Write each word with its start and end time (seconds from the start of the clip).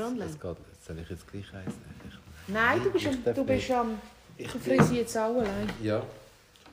wir 0.00 0.06
online? 0.06 0.30
Es 0.30 0.40
geht, 0.40 0.56
soll 0.86 0.98
ich 0.98 1.08
jetzt 1.10 1.26
gleich 1.30 1.54
eins 1.54 1.74
nehmen? 1.74 2.18
Nein, 2.48 2.82
du 2.82 2.90
bist, 2.90 3.04
Ich 3.06 3.10
am, 3.12 3.34
du 3.34 3.44
bist 3.44 3.68
nicht. 3.68 3.70
am... 3.72 3.98
Ich 4.36 4.50
Du 4.50 4.58
frisst 4.58 4.92
jetzt 4.92 5.16
auch 5.16 5.36
allein. 5.36 5.68
Ja. 5.82 6.02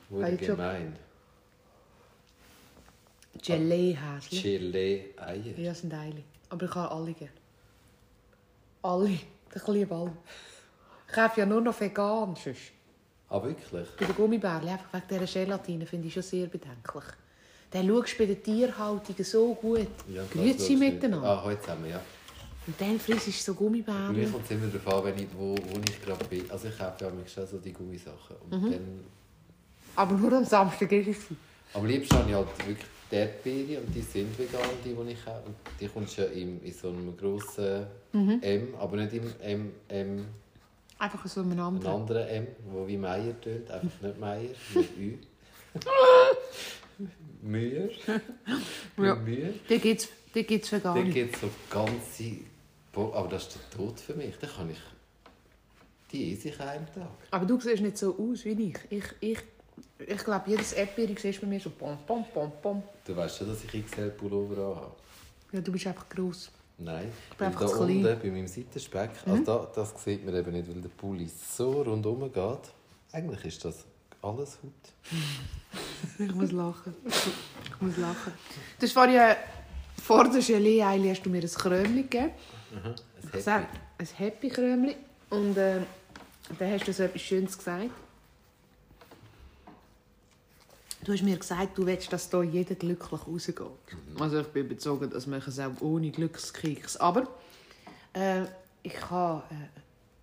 Wurde 0.08 0.24
Hey, 0.26 0.36
gemein. 0.36 0.96
Gelee-Häschen. 3.42 4.38
Chile-Eier. 4.38 5.58
Ja, 5.58 5.74
sind 5.74 5.94
Eile. 5.94 6.22
Aber 6.48 6.64
ich 6.64 6.74
habe 6.74 6.90
alle 6.90 7.12
gerne. 7.12 7.32
Alle. 8.82 9.10
Ich 9.10 9.66
liebe 9.68 9.94
alle. 9.94 10.12
Ich 11.08 11.14
kaufe 11.14 11.40
ja 11.40 11.46
nur 11.46 11.60
noch 11.60 11.78
vegan. 11.80 12.34
Sonst. 12.36 12.72
Ah, 13.28 13.42
wirklich? 13.42 13.68
Bei 13.98 14.06
den 14.06 14.14
Gummibärchen, 14.16 14.68
einfach 14.70 14.92
wegen 14.94 15.06
dieser 15.26 15.44
Gelatine, 15.44 15.86
finde 15.86 16.08
ich 16.08 16.14
schon 16.14 16.22
sehr 16.22 16.46
bedenklich. 16.46 17.04
Dann 17.70 17.86
schaust 17.86 18.14
du 18.14 18.18
bei 18.18 18.26
der 18.26 18.42
Tierhaltung 18.42 19.24
so 19.24 19.54
gut. 19.54 19.86
Ja, 20.08 20.22
Grüezi 20.32 20.52
das 20.58 20.68
nicht. 20.70 20.78
miteinander. 20.80 21.28
Ah, 21.28 21.44
heute 21.44 21.60
zusammen, 21.60 21.90
ja. 21.90 22.00
Und 22.68 22.74
dann 22.78 23.00
frisst 23.00 23.26
du 23.26 23.30
so 23.32 23.54
Bei 23.54 23.60
mir 23.62 23.66
Gummibärchen. 23.84 24.32
kommt 24.32 24.44
es 24.44 24.50
immer 24.50 24.66
darauf 24.66 25.04
an, 25.04 25.04
wenn 25.16 25.24
ich, 25.24 25.28
wo, 25.36 25.54
wo 25.56 25.80
ich 25.88 26.02
gerade 26.02 26.24
bin. 26.26 26.50
Also 26.50 26.68
ich 26.68 26.76
kaufe 26.78 27.02
ja 27.04 27.10
manchmal 27.10 27.26
schon 27.28 27.46
so 27.46 27.58
die 27.58 27.72
Gummisachen. 27.72 28.36
Und 28.50 28.62
Mhm. 28.62 28.70
dann, 28.70 29.04
Aber 29.96 30.14
nur 30.16 30.32
am 30.34 30.44
Samstag 30.44 30.92
ist 30.92 31.08
es. 31.08 31.16
am 31.74 31.86
liebsten 31.86 32.14
habe 32.16 32.28
ich 32.28 32.36
halt 32.36 32.48
wirklich 32.66 32.86
die 33.10 33.14
Erdbeere 33.16 33.80
und 33.80 33.94
die 33.94 34.02
sind 34.02 34.38
vegan, 34.38 34.60
die, 34.84 34.92
die 34.94 35.12
ich 35.12 35.24
habe. 35.26 35.46
Und 35.46 35.54
die 35.80 35.88
kommst 35.88 36.18
ja 36.18 36.24
in, 36.26 36.62
in 36.62 36.72
so 36.74 36.88
einem 36.90 37.16
grossen 37.16 37.86
Mhm. 38.12 38.38
M, 38.42 38.74
aber 38.78 38.96
nicht 38.98 39.12
im 39.14 39.32
M, 39.40 39.72
M, 39.88 40.26
Einfach 40.98 41.26
so 41.26 41.40
ein 41.42 41.52
ein 41.52 41.60
anderer. 41.60 41.94
anderer 41.94 42.28
M, 42.28 42.46
wo 42.70 42.86
wie 42.86 42.96
Meier 42.96 43.40
tönt, 43.40 43.70
einfach 43.70 44.00
nicht 44.02 44.18
Meier, 44.20 44.48
mit 44.74 44.98
Ü. 44.98 45.14
Mühe. 47.42 47.90
Ja. 48.96 49.14
Mühe. 49.14 49.54
Da 49.68 49.76
gibt 49.76 50.00
es 50.02 50.08
da 50.34 50.42
gibt's 50.42 50.70
Dann 50.70 50.82
vegane. 50.82 51.10
gibt 51.10 51.34
es 51.34 51.40
so 51.40 51.48
ganze. 51.70 52.36
Aber 53.14 53.28
das 53.28 53.44
ist 53.44 53.54
der 53.56 53.78
Tod 53.78 54.00
für 54.00 54.14
mich. 54.14 54.36
Dann 54.38 54.50
kann 54.50 54.70
ich. 54.70 54.80
Die 56.12 56.32
esse 56.32 56.48
ich 56.48 56.60
an 56.60 56.68
einem 56.68 56.86
Tag. 56.86 57.10
Aber 57.30 57.44
du 57.44 57.60
siehst 57.60 57.82
nicht 57.82 57.98
so 57.98 58.16
aus 58.18 58.44
wie 58.44 58.70
ich. 58.70 58.78
Ich, 58.90 59.04
ich, 59.20 59.38
ich 59.98 60.24
glaube, 60.24 60.50
jedes 60.50 60.72
Erdbeere 60.72 61.14
siehst 61.18 61.40
bei 61.40 61.46
mir 61.46 61.60
so 61.60 61.70
pom, 61.70 61.98
pom, 62.06 62.24
pom, 62.32 62.52
pom. 62.62 62.82
Du 63.04 63.14
weißt 63.14 63.38
schon, 63.38 63.48
dass 63.48 63.62
ich 63.64 63.84
XL 63.84 64.10
Pullover 64.10 64.76
habe. 64.76 64.92
Ja, 65.52 65.60
du 65.60 65.72
bist 65.72 65.86
einfach 65.86 66.08
gross. 66.08 66.50
Nein, 66.78 67.10
bin 67.30 67.38
weil 67.38 67.46
einfach 67.48 67.60
da 67.60 67.76
klein. 67.76 68.00
Mhm. 68.00 68.06
unten 68.06 68.22
bei 68.22 68.30
meinem 68.30 68.46
Seitenspeck, 68.46 69.10
also 69.26 69.42
da, 69.42 69.68
das 69.74 70.04
sieht 70.04 70.24
man 70.24 70.34
eben 70.36 70.52
nicht, 70.52 70.68
weil 70.68 70.80
der 70.80 70.88
Pulli 70.90 71.28
so 71.28 71.82
rundherum 71.82 72.32
geht. 72.32 72.72
Eigentlich 73.10 73.44
ist 73.44 73.64
das 73.64 73.84
alles 74.22 74.58
Haut. 74.62 74.72
Ich 76.18 76.34
muss 76.34 76.52
lachen. 76.52 76.94
Ich 77.06 77.80
muss 77.80 77.96
lachen. 77.96 78.32
Hast 78.80 78.92
vorhin, 78.92 79.16
äh, 79.16 79.36
vor 80.00 80.28
der 80.28 80.40
Gelee-Eile 80.40 81.10
hast 81.10 81.22
du 81.22 81.30
mir 81.30 81.42
ein 81.42 81.48
Krömli 81.48 82.02
gegeben. 82.02 82.30
Ein 82.72 82.94
Ich 83.32 83.44
sage, 83.44 83.64
Happy. 83.64 83.78
ein 83.98 84.06
Happy-Krömli. 84.06 84.96
Und 85.30 85.56
äh, 85.56 85.80
dann 86.58 86.72
hast 86.72 86.86
du 86.86 86.92
so 86.92 87.02
etwas 87.02 87.22
Schönes 87.22 87.56
gesagt. 87.56 87.90
Du 91.04 91.12
hast 91.12 91.22
mir 91.22 91.36
gesagt, 91.36 91.78
du 91.78 91.86
willst, 91.86 92.12
dass 92.12 92.30
hier 92.30 92.42
jeder 92.42 92.74
glücklich 92.74 93.26
rausgeht. 93.26 93.62
Also 94.18 94.40
ich 94.40 94.46
bin 94.48 94.66
überzeugt, 94.66 95.14
dass 95.14 95.26
man 95.26 95.40
es 95.40 95.58
auch 95.58 95.80
ohne 95.80 96.10
Glückskeks. 96.10 96.96
Aber 96.96 97.28
äh, 98.14 98.42
ich 98.82 99.10
habe... 99.10 99.42
Äh, 99.50 99.80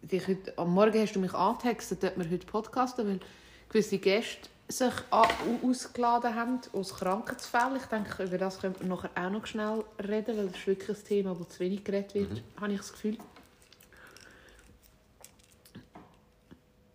dich 0.07 0.27
heute, 0.27 0.57
am 0.57 0.73
Morgen 0.73 0.99
hast 1.01 1.13
du 1.13 1.19
mich 1.19 1.33
angetextet, 1.33 2.03
dass 2.03 2.17
wir 2.17 2.29
heute 2.29 2.45
podcasten, 2.45 3.07
weil 3.07 3.19
gewisse 3.69 3.97
Gäste 3.97 4.49
sich 4.67 4.93
ausgeladen 5.11 6.35
haben 6.35 6.59
aus 6.73 6.95
Krankheitsfällen. 6.95 7.77
Ich 7.77 7.85
denke, 7.85 8.23
über 8.23 8.37
das 8.37 8.59
können 8.59 8.75
wir 8.79 8.87
nachher 8.87 9.11
auch 9.15 9.29
noch 9.29 9.45
schnell 9.45 9.83
reden, 9.99 10.37
weil 10.37 10.47
das 10.47 10.57
ist 10.57 10.67
wirklich 10.67 10.97
ein 10.97 11.03
Thema, 11.05 11.35
das 11.35 11.49
zu 11.49 11.59
wenig 11.59 11.83
geredet 11.83 12.15
wird, 12.15 12.43
habe 12.59 12.73
ich 12.73 12.79
das 12.79 12.91
Gefühl. 12.93 13.17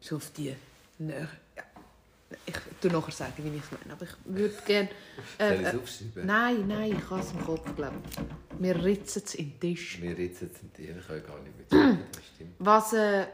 So 0.00 0.16
auf 0.16 0.30
die 0.32 0.54
Nähe. 0.98 1.28
Ja. 1.56 1.62
Ich 2.46 2.54
tu 2.80 2.88
nachher 2.88 3.12
sagen, 3.12 3.34
wie 3.38 3.56
ich 3.56 3.62
es 3.62 3.70
meine, 3.72 3.92
aber 3.92 4.04
ich 4.04 4.16
würde 4.24 4.54
gerne... 4.64 4.88
Äh, 5.38 5.62
es 5.62 5.74
äh, 5.74 5.76
aufschreiben? 5.76 6.26
nein, 6.26 6.66
nein, 6.68 6.96
ich 6.96 7.10
habe 7.10 7.20
es 7.20 7.32
im 7.32 7.44
Kopf, 7.44 7.74
glaube 7.74 7.96
ich. 8.08 8.62
Wir 8.62 8.84
ritzen 8.84 9.22
es 9.24 9.34
in 9.34 9.50
den 9.50 9.60
Tisch. 9.60 10.00
Wir 10.00 10.16
ritzen 10.16 10.48
jetzt 10.48 10.62
in 10.62 10.72
dir, 10.72 10.96
ich 10.96 11.06
kann 11.06 11.22
gar 11.24 11.40
nicht 11.40 11.58
mit 11.58 11.72
dir. 11.72 11.98
Das 12.12 12.26
stimmt. 12.34 12.54
Was, 12.58 12.92
äh, 12.92 13.26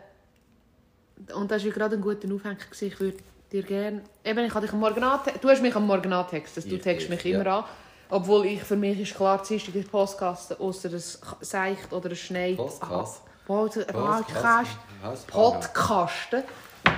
und 1.35 1.51
das 1.51 1.65
war 1.65 1.73
gerade 1.73 1.97
ein 1.97 2.03
guter 2.03 2.33
Aufhänger. 2.35 2.57
gewesen. 2.57 2.87
Ich 2.87 3.01
würde 3.01 3.17
dir 3.53 3.63
gerne... 3.63 4.03
Eben, 4.25 4.45
ich 4.45 4.55
habe 4.55 4.67
dich 4.67 4.73
am 4.73 4.81
Morgen 4.81 5.03
Du 5.41 5.49
hast 5.49 5.63
mich 5.63 5.75
am 5.75 5.87
Morgen 5.87 6.13
angetextet. 6.13 6.71
Du 6.71 6.79
textest 6.79 7.05
ich, 7.05 7.25
mich 7.25 7.35
immer 7.35 7.47
ja. 7.47 7.59
an. 7.59 7.65
Obwohl 8.09 8.47
ich, 8.47 8.63
für 8.63 8.77
mich 8.77 9.01
ist 9.01 9.17
klar, 9.17 9.41
es 9.43 9.51
ist 9.51 9.91
Postkasten, 9.91 10.59
außer 10.59 10.91
ein 10.91 11.03
Seicht 11.41 11.93
oder 11.93 12.11
ein 12.11 12.17
Schnee. 12.17 12.55
Postkasten? 12.55 13.27
Podcast. 13.47 13.93
Postkasten? 13.93 14.79
Podcast. 15.03 15.27
Podcasten. 15.31 16.43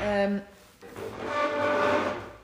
Ähm, 0.02 0.42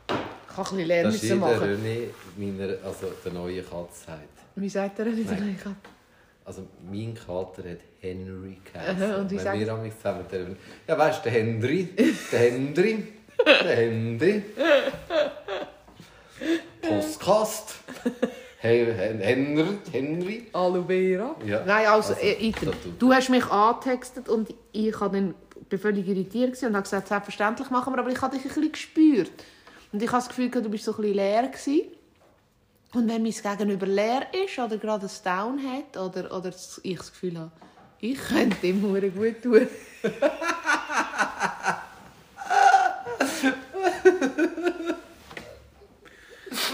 ich 0.09 0.57
kann 0.57 0.67
ein 0.67 0.77
bisschen 0.77 0.79
Das 0.79 0.87
lernen 0.87 1.15
ist 1.15 1.23
müssen 1.23 1.41
der 1.41 1.49
machen. 1.49 1.85
René, 1.85 2.09
meiner, 2.37 2.85
also 2.85 3.07
der 3.25 3.33
neue 3.33 3.63
Katz 3.63 4.07
sagt. 4.07 4.21
Wie 4.57 4.69
sagt 4.69 4.99
er 4.99 5.05
denn 5.07 5.25
Nein. 5.25 5.59
wieder? 5.59 5.75
Also 6.47 6.63
mein 6.91 7.15
Kater 7.15 7.63
hat 7.71 7.79
Henry 8.01 8.59
geheißen. 8.71 9.15
und 9.15 9.31
wie 9.31 9.43
Wenn 9.43 9.61
wir 9.61 9.73
amigs 9.73 9.97
zusammen 9.97 10.29
telefonieren. 10.29 10.59
Ja, 10.87 10.99
weißt 10.99 11.21
du, 11.25 11.31
der 11.31 11.33
Henry, 11.41 11.89
der 12.33 12.39
Henry, 12.39 13.07
der 13.47 13.77
Henry. 13.77 14.43
Postkast. 16.83 17.75
Henry, 18.59 18.93
Henry. 19.93 20.47
Aloe 20.53 20.85
Vera. 20.87 21.37
Ja. 21.47 21.65
Nein, 21.65 21.87
also, 21.87 22.13
Also, 22.15 22.27
äh, 22.27 22.51
das 22.53 22.61
tut- 22.63 22.75
Du 22.99 23.13
hast 23.13 23.29
mich 23.31 23.45
angetextet 23.47 24.29
und 24.29 24.53
ich 24.73 24.99
habe 25.01 25.17
dann, 25.17 25.35
bin 25.69 25.79
völlig 25.79 26.07
irritiert 26.07 26.63
und 26.63 26.75
habe 26.75 26.83
gesagt, 26.83 27.09
selbstverständlich 27.09 27.71
machen 27.71 27.95
wir, 27.95 27.99
aber 28.01 28.11
ich 28.11 28.21
habe 28.21 28.37
dich 28.37 28.45
ein 28.45 28.49
bisschen 28.49 28.73
gespürt. 28.73 29.31
Und 29.93 30.03
ich 30.03 30.09
habe 30.09 30.19
das 30.19 30.29
Gefühl, 30.29 30.51
du 30.51 30.69
bist 30.69 30.85
so 30.85 30.93
ein 30.93 30.97
bisschen 30.99 31.15
leer 31.15 31.43
gewesen. 31.49 31.83
Und 32.95 33.09
wenn 33.09 33.23
mein 33.25 33.33
Gegenüber 33.33 33.87
leer 33.87 34.27
ist 34.45 34.59
oder 34.59 34.79
gerade 34.79 35.07
ein 35.07 35.13
Down 35.25 35.61
hat 35.61 35.97
oder, 35.97 36.35
oder 36.37 36.51
ich 36.83 36.97
das 36.97 37.11
Gefühl 37.11 37.39
habe, 37.39 37.51
ich 37.99 38.19
könnte 38.19 38.67
ihm 38.67 38.83
hure 38.83 39.11
gut 39.11 39.43
tun. 39.43 39.67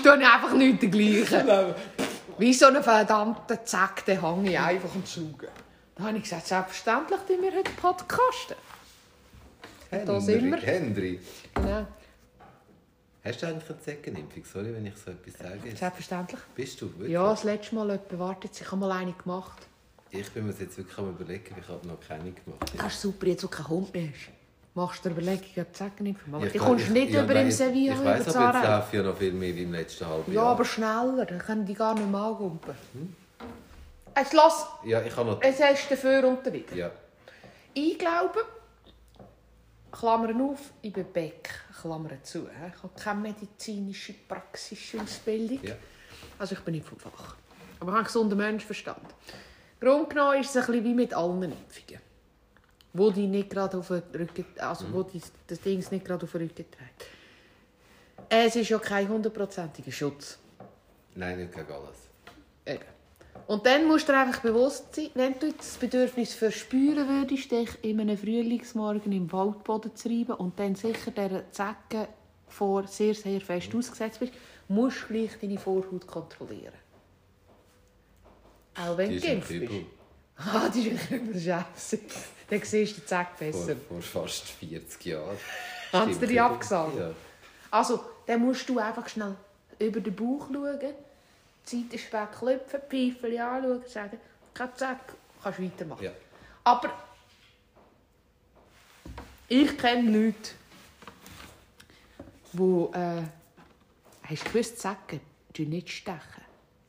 Tue 0.03 0.12
einfach 0.12 0.53
nicht 0.54 0.82
dergleichen. 0.82 1.75
Wie 2.38 2.53
so 2.54 2.66
einen 2.66 2.82
verdammten 2.82 3.59
Zack, 3.64 4.04
den 4.04 4.20
hänge 4.20 4.50
ich 4.50 4.59
einfach 4.59 4.94
am 4.94 5.04
Saugen. 5.06 5.48
Da 5.94 6.04
habe 6.04 6.16
ich 6.16 6.25
gesagt, 6.25 6.47
selbstverständlich 6.47 7.20
tun 7.26 7.36
wir 7.42 7.53
heute 7.53 7.70
podcasten. 7.72 8.56
Henry. 9.91 10.60
Henry. 10.60 11.20
Genau, 11.54 11.86
Hast 13.25 13.42
du 13.42 13.47
eigentlich 13.47 13.69
eine 13.69 13.81
Zeckenimpfung? 13.81 14.44
Sorry, 14.44 14.75
wenn 14.75 14.86
ich 14.86 14.97
so 14.97 15.10
etwas 15.10 15.34
sage. 15.38 15.76
selbstverständlich. 15.76 16.41
Bist 16.54 16.81
du 16.81 16.86
wirklich? 16.92 17.10
Ja, 17.10 17.28
das 17.31 17.44
letzte 17.44 17.75
Mal 17.75 17.91
jemand 17.91 18.19
wartet, 18.19 18.58
ich 18.58 18.66
habe 18.66 18.76
mal 18.76 18.92
eine 18.92 19.12
gemacht. 19.12 19.66
Ich 20.10 20.28
bin 20.31 20.47
mir 20.47 20.54
jetzt 20.58 20.76
wirklich 20.78 20.98
am 20.98 21.10
überlegen, 21.10 21.54
ich 21.60 21.69
habe 21.69 21.86
noch 21.86 22.00
keine 22.00 22.32
gemacht. 22.32 22.72
Das 22.76 22.94
ist 22.94 23.03
super, 23.03 23.26
jetzt 23.26 23.44
wo 23.44 23.48
kein 23.48 23.69
Hund 23.69 23.92
mehr 23.94 24.04
ist. 24.04 24.30
Machst 24.75 25.04
du 25.04 25.09
dir 25.09 25.14
Überlegungen, 25.16 25.50
ob 25.66 25.72
du 25.72 25.78
sagen 25.78 26.04
nicht 26.04 26.19
Ja, 26.32 26.44
ich 26.47 26.59
kommst 26.59 26.84
kann- 26.86 26.92
nicht 26.94 27.10
ja, 27.12 27.25
über 27.25 27.34
im 27.41 27.50
Sevilla, 27.50 27.92
Ich 27.94 28.04
weiss, 28.04 28.34
aber 28.36 28.56
jetzt 28.59 28.64
laufe 28.69 28.86
ich 28.88 28.92
ja 28.94 29.03
noch 29.03 29.16
viel 29.19 29.32
mehr 29.32 29.54
wie 29.56 29.62
im 29.64 29.72
letzten 29.72 30.06
halben 30.06 30.32
Ja, 30.32 30.42
Jahr. 30.42 30.53
aber 30.53 30.64
schneller, 30.64 31.26
dann 31.26 31.38
können 31.38 31.66
die 31.66 31.75
gar 31.75 31.94
nicht 31.94 32.09
mehr 32.09 32.20
angumpen. 32.20 32.75
Jetzt 34.16 34.32
lass, 34.32 34.66
Ja, 34.84 35.03
ich 35.03 35.14
habe 35.16 35.30
noch... 35.30 35.42
es 35.42 35.60
hast 35.60 35.91
dafür 35.91 36.26
und. 36.26 36.38
Ja. 36.75 36.91
Ich 37.75 37.98
glaube, 37.98 38.41
Klammern 39.93 40.41
auf, 40.41 40.73
ich 40.83 40.93
bin 40.93 41.12
Beck, 41.12 41.51
Klammern 41.81 42.19
zu. 42.23 42.49
Ich 42.49 42.83
habe 42.83 42.95
keine 42.97 43.21
medizinische, 43.21 44.15
praxische 44.28 45.01
Ausbildung. 45.01 45.60
Ja. 45.63 45.75
Also 46.39 46.54
ich 46.54 46.60
bin 46.60 46.75
nicht 46.75 46.87
vom 46.87 46.98
Fach. 46.98 47.10
Aber 47.13 47.37
ich 47.37 47.81
habe 47.81 47.97
einen 47.97 48.04
gesunden 48.04 48.39
Menschenverstand. 48.39 49.07
Grunde 49.81 50.09
genommen 50.09 50.41
ist 50.41 50.51
es 50.51 50.57
ein 50.57 50.66
bisschen 50.66 50.84
wie 50.84 50.95
mit 50.95 51.15
allen 51.15 51.42
Impfungen. 51.42 52.01
Wo 52.92 53.10
die 53.10 53.27
nicht 53.27 53.51
gerade 53.51 53.78
auf 53.78 53.89
den 53.89 54.03
Rücken, 54.15 54.45
also 54.59 54.92
wo 54.92 55.03
die, 55.03 55.22
das 55.47 55.60
Ding 55.60 55.78
nicht 55.91 56.04
gerade 56.04 56.25
auf 56.25 56.33
den 56.33 56.43
Rücken 56.43 56.66
trägt. 56.71 57.07
Es 58.28 58.57
ist 58.57 58.69
ja 58.69 58.78
kein 58.78 59.09
hundertprozentiger 59.09 59.93
Schutz. 59.93 60.39
Nein, 61.15 61.39
nicht 61.39 61.54
gegen 61.54 61.72
alles. 61.72 61.97
Eben. 62.66 62.99
Und 63.50 63.66
dann 63.66 63.88
musst 63.88 64.08
du 64.08 64.12
dir 64.12 64.20
einfach 64.20 64.42
bewusst 64.42 64.94
sein, 64.94 65.10
wenn 65.14 65.36
du 65.36 65.52
das 65.52 65.76
Bedürfnis 65.76 66.34
verspüren 66.34 67.08
würdest, 67.08 67.50
dich 67.50 67.68
in 67.82 68.00
einem 68.00 68.16
Frühlingsmorgen 68.16 69.10
im 69.10 69.32
Waldboden 69.32 69.97
zu 69.97 70.08
reiben 70.08 70.34
und 70.34 70.56
dann 70.60 70.76
sicher 70.76 71.10
dieser 71.10 71.50
Zecke 71.50 72.06
vor 72.47 72.86
sehr, 72.86 73.12
sehr 73.12 73.41
fest 73.41 73.74
ausgesetzt 73.74 74.20
bist, 74.20 74.34
musst 74.68 75.02
du 75.02 75.14
gleich 75.14 75.32
deine 75.42 75.58
Vorhaut 75.58 76.06
kontrollieren. 76.06 76.74
Auch 78.76 78.97
wenn 78.97 79.10
du 79.10 79.20
geimpft 79.20 79.48
bist. 79.48 79.72
Ah, 80.36 80.68
die 80.72 80.91
ist 80.91 81.10
ein 81.10 81.34
Scheiße. 81.34 81.98
Dann 82.48 82.62
siehst 82.62 82.98
du 82.98 83.00
den 83.00 83.06
Zeck 83.08 83.36
besser. 83.36 83.74
Vor, 83.74 84.00
vor 84.00 84.22
fast 84.22 84.47
40 84.47 85.06
Jahren. 85.06 85.36
Haben 85.92 86.14
sie 86.14 86.20
dir 86.20 86.26
die 86.28 86.41
abgesagt? 86.41 86.97
Ja. 86.97 87.10
Also, 87.72 87.98
dann 88.26 88.42
musst 88.42 88.68
du 88.68 88.78
einfach 88.78 89.08
schnell 89.08 89.34
über 89.80 89.98
den 89.98 90.14
Bauch 90.14 90.47
schauen, 90.52 90.94
die 91.71 91.83
Seitenspeck 91.83 92.33
klopfen, 92.33 92.81
die 92.91 93.13
Pfeifel 93.13 93.39
anschauen, 93.39 93.83
sagen, 93.87 94.19
kein 94.55 94.77
Zack, 94.77 95.15
kannst 95.43 95.61
weitermachen. 95.61 96.05
Ja. 96.05 96.13
Aber 96.65 96.93
ich 99.49 99.77
kenne 99.78 100.11
Leute, 100.11 100.51
die, 102.53 102.99
äh, 102.99 103.22
hast 104.22 104.47
du 104.47 104.51
gewusst, 104.51 104.87
die 105.57 105.67
nicht 105.67 105.91
stechen. 105.91 106.45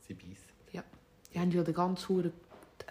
Sie 0.08 0.14
beißen. 0.14 0.36
Ja. 0.72 0.84
Die 1.34 1.40
haben 1.40 1.52
ja 1.52 1.64
den 1.64 1.74
ganz 1.74 2.08
hohen... 2.08 2.34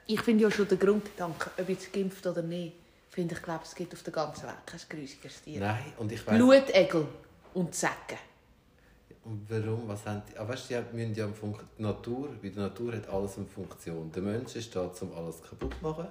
Ich 0.06 0.20
finde 0.22 0.44
ja 0.44 0.50
schon 0.50 0.66
den 0.66 0.78
Grundgedanken, 0.78 1.52
ob 1.56 1.68
jetzt 1.68 1.92
geimpft 1.92 2.26
oder 2.26 2.42
nicht, 2.42 2.74
finde 3.10 3.34
ich, 3.34 3.42
glaube, 3.42 3.64
es 3.64 3.74
gibt 3.74 3.92
auf 3.92 4.02
der 4.02 4.12
ganzen 4.12 4.44
Welt 4.44 4.66
kein 4.66 4.80
grusigeres 4.88 5.42
Tier. 5.42 5.60
Nein, 5.60 5.92
und 5.98 6.10
ich 6.10 6.26
weiß 6.26 6.36
Blutegel 6.36 7.06
und 7.54 7.74
Säcke. 7.74 8.18
Warum? 9.48 9.86
Was 9.88 10.04
haben 10.06 10.22
die? 10.30 10.36
Ah, 10.38 10.48
weißt, 10.48 10.70
du, 10.70 10.82
die 10.92 10.96
müssen 10.96 11.14
ja 11.14 11.26
die 11.26 11.82
Natur, 11.82 12.28
bei 12.42 12.48
der 12.48 12.62
Natur 12.64 12.92
hat 12.94 13.08
alles 13.08 13.36
eine 13.36 13.46
Funktion. 13.46 14.10
Der 14.12 14.22
Mensch 14.22 14.56
ist 14.56 14.74
da, 14.74 14.90
um 15.00 15.12
alles 15.14 15.42
kaputt 15.42 15.74
zu 15.74 15.82
machen. 15.82 16.06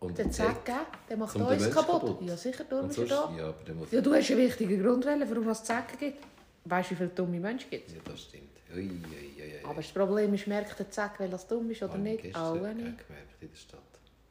Und 0.00 0.18
Der 0.18 0.30
Säcke, 0.30 0.74
der 1.08 1.16
macht 1.16 1.34
den 1.34 1.42
uns 1.42 1.70
kaputt. 1.70 2.00
kaputt. 2.02 2.22
Ja, 2.28 2.36
sicher, 2.36 2.64
darum 2.64 2.90
ist 2.90 2.98
er 2.98 3.06
da. 3.06 3.32
ja, 3.36 3.48
aber 3.48 3.64
der 3.66 3.74
muss... 3.74 3.90
Ja, 3.90 4.00
du 4.02 4.14
hast 4.14 4.30
einen 4.30 4.40
wichtigen 4.40 4.82
Grund, 4.82 5.06
warum 5.06 5.48
es 5.48 5.66
Säcke 5.66 5.96
gibt. 5.98 6.22
Weißt 6.64 6.90
du, 6.90 6.94
wie 6.94 6.96
viele 6.98 7.08
dumme 7.10 7.40
Menschen 7.40 7.70
gibt? 7.70 7.90
Ja, 7.90 7.98
das 8.04 8.20
stimmt. 8.22 8.50
Ui, 8.74 8.82
ui, 8.82 8.90
ui. 8.90 9.64
Aber 9.64 9.76
das 9.76 9.90
Problem 9.92 10.34
ist, 10.34 10.46
merkt 10.46 10.78
der 10.78 10.90
Zack, 10.90 11.18
weil 11.20 11.30
das 11.30 11.46
dumm 11.46 11.70
ist 11.70 11.82
oder 11.82 11.92
Habe 11.94 12.08
ich 12.08 12.22
nicht? 12.24 12.36
auch 12.36 12.54
nicht. 12.54 12.76
gemerkt 12.76 13.40
in 13.40 13.48
der 13.50 13.56
Stadt. 13.56 13.80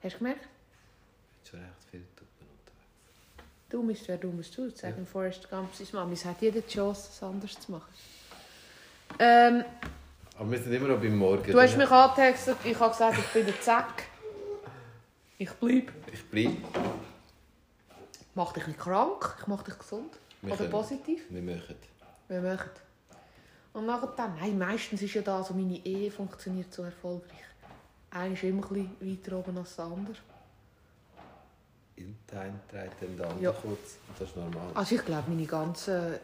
Hast 0.03 0.13
du 0.15 0.17
gemerkt? 0.19 0.41
Es 1.43 1.49
sind 1.49 1.59
schon 1.59 1.59
recht 1.61 2.15
Tuppen 2.17 2.27
unterwegs. 2.34 2.34
Dumm 3.69 3.89
ist, 3.89 4.07
wer 4.07 4.17
dummes 4.17 4.51
tut. 4.51 4.77
Sagen 4.77 4.99
Ja. 4.99 5.05
Forrest 5.05 5.49
Gump, 5.49 5.73
seine 5.73 5.89
Mami. 5.93 6.13
Es 6.13 6.25
hat 6.25 6.41
jede 6.41 6.65
Chance, 6.65 7.09
es 7.11 7.23
anders 7.23 7.59
zu 7.59 7.71
machen. 7.71 7.91
Ähm, 9.19 9.63
Aber 10.37 10.51
wir 10.51 10.59
sind 10.59 10.73
immer 10.73 10.87
noch 10.89 10.99
beim 10.99 11.15
Morgen. 11.17 11.51
du 11.51 11.59
hast 11.59 11.77
mich 11.77 11.89
angetextet, 11.89 12.57
ich 12.63 12.79
habe 12.79 12.91
gesagt, 12.91 13.17
ich 13.19 13.27
bin 13.33 13.45
der 13.45 13.61
Zack. 13.61 14.03
Ich 15.37 15.49
bleibe. 15.51 15.91
Ich 16.13 16.23
bleibe. 16.29 16.57
Mach 18.35 18.53
dich 18.53 18.67
nicht 18.67 18.79
krank, 18.79 19.35
ich 19.39 19.47
mach 19.47 19.63
dich 19.63 19.77
gesund. 19.77 20.13
Wir 20.41 20.49
oder 20.49 20.57
können- 20.57 20.71
positiv. 20.71 21.23
Wir 21.29 21.41
machen. 21.41 21.75
Wir 22.27 22.41
machen. 22.41 22.69
Und 23.73 23.85
nachher 23.85 24.13
dann, 24.15 24.35
nein, 24.35 24.57
meistens 24.57 25.01
ist 25.01 25.13
ja 25.13 25.21
da 25.21 25.43
so, 25.43 25.53
meine 25.53 25.77
Ehe 25.85 26.09
funktioniert 26.11 26.73
so 26.73 26.83
erfolgreich. 26.83 27.31
Einer 28.11 28.33
ist 28.33 28.43
immer 28.43 28.63
ein 28.71 28.87
bisschen 28.97 29.17
weiter 29.23 29.37
oben 29.37 29.57
als 29.57 29.75
der 29.75 29.85
andere. 29.85 30.15
In 31.97 32.15
der 32.31 32.41
eine 32.41 32.59
trägt 32.69 33.01
dann 33.01 33.17
der 33.17 33.25
andere 33.27 33.43
Ja. 33.43 33.51
kurz. 33.51 33.97
Das 34.19 34.29
ist 34.29 34.35
normal. 34.35 34.67
Also 34.73 34.95
ich 34.95 35.05
glaube, 35.05 35.23
meine 35.29 35.45
ganzen 35.45 36.15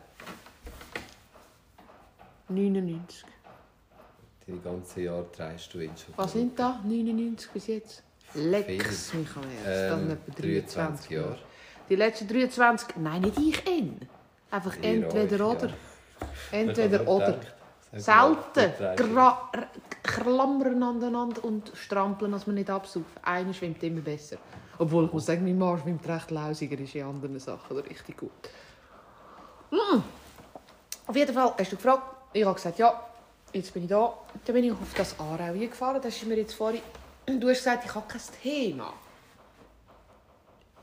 99. 2.50 3.23
Deine 4.45 4.59
ganzen 4.59 5.03
Jahre 5.03 5.31
trägst 5.31 5.73
du 5.73 5.79
ihn 5.79 5.91
schon. 5.95 6.13
Was 6.18 6.33
sind 6.33 6.59
da? 6.59 6.79
99 6.83 7.51
bis 7.51 7.68
jetzt? 7.68 8.03
Lex, 8.33 9.13
Michael. 9.13 9.45
Ähm, 9.65 10.00
sind 10.00 10.12
etwa 10.12 10.41
23 10.41 11.12
Jahre. 11.12 11.38
Die 11.89 11.95
letzten 11.95 12.27
23, 12.27 12.95
nein, 12.97 13.21
nicht 13.21 13.38
ich 13.38 13.69
ihn. 13.69 14.00
Einfach 14.50 14.75
entweder 14.81 15.45
euch, 15.47 15.56
oder. 15.57 15.68
ja. 16.51 16.57
Entweder 16.59 17.07
oder. 17.07 17.39
Selten. 17.94 18.71
Klammern 20.13 20.84
aneinander 20.84 21.44
und 21.44 21.72
strampeln, 21.74 22.31
dass 22.31 22.48
man 22.48 22.56
nicht 22.56 22.69
absaufen. 22.69 23.06
Einer 23.24 23.54
schwimmt 23.54 23.81
immer 23.84 24.02
besser. 24.02 24.38
Obwohl 24.78 25.06
ich 25.06 25.13
muss 25.13 25.25
sagen, 25.25 25.44
mein 25.44 25.58
Mann 25.58 25.80
schwimmt 25.80 26.08
recht 26.08 26.31
lausiger, 26.31 26.80
ist 26.80 26.96
in 26.96 27.04
anderen 27.06 27.40
Sachen 27.40 27.78
richtig 27.78 28.18
gut. 28.18 28.31
Mm. 29.72 30.00
Auf 31.08 31.16
jeden 31.16 31.34
Fall 31.34 31.54
hast 31.58 31.72
du 31.72 31.75
gefragt, 31.75 32.04
ich 32.34 32.44
habe 32.44 32.56
gesagt, 32.56 32.80
ja, 32.80 33.00
jetzt 33.54 33.74
bin 33.74 33.84
ich 33.84 33.90
da. 33.90 34.13
Dann 34.46 34.56
bin 34.56 34.66
ich 34.66 34.72
auf 34.72 34.94
das 34.96 35.19
Aarau 35.19 35.54
gefahren, 35.54 36.00
das 36.02 36.16
ist 36.16 36.25
mir 36.25 36.36
jetzt 36.36 36.54
vorhin... 36.54 36.81
Du 37.25 37.50
hast 37.50 37.57
gesagt, 37.57 37.86
ich 37.86 37.96
habe 37.96 38.06
kein 38.07 38.22
Thema. 38.42 38.94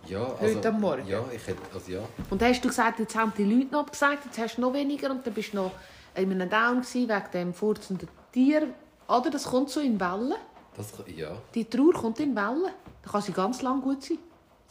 Ja, 0.07 0.25
also, 0.25 0.57
Heute 0.57 0.69
am 0.69 0.81
Morgen? 0.81 1.07
Ja, 1.07 1.23
ich 1.35 1.47
hätte, 1.47 1.61
also 1.75 1.93
ja. 1.93 2.01
Und 2.31 2.41
dann 2.41 2.51
hast 2.51 2.65
du 2.65 2.69
gesagt, 2.69 2.99
jetzt 2.99 3.15
haben 3.15 3.33
die 3.37 3.45
Leute 3.45 3.73
noch 3.73 3.81
abgesagt, 3.81 4.25
jetzt 4.25 4.39
hast 4.39 4.57
du 4.57 4.63
noch 4.63 4.73
weniger 4.73 5.11
und 5.11 5.27
dann 5.27 5.35
bist 5.35 5.53
du 5.53 5.57
noch 5.57 5.73
in 6.15 6.31
einem 6.31 6.49
Down 6.49 6.81
gewesen, 6.81 7.09
wegen 7.09 7.31
dem 7.33 7.55
furzenden 7.55 8.09
Tier. 8.33 8.69
Oder 9.09 9.31
das 9.31 9.45
kommt 9.45 9.71
so 9.71 9.81
in 9.81 9.99
Wellen. 9.99 10.35
Das, 10.77 10.93
ja, 11.17 11.37
Die 11.55 11.65
Trauer 11.65 11.95
kommt 11.95 12.21
in 12.21 12.37
Wellen. 12.37 12.73
Da 13.03 13.11
kann 13.11 13.23
sie 13.23 13.33
ganz 13.33 13.63
lang 13.63 13.81
gut 13.81 14.05
sein. 14.05 14.19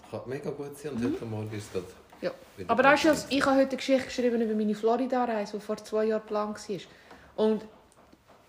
das 0.01 0.11
kann 0.11 0.29
mega 0.29 0.51
gut 0.51 0.77
sein. 0.77 0.91
Und 0.93 1.03
heute 1.03 1.25
Morgen 1.25 1.51
ist 1.51 1.71
gerade... 1.73 1.87
Ja. 2.21 2.31
Aber 2.67 2.83
du, 2.83 2.89
besser. 2.89 3.11
was, 3.11 3.27
ich 3.29 3.45
habe 3.45 3.57
heute 3.57 3.69
eine 3.69 3.77
Geschichte 3.77 4.05
geschrieben 4.05 4.41
über 4.41 4.55
meine 4.55 4.73
Florida-Reise, 4.73 5.57
die 5.57 5.63
vor 5.63 5.77
zwei 5.77 6.05
Jahren 6.05 6.21
geplant 6.21 6.57
war. 6.69 7.45
Und 7.45 7.61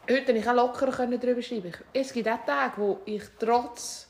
heute 0.08 0.24
konnte 0.24 0.32
ich 0.32 0.48
auch 0.48 0.54
locker 0.54 0.86
darüber 0.86 1.42
schreiben. 1.42 1.72
Es 1.92 2.12
gibt 2.12 2.28
auch 2.28 2.44
Tage, 2.46 2.74
wo 2.76 3.00
ich 3.04 3.22
trotz 3.38 4.08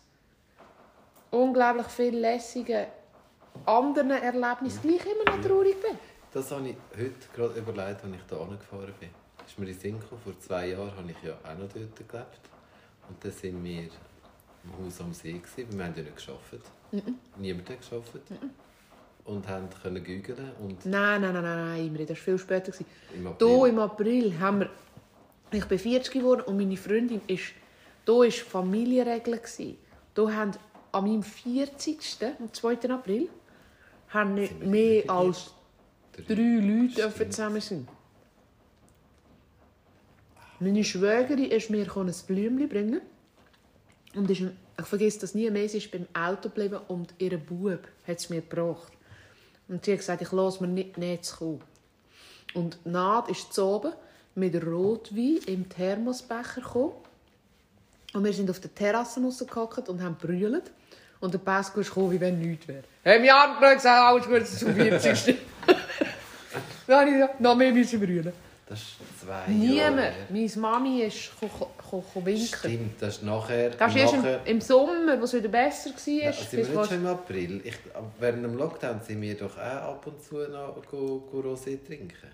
unglaublich 1.30 1.86
viel 1.86 2.16
lässigen 2.16 2.86
anderen 3.66 4.10
Erlebnissen 4.10 4.82
gleich 4.82 5.06
immer 5.06 5.36
noch 5.36 5.44
traurig 5.44 5.80
bin. 5.80 5.98
Das 6.32 6.50
habe 6.50 6.68
ich 6.68 6.76
heute 6.96 7.14
gerade 7.34 7.58
überlegt, 7.58 8.04
als 8.04 8.04
ich 8.04 8.20
hier 8.28 8.40
angefahren 8.40 8.94
bin. 9.00 9.10
Ist 9.48 9.58
mir 9.58 9.66
in 9.68 9.78
Sinn 9.78 9.98
gekommen, 9.98 10.20
vor 10.22 10.38
zwei 10.40 10.68
Jahren 10.68 10.94
habe 10.94 11.10
ich 11.10 11.16
ja 11.26 11.32
auch 11.42 11.58
noch 11.58 11.68
dort 11.72 11.96
gelebt. 11.96 12.40
Und 13.08 13.24
dann 13.24 13.32
sind 13.32 13.64
wir 13.64 13.80
im 13.82 14.84
Haus 14.86 15.00
am 15.00 15.14
See. 15.14 15.32
Gewesen, 15.32 15.78
wir 15.78 15.84
haben 15.86 15.94
ja 15.96 16.02
nicht 16.02 16.26
gearbeitet. 16.26 17.16
Niemand 17.38 17.70
hat 17.70 17.80
gearbeitet. 17.90 18.22
Und 19.24 19.48
haben 19.48 19.68
können 19.82 20.04
gügeln 20.04 20.52
und 20.60 20.84
Nein, 20.84 21.22
nein, 21.22 21.32
nein, 21.32 21.42
nein, 21.42 21.66
nein, 21.66 21.86
Imre, 21.86 22.04
das 22.04 22.18
war 22.18 22.24
viel 22.24 22.38
später. 22.38 22.72
im 23.14 23.22
Hier 23.22 23.30
April... 23.30 23.68
im 23.70 23.78
April 23.78 24.38
haben 24.38 24.60
wir, 24.60 24.70
ich 25.52 25.64
bin 25.64 25.78
40 25.78 26.12
geworden 26.12 26.42
und 26.42 26.56
meine 26.58 26.76
Freundin 26.76 27.22
ist, 27.26 27.52
hier 28.04 28.14
war 28.14 28.30
Familienregel. 28.30 29.36
gewesen. 29.38 29.78
Hier 30.14 30.36
haben 30.36 30.52
an 30.92 31.04
meinem 31.04 31.22
40. 31.22 31.98
am 32.38 32.52
2. 32.52 32.90
April 32.90 33.28
haben 34.08 34.34
nicht 34.34 34.58
Sind 34.58 34.70
mehr 34.70 35.10
als 35.10 35.52
drei 36.26 36.34
Leute 36.34 37.30
zusammen 37.30 37.60
sein. 37.60 37.88
Meine 40.60 40.82
Schwägerin 40.82 41.50
ist 41.50 41.70
mir 41.70 41.86
ein 41.86 42.14
Blümchen 42.26 42.68
bringen 42.68 43.00
und 44.14 44.28
ist, 44.28 44.40
ich 44.40 44.86
vergesse 44.86 45.20
das 45.20 45.34
nie 45.34 45.48
mehr, 45.50 45.68
sie 45.68 45.78
ist 45.78 45.90
beim 45.92 46.06
Auto 46.14 46.48
geblieben 46.48 46.80
und 46.88 47.14
ihr 47.18 47.38
Bub 47.38 47.86
hat 48.06 48.18
es 48.18 48.28
mir 48.28 48.40
gebracht. 48.40 48.92
Und 49.68 49.84
sie 49.84 49.92
hat 49.92 49.98
gesagt, 49.98 50.22
ich 50.22 50.32
lasse 50.32 50.62
mir 50.62 50.68
nicht 50.68 50.98
näher 50.98 51.20
kommen. 51.38 51.62
Und 52.54 52.84
Naht 52.84 53.28
ist 53.28 53.52
zu 53.52 53.64
oben 53.64 53.92
mit 54.34 54.60
Rotwein 54.64 55.38
im 55.46 55.68
Thermosbecher 55.68 56.62
gekommen. 56.62 56.94
Und 58.14 58.24
wir 58.24 58.32
sind 58.32 58.50
auf 58.50 58.58
der 58.58 58.74
Terrasse 58.74 59.22
rausgehockt 59.22 59.88
und 59.88 60.02
haben 60.02 60.16
brüllt. 60.16 60.72
Und 61.20 61.34
der 61.34 61.38
Pascal 61.38 61.82
ist 61.82 61.88
gekommen, 61.88 62.12
wie 62.12 62.20
wenn 62.20 62.38
nichts 62.38 62.66
wäre. 62.66 62.84
Hey, 63.04 63.20
mir 63.20 63.34
hat 63.34 63.60
gesagt, 63.60 63.86
alles 63.86 64.26
gut 64.26 64.46
zum 64.46 64.74
40. 64.74 65.36
Dann 66.86 67.00
habe 67.00 67.10
ich 67.10 67.16
gesagt, 67.16 67.40
noch 67.40 67.54
mehr 67.54 67.72
müssen 67.72 68.00
brüllen. 68.00 68.32
Das 68.68 68.80
ist 68.80 68.96
zwei 69.22 69.32
Jahre 69.32 69.50
Niemand. 69.50 69.98
her. 69.98 70.12
Meine 70.28 70.56
Mami 70.56 71.00
ist 71.00 71.30
winken. 72.14 72.46
Stimmt, 72.46 73.00
das 73.00 73.16
ist 73.16 73.22
nachher... 73.22 73.70
Das 73.70 73.80
war 73.80 73.96
erst 73.96 74.12
im, 74.12 74.20
nachher 74.20 74.46
im 74.46 74.60
Sommer, 74.60 75.18
wo 75.18 75.24
es 75.24 75.32
wieder 75.32 75.48
besser 75.48 75.90
war. 75.90 76.14
Ja, 76.14 76.32
sind 76.32 76.52
wir 76.52 76.76
nicht 76.76 76.88
schon 76.90 76.98
im 76.98 77.06
April? 77.06 77.62
Ich, 77.64 77.76
während 78.20 78.44
dem 78.44 78.58
Lockdown 78.58 79.00
sind 79.00 79.22
wir 79.22 79.38
doch 79.38 79.56
auch 79.56 79.60
ab 79.60 80.06
und 80.06 80.22
zu 80.22 80.36
noch 80.36 80.82
go, 80.90 81.26
go 81.32 81.40
Rosé 81.40 81.78
trinken. 81.82 82.28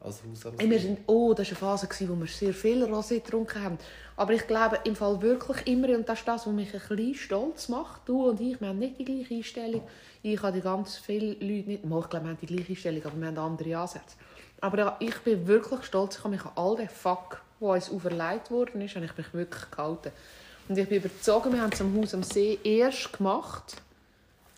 Als 0.00 0.22
Haus 0.22 0.46
am 0.46 0.58
wir 0.58 0.78
See. 0.78 0.86
sind, 0.86 0.98
oh, 1.06 1.34
das 1.34 1.50
war 1.50 1.68
eine 1.68 1.78
Phase, 1.78 1.86
gewesen, 1.86 2.08
wo 2.08 2.20
wir 2.20 2.26
sehr 2.26 2.54
viel 2.54 2.84
Rosé 2.84 3.16
getrunken 3.16 3.62
haben. 3.62 3.78
Aber 4.16 4.32
ich 4.32 4.46
glaube 4.46 4.78
im 4.84 4.96
Fall 4.96 5.20
wirklich 5.20 5.66
immer, 5.66 5.88
und 5.90 6.08
das 6.08 6.20
ist 6.20 6.28
das, 6.28 6.46
was 6.46 6.52
mich 6.54 6.72
ein 6.72 6.80
bisschen 6.80 7.14
stolz 7.14 7.68
macht, 7.68 8.08
du 8.08 8.28
und 8.28 8.40
ich, 8.40 8.58
wir 8.58 8.68
haben 8.68 8.78
nicht 8.78 8.98
die 8.98 9.04
gleiche 9.04 9.34
Einstellung. 9.34 9.82
Ich 10.22 10.42
habe 10.42 10.52
die 10.52 10.62
ganz 10.62 10.96
viele 10.96 11.32
Leute 11.32 11.68
nicht, 11.68 11.84
ich 11.84 11.90
glaube, 11.90 12.20
wir 12.22 12.30
haben 12.30 12.38
die 12.40 12.46
gleiche 12.46 12.70
Einstellung, 12.70 13.04
aber 13.04 13.20
wir 13.20 13.26
haben 13.26 13.38
andere 13.38 13.76
Ansätze. 13.78 14.16
Aber 14.64 14.96
ich 14.98 15.18
bin 15.18 15.46
wirklich 15.46 15.84
stolz, 15.84 16.16
ich 16.16 16.24
habe 16.24 16.30
mich 16.30 16.42
an 16.42 16.52
all 16.56 16.74
den 16.76 16.88
Fuck, 16.88 17.42
der 17.60 17.68
uns 17.68 17.90
auferlegt 17.90 18.50
worden 18.50 18.80
ist, 18.80 18.96
habe 18.96 19.04
ich 19.04 19.14
mich 19.14 19.34
wirklich 19.34 19.70
gehalten. 19.70 20.10
Und 20.66 20.78
ich 20.78 20.88
bin 20.88 20.96
überzeugt, 20.96 21.52
wir 21.52 21.60
haben 21.60 21.70
es 21.70 21.82
am 21.82 21.94
Haus 21.94 22.14
am 22.14 22.22
See 22.22 22.58
erst 22.64 23.12
gemacht. 23.12 23.76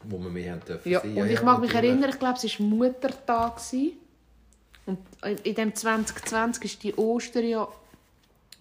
Wo 0.05 0.17
wir 0.21 0.31
mehr 0.31 0.53
haben 0.53 0.61
dürfen 0.65 0.89
Ja, 0.89 1.01
und 1.01 1.29
ich 1.29 1.43
mag 1.43 1.61
mich 1.61 1.75
erinnern, 1.75 2.09
ich 2.09 2.21
glaube, 2.21 2.39
es 2.41 2.61
war 2.61 2.67
Muttertag. 2.67 3.61
Und 4.87 4.99
in 5.43 5.55
dem 5.57 5.75
2020 5.75 6.63
war 6.63 6.81
die 6.85 6.95
Ostern 6.95 7.49
ja 7.49 7.69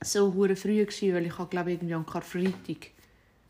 so 0.02 0.34
hure 0.34 0.56
früh, 0.56 0.84
gewesen, 0.84 1.14
weil 1.14 1.28
ich 1.28 1.50
glaube 1.52 1.74
irgendwie 1.74 1.94
am 1.94 2.08
Karfreitag 2.08 2.90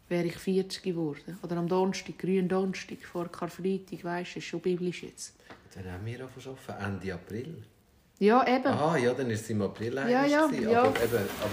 wäre 0.09 0.25
ich 0.25 0.35
40 0.35 0.83
geworden. 0.83 1.39
Oder 1.41 1.55
am 1.55 1.69
Donnerstag, 1.69 2.19
grünen 2.19 2.49
Donnerstag 2.49 3.05
vor 3.05 3.31
Karfreitag, 3.31 4.03
weißt 4.03 4.35
du, 4.35 4.39
ist 4.39 4.45
schon 4.45 4.59
biblisch 4.59 5.03
jetzt. 5.03 5.33
Dann 5.73 5.89
haben 5.89 6.05
wir 6.05 6.27
zu 6.37 6.49
arbeiten, 6.49 6.83
Ende 6.83 7.13
April. 7.13 7.63
Ja, 8.17 8.47
eben. 8.47 8.65
Aha, 8.67 8.97
ja, 8.97 9.13
dann 9.13 9.27
war 9.27 9.33
es 9.33 9.49
im 9.49 9.61
April 9.61 9.93
Ja, 9.95 10.07
ja, 10.07 10.25
ja. 10.25 10.43
Aber, 10.45 10.49
eben, 10.49 10.63
aber 10.63 10.81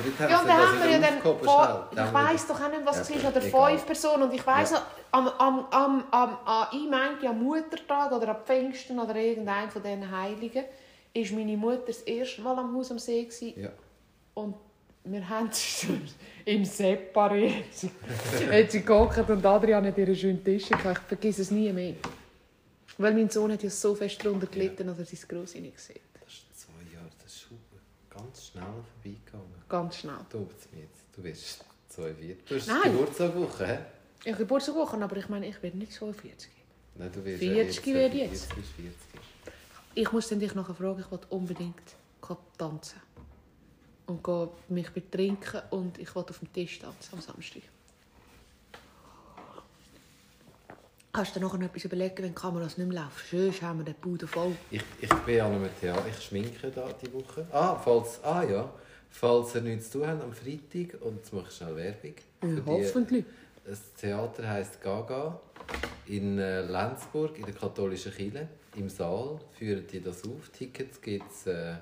jetzt 0.06 0.20
haben 0.20 0.30
Ja, 0.30 0.36
sie 0.38 0.42
und 0.42 0.48
dann 0.48 0.58
haben 0.58 0.82
wir 0.82 0.90
ja 0.90 0.98
dann 1.00 1.20
vor, 1.20 1.88
ich 1.92 2.14
weiss 2.14 2.46
doch 2.46 2.60
auch 2.60 2.68
nicht, 2.70 2.80
was 2.86 2.96
Ja, 2.96 3.02
es 3.02 3.10
war, 3.24 3.30
oder 3.30 3.44
egal. 3.44 3.70
fünf 3.70 3.86
Personen. 3.86 4.22
Und 4.22 4.34
ich 4.34 4.46
weiss 4.46 4.70
Ja. 4.70 4.76
noch, 4.78 4.84
am, 5.10 5.28
am, 5.28 5.66
am, 5.72 6.04
am, 6.12 6.38
am, 6.44 6.66
ich 6.72 6.88
meinte 6.88 7.28
am 7.28 7.42
Muttertag 7.42 8.12
oder 8.12 8.28
am 8.28 8.44
Pfingsten 8.44 8.98
oder 9.00 9.16
irgendein 9.16 9.70
von 9.70 9.82
diesen 9.82 10.08
Heiligen, 10.16 10.64
ist 11.12 11.32
meine 11.32 11.56
Mutter 11.56 11.82
das 11.88 12.02
erste 12.02 12.40
Mal 12.42 12.56
am 12.58 12.76
Haus 12.76 12.90
am 12.92 12.98
See 13.00 13.24
gewesen. 13.24 13.60
Ja. 13.60 13.70
Und 14.34 14.54
wir 15.04 15.28
haben 15.28 15.50
im 16.44 16.62
Separé. 16.62 17.54
hat 18.52 18.70
sie 18.70 18.78
gekocht 18.80 19.28
und 19.28 19.44
Adrian 19.44 19.84
hat 19.84 19.98
ihren 19.98 20.14
schönen 20.14 20.44
Tisch 20.44 20.68
gehabt. 20.68 21.00
Ich 21.02 21.08
vergesse 21.08 21.42
es 21.42 21.50
nie 21.50 21.72
mehr. 21.72 21.94
Weil 22.98 23.14
mein 23.14 23.28
Sohn 23.28 23.50
hat 23.50 23.64
ja 23.64 23.70
so 23.70 23.96
fest 23.96 24.24
darunter 24.24 24.46
gelitten, 24.46 24.86
dass 24.86 24.98
er 25.00 25.04
sein 25.06 25.18
Grossi 25.28 25.60
nicht 25.60 25.80
sieht. 25.80 26.00
Ganz 28.22 28.46
schnell 28.46 28.64
vorbeigegangen. 29.02 29.64
Ganz 29.68 29.96
schnell. 29.96 30.16
Du, 30.30 30.48
jetzt, 30.76 31.04
du 31.14 31.22
bist 31.22 31.64
42. 31.88 32.44
Du 32.46 32.54
hast 32.54 32.66
Nein. 32.68 32.92
Geburtstagwoche, 32.92 33.66
hä? 33.66 33.78
Ich 34.24 34.32
habe 34.32 34.44
Geburtstag, 34.44 34.76
aber 34.76 35.16
ich 35.16 35.28
meine, 35.28 35.48
ich 35.48 35.62
werde 35.62 35.78
nicht 35.78 35.92
42. 35.92 36.50
Nein, 36.94 37.10
du 37.12 37.24
wirst 37.24 37.40
40 37.40 37.86
werde 37.94 38.16
ich 38.16 38.22
jetzt. 38.22 38.32
Jetzt 38.32 38.54
bist 38.54 38.68
du 38.76 38.82
40. 38.82 38.96
Ich 39.94 40.12
muss 40.12 40.28
dann 40.28 40.40
dich 40.40 40.54
nachher 40.54 40.74
fragen, 40.74 41.00
ich 41.00 41.10
will 41.10 41.20
unbedingt 41.30 41.96
tanzen. 42.56 43.00
Und 44.06 44.70
mich 44.70 44.90
betrinken 44.90 45.62
und 45.70 45.98
ich 45.98 46.14
will 46.14 46.22
auf 46.22 46.38
dem 46.38 46.52
Tisch 46.52 46.78
tanzen 46.78 47.14
am 47.14 47.20
Samstag. 47.20 47.62
Kannst 51.14 51.36
du 51.36 51.40
dir 51.40 51.44
nachher 51.46 51.58
noch 51.58 51.66
etwas 51.66 51.84
überlegen, 51.84 52.16
wenn 52.18 52.28
die 52.28 52.34
Kameras 52.34 52.78
nicht 52.78 52.86
mehr 52.88 53.02
laufen? 53.02 53.20
Schön, 53.28 53.52
haben 53.60 53.78
wir 53.80 53.84
den 53.84 53.94
Bude 53.96 54.26
voll. 54.26 54.52
Ich, 54.70 54.82
ich 54.98 55.12
bin 55.26 55.40
an 55.42 55.52
einem 55.52 55.68
Theater, 55.78 56.06
ich 56.08 56.22
schminke 56.24 56.70
da 56.70 56.88
die 57.02 57.12
Woche. 57.12 57.46
Ah, 57.52 57.74
falls, 57.74 58.18
ah 58.24 58.42
ja, 58.42 58.70
falls 59.10 59.54
ihr 59.54 59.60
nichts 59.60 59.90
zu 59.90 59.98
tun 59.98 60.08
habt 60.08 60.22
am 60.22 60.32
Freitag, 60.32 61.02
und 61.02 61.16
jetzt 61.16 61.32
mache 61.34 61.46
ich 61.50 61.54
schnell 61.54 61.76
Werbung. 61.76 62.14
Ja, 62.42 62.48
für 62.48 62.54
die- 62.56 62.60
hoffentlich. 62.70 63.24
Das 63.64 63.92
Theater 63.94 64.48
heisst 64.48 64.80
Gaga 64.80 65.38
in 66.06 66.38
äh, 66.38 66.62
Lenzburg 66.62 67.36
in 67.38 67.44
der 67.44 67.54
katholischen 67.54 68.12
Kirche. 68.12 68.48
Im 68.76 68.88
Saal 68.88 69.38
führen 69.58 69.86
die 69.86 70.00
das 70.00 70.24
auf. 70.24 70.48
Tickets 70.48 70.98
gibt 71.00 71.30
es 71.30 71.46
äh, 71.46 71.74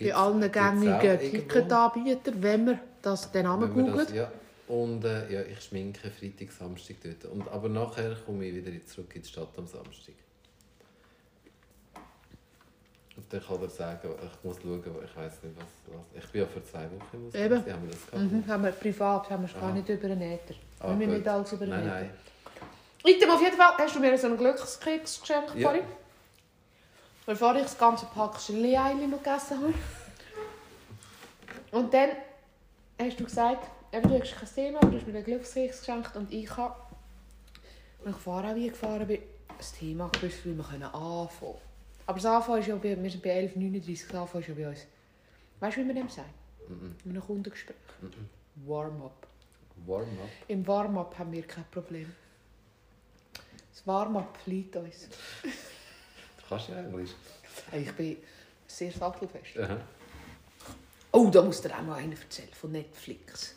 Bei 0.00 0.14
allen 0.14 0.40
gängigen. 0.50 1.18
Ticketanbietern, 1.20 2.42
wenn 2.42 2.64
man 2.64 2.80
das 3.02 3.30
den 3.30 3.44
Namen 3.44 3.68
man 3.76 3.84
das- 3.86 3.92
googelt. 3.92 4.14
Ja. 4.14 4.32
Und 4.70 5.04
äh, 5.04 5.28
ja, 5.32 5.42
ich 5.42 5.60
schminke 5.62 6.08
Freitag, 6.12 6.52
Samstag 6.52 6.96
dort. 7.02 7.24
Und, 7.24 7.48
aber 7.48 7.68
nachher 7.68 8.14
komme 8.24 8.44
ich 8.44 8.54
wieder 8.54 8.70
zurück 8.86 9.16
in 9.16 9.22
die 9.22 9.28
Stadt 9.28 9.48
am 9.58 9.66
Samstag. 9.66 10.14
Und 13.16 13.32
dann 13.32 13.42
kann 13.42 13.60
er 13.62 13.68
sagen, 13.68 14.10
ich 14.22 14.44
muss 14.44 14.56
schauen, 14.62 14.80
ich 15.04 15.16
weiß 15.16 15.42
nicht, 15.42 15.56
was, 15.56 15.64
was. 15.96 16.24
Ich 16.24 16.30
bin 16.30 16.42
ja 16.42 16.46
vor 16.46 16.64
zwei 16.64 16.84
Wochen 16.84 17.16
im 17.16 17.26
Ausland. 17.26 17.44
Eben. 17.46 17.64
Sie 17.64 17.72
haben 17.72 17.82
wir 17.82 17.90
das 17.90 18.06
gehabt. 18.06 18.32
Mhm, 18.32 18.46
haben 18.46 18.62
wir 18.64 18.70
privat, 18.70 19.30
haben 19.30 19.42
wir 19.42 19.48
es 19.48 19.54
gar 19.54 19.62
Aha. 19.64 19.72
nicht 19.72 19.88
über 19.88 20.08
den 20.08 20.22
Äther. 20.22 20.54
Ah, 20.78 20.96
wir 20.96 21.06
nicht 21.08 21.26
alles 21.26 21.52
über 21.52 21.66
den 21.66 21.70
Nein, 21.70 21.82
Äther. 21.86 21.94
nein. 21.94 22.10
Item, 23.16 23.30
auf 23.30 23.40
jeden 23.42 23.56
Fall 23.56 23.72
hast 23.76 23.96
du 23.96 23.98
mir 23.98 24.16
so 24.16 24.26
einen 24.28 24.36
Glückskeks 24.38 25.20
geschenkt 25.20 25.54
Ja. 25.56 25.68
vorhin. 25.68 25.84
Bevor 27.26 27.56
ich 27.56 27.62
das 27.62 27.76
ganze 27.76 28.06
Pack 28.06 28.36
Gelee-Eili 28.46 29.08
noch 29.08 29.18
gegessen 29.22 29.58
habe. 29.60 29.74
Und 31.72 31.92
dann 31.92 32.10
hast 33.00 33.18
du 33.18 33.24
gesagt, 33.24 33.66
eben, 33.92 34.08
du 34.08 34.20
hast 34.20 34.36
kein 34.36 34.48
Thema, 34.54 34.78
aber 34.78 34.90
du 34.90 34.96
hast 34.96 35.06
mir 35.06 35.14
einen 35.14 35.24
Glückskeks 35.24 35.80
geschenkt 35.80 36.16
und 36.16 36.32
ich 36.32 36.56
habe, 36.56 36.74
als 38.04 38.16
ich 38.16 38.54
wie 38.54 38.68
gefahren 38.68 39.06
bin, 39.06 39.22
das 39.58 39.72
Thema 39.72 40.08
gewusst, 40.08 40.44
wie 40.44 40.56
wir 40.56 40.64
können 40.64 40.84
anfangen 40.84 41.54
Aber 42.06 42.16
das 42.16 42.24
Anfangen 42.24 42.60
ist 42.60 42.68
ja 42.68 42.76
bei, 42.76 43.02
wir 43.02 43.10
sind 43.10 43.22
bei 43.22 43.40
11.39 43.40 44.06
das 44.06 44.20
Anfangen 44.20 44.42
ist 44.42 44.48
ja 44.48 44.54
bei 44.54 44.68
uns. 44.68 44.86
Weißt 45.60 45.76
du, 45.76 45.80
wie 45.80 45.84
man 45.84 45.96
dem 45.96 46.08
sagt? 46.08 46.28
Mhm. 46.68 46.96
In 47.04 47.10
einem 47.10 47.22
Kundengespräch. 47.22 47.76
Mhm. 48.00 48.68
Warm-up. 48.68 49.26
Warm-up. 49.86 50.28
Im 50.48 50.66
Warm-up 50.66 51.18
haben 51.18 51.32
wir 51.32 51.42
kein 51.42 51.64
Problem. 51.70 52.14
Das 53.72 53.86
Warm-up 53.86 54.38
liegt 54.46 54.76
uns. 54.76 55.08
Du 55.42 55.48
kannst 56.48 56.68
ja 56.68 56.78
Englisch. 56.80 57.10
Ich 57.72 57.92
bin 57.92 58.16
sehr 58.66 58.92
sattelfest. 58.92 59.58
Aha. 59.58 59.80
Oh, 61.12 61.28
da 61.30 61.42
muss 61.42 61.60
dir 61.60 61.76
auch 61.76 61.82
noch 61.82 61.94
einer 61.94 62.18
erzählen 62.18 62.52
von 62.52 62.72
Netflix. 62.72 63.56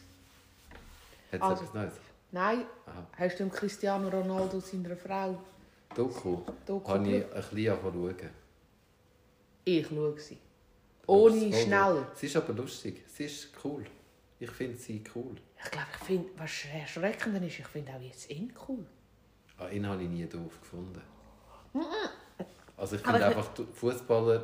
Hat 1.33 1.41
es 1.41 1.41
Also. 1.41 1.63
etwas 1.63 1.73
Neues? 1.73 1.93
Nein, 2.31 2.65
Aha. 2.87 3.07
hast 3.17 3.39
du 3.39 3.49
Cristiano 3.49 4.09
Ronaldo 4.09 4.59
seiner 4.59 4.95
Frau 4.95 5.37
Doku. 5.95 6.39
Doku 6.65 6.87
Habe 6.91 7.07
ich 7.07 7.23
ein 7.25 7.29
bisschen 7.29 7.77
schauen. 7.81 8.29
Ich 9.65 9.87
schaue 9.87 10.19
sie. 10.19 10.37
Ohne 11.05 11.35
Das 11.35 11.43
ist 11.43 11.53
voll 11.55 11.63
schnell. 11.65 11.93
gut. 11.95 12.17
Sie 12.17 12.25
ist 12.25 12.35
aber 12.37 12.53
lustig. 12.53 13.03
Sie 13.07 13.25
ist 13.25 13.49
cool. 13.63 13.85
Ich 14.39 14.49
finde 14.51 14.77
sie 14.77 15.03
cool. 15.15 15.35
Ich 15.63 15.71
glaube, 15.71 15.87
ich 15.99 16.05
finde, 16.05 16.29
was 16.37 16.65
erschreckend 16.65 17.35
ist, 17.45 17.59
ich 17.59 17.67
finde 17.67 17.93
auch 17.93 18.01
jetzt 18.01 18.29
ihn 18.29 18.51
cool. 18.67 18.85
Ah, 19.57 19.69
ihn 19.69 19.87
habe 19.87 20.01
ich 20.03 20.09
nie 20.09 20.25
doof 20.25 20.59
gefunden. 20.59 21.01
Also 22.75 22.95
ich 22.95 23.01
finde 23.01 23.25
einfach 23.25 23.49
Fußballer 23.73 24.43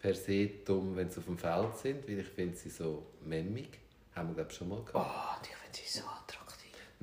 per 0.00 0.14
se 0.14 0.46
dumm, 0.64 0.94
wenn 0.96 1.10
sie 1.10 1.18
auf 1.18 1.24
dem 1.26 1.36
Feld 1.38 1.76
sind, 1.76 2.08
weil 2.08 2.20
ich 2.20 2.28
finde 2.28 2.56
sie 2.56 2.70
so 2.70 3.04
memmig. 3.22 3.78
Haben 4.14 4.28
wir 4.28 4.34
glaube 4.36 4.52
schon 4.52 4.68
mal 4.68 4.78
Oh, 4.78 4.84
gehabt. 4.84 5.46
ich 5.50 5.56
finde 5.56 5.76
sie 5.76 5.98
so. 5.98 6.04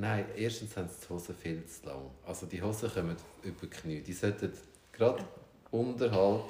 Nein, 0.01 0.25
erstens 0.36 0.75
haben 0.75 0.89
die 0.89 1.13
Hosen 1.13 1.36
viel 1.36 1.63
zu 1.67 1.86
lang. 1.86 2.10
Also 2.25 2.48
die 2.48 2.60
Hosen 2.60 2.91
kommen 2.91 3.15
über 3.43 3.67
die 3.67 3.67
Knie. 3.67 4.00
Die 4.00 4.13
sollten 4.13 4.51
gerade 4.91 5.24
unterhalb, 5.70 6.50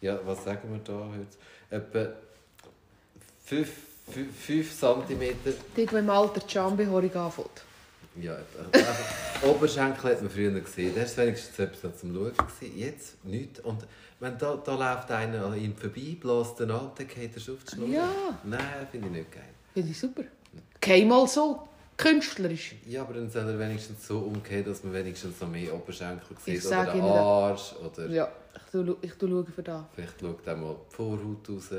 ja, 0.00 0.18
was 0.26 0.42
sagen 0.42 0.72
wir 0.72 0.80
da 0.80 1.08
heute? 1.08 1.28
Etwa 1.70 2.12
5 3.44 3.70
cm 4.80 5.36
Dort, 5.44 5.92
wo 5.92 5.96
im 5.96 6.10
Alter 6.10 6.40
die 6.40 6.50
Schambehaarung 6.50 7.14
anfängt. 7.14 7.62
Ja, 8.20 8.32
etwa. 8.34 8.78
Einfach, 8.78 9.42
Oberschenkel 9.44 10.10
hat 10.10 10.22
man 10.22 10.30
früher 10.30 10.58
gesehen. 10.58 10.92
Das 10.96 11.16
war 11.16 11.26
wenigstens 11.26 11.56
etwas 11.60 12.00
zum 12.00 12.12
Schauen. 12.12 12.32
Jetzt 12.74 13.24
nichts. 13.24 13.60
Und 13.60 13.86
wenn 14.18 14.36
da, 14.38 14.56
da 14.56 14.74
läuft 14.74 15.12
einer 15.12 15.46
an 15.46 15.56
ihm 15.56 15.76
vorbei, 15.76 16.16
bläst 16.20 16.58
ihn 16.58 16.72
an, 16.72 16.90
dann 16.96 17.06
geht 17.06 17.30
er 17.36 17.52
auf 17.52 17.62
die 17.62 17.76
Schnur. 17.76 17.88
Ja. 17.90 18.10
Nein, 18.42 18.88
finde 18.90 19.06
ich 19.06 19.12
nicht 19.12 19.30
geil. 19.30 19.54
Finde 19.72 19.90
ich 19.92 20.00
super. 20.00 20.24
Geh 20.80 21.04
mal 21.04 21.28
so 21.28 21.68
künstlerisch. 21.96 22.74
Ja, 22.86 23.02
aber 23.02 23.14
dann 23.14 23.30
soll 23.30 23.48
er 23.48 23.58
wenigstens 23.58 24.06
so 24.06 24.18
umgehen, 24.18 24.64
dass 24.64 24.82
man 24.84 24.92
wenigstens 24.92 25.40
noch 25.40 25.48
mehr 25.48 25.74
Oberschenkel 25.74 26.36
sieht. 26.44 26.58
Ich 26.58 26.66
oder 26.66 26.92
den 26.92 27.02
Arsch. 27.02 27.74
Oder 27.84 28.06
Ja, 28.08 28.28
ich 28.54 28.70
tue, 28.70 28.96
ich 29.02 29.12
tue 29.14 29.28
schauen 29.28 29.46
für 29.46 29.62
das. 29.62 29.82
vielleicht 29.94 30.20
schaut 30.20 30.46
er 30.46 30.56
mal 30.56 30.76
die 30.90 30.94
Vorhaut 30.94 31.48
raus. 31.48 31.70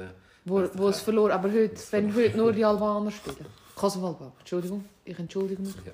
Wo, 0.46 0.64
wo 0.74 0.88
es 0.90 1.02
verloren 1.02 1.32
Aber 1.32 1.52
heute, 1.52 1.76
wenn 1.92 2.16
heute 2.16 2.38
nur 2.38 2.52
die 2.54 2.64
Albaner 2.72 3.12
spielen. 3.12 3.46
Kosovo-Albaner. 3.76 4.32
Entschuldigung, 4.40 4.86
ich 5.06 5.20
entschuldige 5.20 5.62
mich. 5.62 5.76
Ja. 5.86 5.92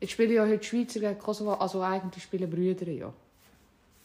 Jetzt 0.00 0.12
spielen 0.12 0.32
ja 0.32 0.46
heute 0.46 0.64
Schweizer 0.64 1.00
gegen 1.00 1.18
Kosovo, 1.18 1.52
also 1.54 1.82
eigentlich 1.82 2.22
spielen 2.22 2.48
Brüder 2.48 2.88
ja. 2.90 3.12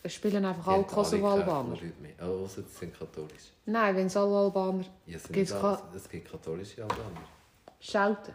Es 0.04 0.14
spielen 0.16 0.44
einfach 0.44 0.68
alle 0.68 0.84
Kosovo-Albaner. 0.84 1.78
Oh, 2.22 2.44
ausser 2.44 2.64
sie 2.64 2.78
sind 2.80 2.98
katholisch. 3.00 3.52
Nein, 3.66 3.96
wenn 3.96 4.08
es 4.08 4.18
alle 4.18 4.36
Albaner 4.36 4.84
Ja, 5.06 5.16
es, 5.18 5.30
es 5.96 6.10
gibt 6.10 6.30
katholische 6.32 6.82
Albaner. 6.82 7.22
schalten. 7.80 8.34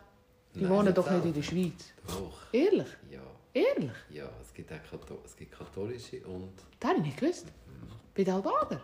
Die 0.54 0.62
Nein, 0.62 0.71
wohnen 0.71 0.95
doch 0.95 1.09
nicht 1.11 1.25
in 1.25 1.35
der 1.35 1.42
Schweiz. 1.42 1.92
Doch, 2.07 2.52
Ehrlich? 2.52 2.88
ja. 3.11 3.21
Ehrlich? 3.52 3.92
Ja, 4.11 4.28
es 4.40 4.54
gibt 4.54 4.73
auch 4.73 4.76
Katho 4.90 5.19
es 5.25 5.37
gibt 5.37 5.52
katholische 5.52 6.21
und 6.26 6.52
Das 6.78 6.90
habe 6.90 7.00
ich 7.00 7.07
nicht 7.07 7.19
gewusst. 7.19 7.47
Bei 8.14 8.23
den 8.25 8.35
Albanern? 8.35 8.80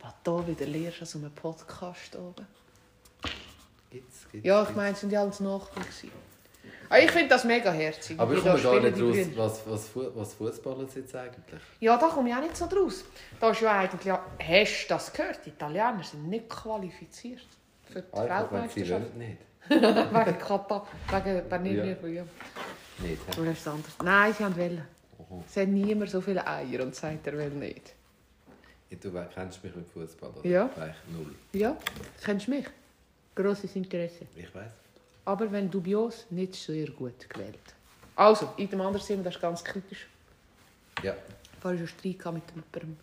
Was 0.00 0.14
du 0.24 0.46
wieder 0.46 0.66
lernst 0.66 1.02
aus 1.02 1.16
einem 1.16 1.30
Podcast 1.32 2.14
oben. 2.16 2.46
gibt's, 3.88 4.26
gibt's, 4.30 4.46
Ja, 4.46 4.62
ich 4.62 4.74
meine, 4.74 4.92
es 4.92 5.00
sind 5.00 5.12
ja 5.12 5.22
alles 5.22 5.40
Nachbarn. 5.40 5.86
Ah, 6.88 6.98
ich 6.98 7.10
finde 7.10 7.28
das 7.28 7.44
mega 7.44 7.72
herzig. 7.72 8.20
Aber 8.20 8.34
ich 8.34 8.42
komme 8.42 8.60
gar 8.60 8.80
nicht 8.80 9.00
raus, 9.00 9.16
was, 9.66 9.94
was, 9.94 10.14
was 10.14 10.34
Fußballer 10.34 10.86
sind 10.88 11.04
jetzt 11.04 11.14
eigentlich. 11.14 11.60
Ja, 11.80 11.96
da 11.96 12.08
komme 12.08 12.28
ich 12.28 12.34
auch 12.34 12.40
nicht 12.42 12.56
so 12.56 12.66
draus. 12.66 13.04
Da 13.40 13.50
ist 13.50 13.62
ja 13.62 13.78
eigentlich, 13.78 14.04
ja, 14.04 14.22
hast 14.38 14.84
du 14.84 14.88
das 14.88 15.10
gehört? 15.10 15.40
Die 15.46 15.50
Italiener 15.50 16.02
sind 16.02 16.28
nicht 16.28 16.50
qualifiziert 16.50 17.46
für 17.84 18.02
die 18.02 18.12
Einfach, 18.12 18.52
wenn 18.52 18.68
sie 18.68 18.80
Weltmeisterschaft. 18.80 19.16
Nicht. 19.68 19.82
wegen 19.82 20.38
Katar, 20.38 20.86
wegen 21.10 21.48
Bernini. 21.48 21.76
Ja. 21.76 22.08
Ja. 22.08 22.24
Nicht, 22.98 23.22
hä? 23.26 23.40
Oder 23.40 23.50
ist 23.52 23.60
es 23.60 23.68
anders? 23.68 23.92
Nein, 24.02 24.34
sie 24.34 24.44
haben 24.44 24.56
wollen. 24.56 24.82
Oho. 25.18 25.44
Es 25.48 25.56
hat 25.56 25.68
niemand 25.68 26.10
so 26.10 26.20
viele 26.20 26.46
Eier 26.46 26.82
und 26.82 26.94
sagt, 26.94 27.26
er 27.26 27.38
will 27.38 27.50
nicht. 27.50 27.94
Ja, 28.90 28.96
Du 29.00 29.10
kennst 29.34 29.64
mich 29.64 29.74
mit 29.74 29.88
Fußball, 29.88 30.30
oder? 30.30 30.46
Ja. 30.48 30.64
Eigentlich 30.76 30.96
null. 31.10 31.34
Ja, 31.52 31.76
kennst 32.22 32.46
du 32.46 32.50
mich? 32.50 32.66
Grosses 33.34 33.74
Interesse. 33.74 34.26
Ich 34.36 34.54
weiß. 34.54 34.70
Aber 35.24 35.50
wenn 35.50 35.70
dubios, 35.70 36.26
nicht 36.30 36.54
sehr 36.54 36.90
gut 36.90 37.28
gewählt. 37.28 37.58
Also, 38.16 38.52
in 38.56 38.68
dem 38.68 38.80
anderen 38.80 39.06
Thema, 39.06 39.22
das 39.22 39.36
ist 39.36 39.40
ganz 39.40 39.64
kritisch. 39.64 40.06
Ja. 41.02 41.14
Vorher 41.60 41.78
schon 41.78 41.88
Streit 41.88 42.32
mit 42.34 42.42
jemandem 42.50 42.96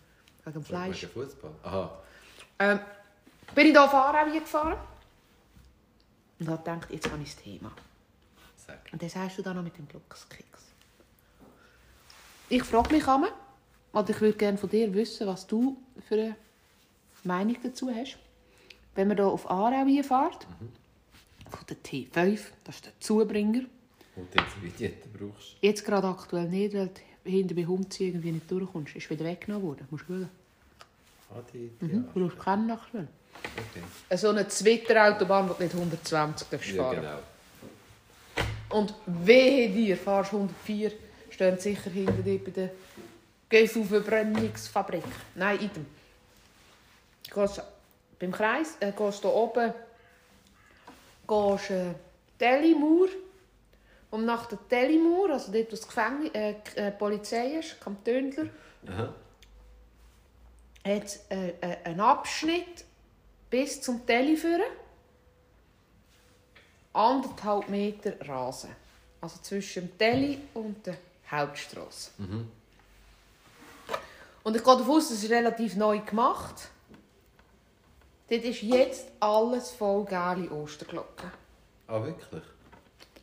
wegen 0.44 0.54
dem 0.54 0.64
Fleisch. 0.64 1.02
Wegen 1.02 1.12
Fußball. 1.12 1.50
Aha. 1.64 1.98
Ähm, 2.60 2.78
bin 3.54 3.66
ich 3.66 3.72
hier 3.72 3.84
auf 3.84 3.92
Aarau 3.92 4.30
gefahren 4.30 4.76
und 6.40 6.48
habe 6.48 6.58
gedacht, 6.58 6.90
jetzt 6.90 7.10
habe 7.10 7.22
ich 7.22 7.34
das 7.34 7.42
Thema. 7.42 7.70
Sag. 8.66 8.78
Und 8.92 9.02
das 9.02 9.14
hast 9.16 9.38
du 9.38 9.42
dann 9.42 9.56
noch 9.56 9.62
mit 9.62 9.76
dem 9.78 9.86
Glückskeks. 9.88 10.64
Ich 12.48 12.62
frage 12.64 12.92
mich 12.94 13.06
einmal, 13.06 13.30
oder 13.92 14.10
ich 14.10 14.20
würde 14.20 14.36
gerne 14.36 14.58
von 14.58 14.68
dir 14.70 14.92
wissen, 14.94 15.26
was 15.26 15.46
du 15.46 15.76
für 16.08 16.14
eine 16.14 16.36
Meinung 17.24 17.56
dazu 17.62 17.90
hast. 17.90 18.18
Wenn 18.94 19.08
man 19.08 19.16
hier 19.16 19.26
auf 19.26 19.48
Aarau 19.50 19.84
fährt, 20.02 20.46
von 21.50 21.66
der 21.68 21.76
T5, 21.78 22.40
das 22.64 22.76
ist 22.76 22.86
der 22.86 22.92
Zubringer, 23.00 23.62
Und 24.16 24.34
jetzt 24.34 24.62
Vignette 24.62 25.08
brauchst. 25.08 25.56
jetzt 25.60 25.84
gerade 25.84 26.08
aktuell 26.08 26.48
nicht, 26.48 26.74
weil 26.74 26.88
du 27.24 27.30
hinter 27.30 27.54
bei 27.54 27.64
Humzi 27.66 28.06
irgendwie 28.06 28.32
nicht 28.32 28.50
durchkommst. 28.50 28.96
Ist 28.96 29.08
wieder 29.10 29.24
weggenommen 29.24 29.66
worden. 29.68 29.86
Musst 29.90 30.04
du 30.08 30.14
schauen. 30.14 30.28
Ah, 31.32 31.42
die, 31.52 31.70
Mhm. 31.80 32.06
Du 32.12 32.20
brauchst 32.28 32.38
keinen 32.38 32.70
aktuell. 32.70 33.08
Okay. 33.56 34.16
So 34.16 34.30
eine 34.30 34.46
Twitter-Autobahn, 34.46 35.48
wo 35.48 35.54
du 35.54 35.62
nicht 35.62 35.74
120 35.74 36.48
darfst 36.48 36.70
Ja, 36.70 36.82
fahren 36.82 36.96
genau. 37.00 37.18
Und 38.70 38.94
wehe 39.06 39.68
dir, 39.68 39.96
fahrst 39.96 40.32
104, 40.32 40.92
stehen 41.30 41.58
sicher 41.58 41.90
hinter 41.90 42.22
dir 42.22 42.44
bei 42.44 42.50
der 42.50 42.70
Gehst 43.50 43.76
auf 43.76 43.90
eine 43.90 44.00
Verbrennungsfabrik. 44.00 45.02
Nein. 45.34 45.70
Gehst 47.34 47.62
beim 48.20 48.30
Kreis, 48.30 48.76
äh, 48.78 48.92
gehst 48.92 49.22
hier 49.22 49.34
oben, 49.34 49.74
gehst 51.26 51.70
äh, 51.70 51.94
Telimur. 52.38 53.08
Und 54.12 54.24
nach 54.24 54.46
der 54.46 54.58
Telimur, 54.68 55.30
also 55.30 55.50
dort, 55.52 55.66
wo 55.66 55.70
das 55.70 55.86
Gefängnis, 55.86 56.30
äh, 56.32 56.54
die 56.76 56.78
äh, 56.78 56.90
Polizei 56.92 57.58
ist, 57.58 57.80
Kantönler, 57.80 58.46
Aha. 58.86 59.14
hat 60.84 61.04
es 61.04 61.26
äh, 61.30 61.54
äh, 61.60 61.76
einen 61.84 62.00
Abschnitt 62.00 62.84
bis 63.50 63.80
zum 63.82 64.06
Teli 64.06 64.36
führen. 64.36 64.62
Anderthalb 66.92 67.68
Meter 67.68 68.14
Rasen. 68.26 68.70
Also 69.20 69.38
zwischen 69.42 69.88
dem 69.88 69.98
Teli 69.98 70.38
und 70.54 70.86
der 70.86 70.96
Hauptstrasse. 71.30 72.10
Mhm. 72.18 72.48
Und 74.42 74.56
ich 74.56 74.64
gehe 74.64 74.76
davon 74.76 74.96
aus, 74.96 75.08
das 75.10 75.22
ist 75.22 75.30
relativ 75.30 75.76
neu 75.76 75.98
gemacht. 76.00 76.68
Dort 78.28 78.44
ist 78.44 78.62
jetzt 78.62 79.08
alles 79.20 79.70
voll 79.72 80.04
geile 80.04 80.50
Osterglocken. 80.50 81.30
Ah, 81.86 82.02
wirklich? 82.02 82.42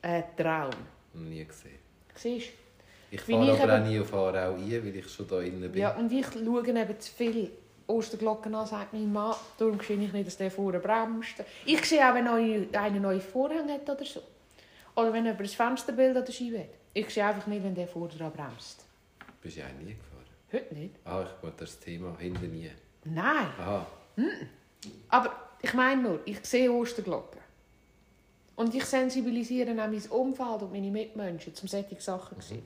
Ein 0.02 0.24
Traum. 0.36 0.72
Nie 1.14 1.46
gesehen. 1.46 1.80
Siehst 2.14 2.50
Ich 3.10 3.24
Bin 3.24 3.38
fahre 3.40 3.56
ich 3.56 3.62
aber 3.62 3.82
auch 3.82 3.88
nie 3.88 4.00
auf 4.00 4.14
Aarau 4.14 4.56
ein, 4.56 4.70
weil 4.70 4.96
ich 4.96 5.10
schon 5.10 5.28
da 5.28 5.40
innen 5.42 5.62
du? 5.62 5.70
bin. 5.70 5.82
Ja, 5.82 5.96
und 5.96 6.12
ich 6.12 6.26
schaue 6.28 6.68
eben 6.68 7.00
zu 7.00 7.12
viel 7.14 7.52
Osterglocken 7.88 8.54
an, 8.54 8.68
sagt 8.68 8.94
mein 8.94 9.12
Mann. 9.12 9.36
Darum 9.58 9.80
sehe 9.80 9.98
ich 9.98 10.12
nicht, 10.12 10.28
dass 10.28 10.38
der 10.38 10.52
vorne 10.52 10.80
bremst. 10.80 11.44
Ich 11.66 11.84
sehe 11.86 12.08
auch, 12.08 12.14
wenn 12.14 12.28
einer 12.28 13.00
neue 13.00 13.22
Vorhänge 13.22 13.74
hat 13.74 13.90
oder 13.90 14.06
so. 14.06 14.22
Oder 14.96 15.14
wenn 15.14 15.26
jemand 15.26 15.42
ein 15.42 15.48
Fensterbild 15.48 16.18
an 16.18 16.26
der 16.26 16.34
Scheibe 16.34 16.60
hat. 16.60 16.70
Ich 16.94 17.10
sehe 17.10 17.26
einfach 17.26 17.48
nicht, 17.48 17.64
wenn 17.64 17.76
der 17.76 17.88
vorne 17.88 18.14
dran 18.14 18.32
bremst. 18.32 18.84
Bist 19.42 19.56
du 19.56 19.62
ja 19.62 19.68
auch 19.68 19.84
nie 19.84 19.94
gefahren? 19.96 20.26
Heute 20.52 20.74
nicht. 20.76 20.96
Ah, 21.06 21.24
ich 21.24 21.44
wollte 21.44 21.58
das 21.60 21.80
Thema 21.80 22.18
hinten 22.18 22.52
nie. 22.52 22.72
Nein. 23.06 23.48
Aha. 23.60 23.86
Aber 25.10 25.32
ich 25.62 25.74
meine 25.74 26.02
nur, 26.02 26.20
ich 26.26 26.44
sehe 26.46 26.72
Osterglocken. 26.72 27.42
Und 28.56 28.74
ich 28.74 28.86
sensibilisiere 28.86 29.72
auch 29.72 29.76
mein 29.76 30.02
Umfeld 30.10 30.62
und 30.64 30.72
meine 30.72 30.90
Mitmenschen, 30.90 31.54
um 31.62 31.68
solche 31.68 32.02
Sachen 32.02 32.42
sehen. 32.42 32.66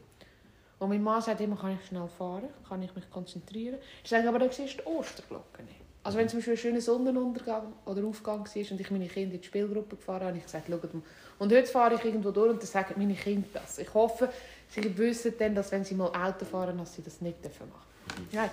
Und 0.82 0.90
mein 0.90 1.04
Mann 1.04 1.22
sagt 1.22 1.40
immer, 1.42 1.56
kann 1.56 1.78
ich 1.80 1.88
schnell 1.88 2.08
fahren, 2.08 2.50
kann 2.68 2.82
ich 2.82 2.96
mich 2.96 3.08
konzentrieren. 3.12 3.78
Ich 4.04 4.10
sage, 4.10 4.28
aber 4.28 4.40
dann 4.40 4.50
siehst 4.50 4.80
du 4.80 4.82
die 4.82 4.88
Osterglocken 4.88 5.66
nicht. 5.66 5.80
Also 6.02 6.18
wenn 6.18 6.28
zum 6.28 6.40
Beispiel 6.40 6.56
ein 6.56 6.58
schöner 6.58 6.82
Sonnenuntergang 6.82 7.74
oder 7.86 8.04
Aufgang 8.04 8.40
war 8.40 8.72
und 8.72 8.82
ich 8.82 8.90
meine 8.90 9.08
Kinder 9.08 9.36
in 9.36 9.42
die 9.42 9.46
Spielgruppe 9.46 9.96
gefahren 9.96 10.22
habe, 10.22 10.26
habe 10.30 10.38
ich 10.40 10.46
gesagt, 10.46 10.68
schaut 10.68 10.92
mal. 10.92 11.04
Und 11.38 11.54
heute 11.54 11.68
fahre 11.68 11.94
ich 11.94 12.04
irgendwo 12.04 12.32
durch 12.32 12.50
und 12.50 12.60
dann 12.60 12.66
sagen 12.66 12.96
meine 12.98 13.14
Kinder 13.14 13.48
das. 13.54 13.78
Ich 13.78 13.94
hoffe, 13.94 14.30
sie 14.70 14.98
wissen 14.98 15.36
dann, 15.38 15.54
dass 15.54 15.72
wenn 15.72 15.84
sie 15.84 15.94
mal 15.94 16.08
Auto 16.08 16.46
fahren, 16.46 16.80
dass 16.80 16.96
sie 16.96 17.04
das 17.04 17.22
nicht 17.22 17.46
dürfen 17.46 17.70
machen 17.70 18.28
dürfen. 18.32 18.50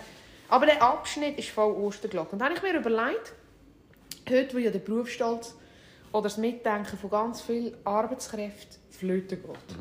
Aber 0.51 0.67
der 0.67 0.83
Abschnitt 0.83 1.39
ist 1.39 1.49
voll 1.49 1.73
Osterglocken. 1.73 2.33
Und 2.33 2.41
dann 2.41 2.55
habe 2.55 2.59
ich 2.59 2.63
mir 2.63 2.79
überlegt, 2.79 3.33
heute, 4.29 4.55
wo 4.55 4.59
ja 4.59 4.71
der 4.71 4.81
Berufsstolz 4.81 5.55
oder 6.13 6.25
das 6.25 6.37
Mitdenken 6.37 6.99
von 6.99 7.09
ganz 7.09 7.41
vielen 7.41 7.75
Arbeitskräften 7.87 8.77
flöten 8.91 9.43
geht. 9.43 9.79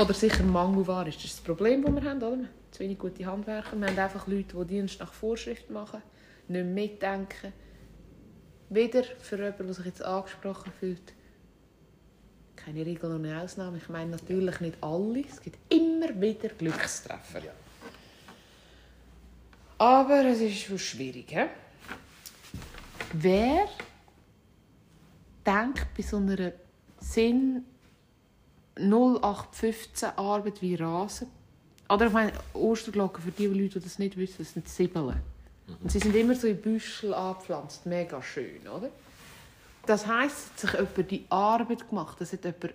Oder 0.00 0.14
sicher 0.14 0.44
Mangelware 0.44 1.10
ist. 1.10 1.18
Das 1.18 1.24
ist 1.26 1.38
das 1.38 1.44
Problem, 1.44 1.84
das 1.84 1.94
wir 1.94 2.10
haben, 2.10 2.22
oder? 2.22 2.48
Zu 2.70 2.80
wenig 2.80 2.98
gute 2.98 3.26
Handwerker. 3.26 3.76
Wir 3.76 3.88
haben 3.88 3.98
einfach 3.98 4.26
Leute, 4.26 4.56
die 4.56 4.66
Dienst 4.66 4.98
nach 4.98 5.12
Vorschrift 5.12 5.68
machen, 5.68 6.00
nicht 6.48 6.64
mitdenken. 6.64 7.52
Wieder 8.70 9.02
für 9.02 9.36
jemanden, 9.36 9.66
der 9.66 9.74
sich 9.74 9.84
jetzt 9.84 10.02
angesprochen 10.02 10.72
fühlt, 10.78 11.12
keine 12.56 12.86
Regel 12.86 13.10
und 13.10 13.26
eine 13.26 13.42
Ausnahme. 13.42 13.76
Ich 13.76 13.90
meine 13.90 14.12
natürlich 14.12 14.60
nicht 14.60 14.82
alle. 14.82 15.22
Es 15.28 15.40
gibt 15.40 15.58
immer 15.70 16.18
wieder 16.18 16.48
Glückstreffer. 16.48 17.44
Ja. 17.44 17.52
Aber 19.76 20.24
es 20.24 20.40
ist 20.40 20.60
schon 20.60 20.78
schwierig. 20.78 21.26
He? 21.30 21.44
Wer 23.12 23.68
denkt 25.44 25.86
bei 25.94 26.02
so 26.02 26.16
einer 26.16 26.52
Sinn 27.00 27.66
0815 28.76 30.10
Arbeit 30.16 30.62
wie 30.62 30.74
Rasen? 30.74 31.28
Oder 31.88 32.06
ich 32.06 32.12
meine, 32.12 32.32
Osterglocken, 32.54 33.22
für 33.22 33.32
die 33.32 33.46
Leute, 33.46 33.78
die 33.78 33.84
das 33.84 33.98
nicht 33.98 34.16
wissen, 34.16 34.36
das 34.38 34.52
sind 34.52 34.68
Zwiebeln. 34.68 35.16
Und 35.82 35.90
sie 35.90 35.98
sind 35.98 36.14
immer 36.14 36.34
so 36.34 36.46
in 36.46 36.60
Büschel 36.60 37.14
angepflanzt. 37.14 37.86
Mega 37.86 38.22
schön, 38.22 38.66
oder? 38.68 38.90
Das 39.86 40.06
heisst, 40.06 40.36
es 40.56 40.62
hat 40.64 40.70
sich 40.70 40.72
jemand 40.72 41.10
die 41.10 41.24
Arbeit 41.30 41.88
gemacht. 41.88 42.20
Das 42.20 42.32
hat 42.32 42.44
jemand 42.44 42.74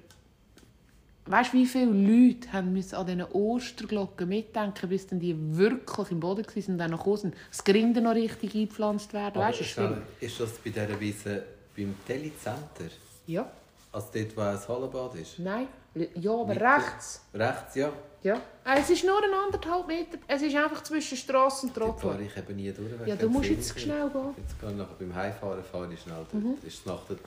Weißt 1.28 1.54
du, 1.54 1.58
wie 1.58 1.66
viele 1.66 1.86
Leute 1.86 2.54
haben 2.54 2.72
müssen 2.72 2.94
an 2.96 3.08
diesen 3.08 3.24
Osterglocken 3.24 4.30
mitdenken, 4.30 4.88
bis 4.88 5.08
dann 5.08 5.20
die 5.20 5.36
wirklich 5.58 6.12
im 6.12 6.20
Boden 6.20 6.46
waren 6.46 6.64
und 6.68 6.78
dann 6.78 6.92
noch 6.92 7.18
sind? 7.18 7.34
Das 7.50 7.64
Grinde 7.64 8.00
noch 8.00 8.14
richtig 8.14 8.54
eingepflanzt 8.54 9.12
werden. 9.12 9.42
Weißt 9.42 9.60
das 9.60 9.66
ist 9.66 9.74
schwierig. 9.74 9.98
ist 10.20 10.40
das 10.40 10.52
bei 10.60 10.70
dieser 10.70 11.00
Wiese 11.00 11.44
beim 11.76 11.96
Telecenter? 12.06 12.92
Ja, 13.26 13.52
Also 13.92 14.08
dort, 14.14 14.38
wo 14.38 14.42
ein 14.42 14.68
Hallenbad 14.68 15.16
ist? 15.16 15.40
nein. 15.40 15.68
Ja, 16.16 16.32
aber 16.32 16.46
Mitte. 16.54 16.62
rechts. 16.66 17.22
Rechts, 17.34 17.76
ja. 17.76 17.92
Ja. 18.22 18.36
Äh, 18.66 18.80
Es 18.80 18.90
ist 18.90 19.04
nur 19.06 19.18
ein 19.24 19.30
anderthalb 19.34 19.88
Meter. 19.88 20.18
Es 20.28 20.42
ist 20.42 20.56
einfach 20.56 20.82
zwischen 20.84 21.16
Strasse 21.18 21.68
und 21.68 21.78
Dort 21.78 22.00
fahre 22.02 22.14
Trottoir. 22.18 22.28
ich 22.28 22.38
eben 22.38 22.56
nie 22.56 22.72
durch. 22.72 23.08
Ja, 23.08 23.16
du 23.16 23.30
musst 23.30 23.50
jetzt 23.50 23.80
schnell 23.80 24.10
gehen. 24.10 24.36
Jetzt 24.38 24.56
ich 24.62 24.76
nachher 24.78 24.96
beim 25.00 25.16
Heimfahren 25.16 25.64
fahre 25.64 25.94
ich 25.94 26.02
schnell 26.02 26.26
dort. 26.32 26.64
Ist 26.64 26.80
es 26.80 26.86
nach 26.86 27.00
der 27.08 27.18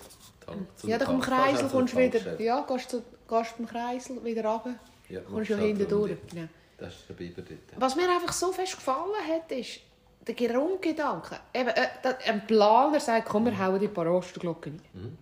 Tank 0.44 0.66
Ja, 0.82 0.98
dann 0.98 1.06
komm 1.08 1.20
Tank- 1.22 1.34
Kreisel, 1.42 1.66
auch 1.66 1.70
kommst 1.72 1.94
du 1.94 1.98
wieder. 1.98 2.40
Ja, 2.40 2.60
gehst, 2.62 2.90
zu, 2.90 3.02
gehst 3.28 3.56
beim 3.58 3.66
Kreisel 3.68 4.24
wieder 4.24 4.44
runter. 4.44 4.74
Ja, 5.08 5.20
Kommst 5.20 5.50
ja 5.50 5.56
halt 5.56 5.66
hinten 5.66 5.88
durch. 5.88 6.10
Ja. 6.34 6.48
Das 6.76 6.94
ist 6.94 7.08
der 7.08 7.14
Biber 7.14 7.42
dort. 7.42 7.80
Was 7.80 7.96
mir 7.96 8.08
einfach 8.10 8.32
so 8.32 8.52
fest 8.52 8.74
gefallen 8.74 9.12
hat, 9.28 9.50
ist 9.52 9.80
der 10.26 10.34
Grundgedanke. 10.34 11.38
Eben, 11.54 11.68
äh, 11.70 11.88
ein 12.26 12.46
Planer 12.46 13.00
sagt, 13.00 13.28
komm, 13.28 13.46
wir 13.46 13.58
hauen 13.58 13.78
die 13.80 13.88
paar 13.88 14.12
Osterglocken 14.12 14.80
rein. 14.94 15.02
Mhm. 15.04 15.18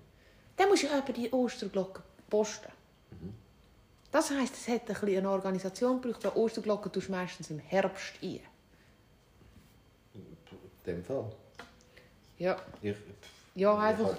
Dann 0.56 0.68
musst 0.70 0.82
du 0.84 0.86
ja 0.88 0.98
eben 0.98 1.12
die 1.14 1.30
Osterglocken 1.30 2.02
posten. 2.30 2.68
Mhm. 3.20 3.34
Das 4.12 4.30
heisst, 4.30 4.54
es 4.54 4.68
hat 4.68 4.82
ein 4.82 4.86
bisschen 4.86 5.18
eine 5.18 5.30
Organisation 5.30 6.00
gebraucht, 6.00 6.24
weil 6.24 6.32
Osterglocken 6.32 6.90
tust 6.92 7.08
du 7.08 7.12
meistens 7.12 7.50
im 7.50 7.58
Herbst 7.58 8.14
ein. 8.22 8.40
In 10.14 10.24
dem 10.86 11.04
Fall. 11.04 11.30
Ja, 12.38 12.56
Ich, 12.80 12.94
ja 13.54 13.76
einfach, 13.78 14.14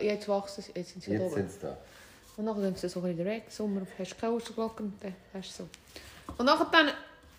jetzt 0.00 0.28
wachsen 0.28 0.62
sie, 0.62 0.72
jetzt 0.74 0.92
sind 0.92 1.02
sie 1.02 1.12
jetzt 1.12 1.22
oben. 1.22 1.34
sind 1.34 1.50
sie 1.50 1.58
da. 1.60 1.76
Und 2.36 2.46
dann 2.46 2.60
sind 2.60 2.78
sie 2.78 2.88
so 2.88 3.04
in 3.04 3.16
der 3.16 3.26
Weg, 3.26 3.44
Sommer 3.50 3.82
hast 3.98 4.12
du 4.12 4.16
keine 4.16 4.32
Osterglocken, 4.34 4.94
dann 5.00 5.14
hast 5.34 5.58
du 5.58 5.64
so. 5.64 5.68
Und 6.38 6.46
nachher 6.46 6.66
dann 6.70 6.90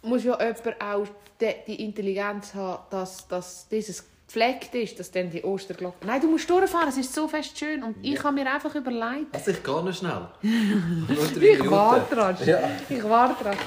muss 0.03 0.23
ja 0.23 0.37
jemand 0.39 0.81
auch 0.81 1.07
die, 1.39 1.55
die 1.65 1.83
Intelligenz 1.85 2.53
haben, 2.53 2.83
dass, 2.89 3.27
dass 3.27 3.67
dieses 3.69 4.03
gefleckt 4.33 4.73
ist, 4.73 4.99
dass 4.99 5.11
dann 5.11 5.29
die 5.29 5.43
Osterglocke... 5.43 6.05
Nein, 6.05 6.19
du 6.19 6.27
musst 6.27 6.49
durchfahren, 6.49 6.89
es 6.89 6.97
ist 6.97 7.13
so 7.13 7.27
fest 7.27 7.57
schön. 7.57 7.83
Und 7.83 7.95
ich 8.01 8.21
habe 8.23 8.33
mir 8.33 8.51
einfach 8.51 8.73
überlegt... 8.73 9.33
Also 9.33 9.51
ich 9.51 9.63
gehe 9.63 9.83
noch 9.83 9.93
schnell. 9.93 10.27
Ich 11.39 11.69
warte 11.69 12.15
dran. 12.15 12.37
Ja. 12.43 12.59
Ich 12.89 13.03
warte 13.03 13.43
dran. 13.43 13.57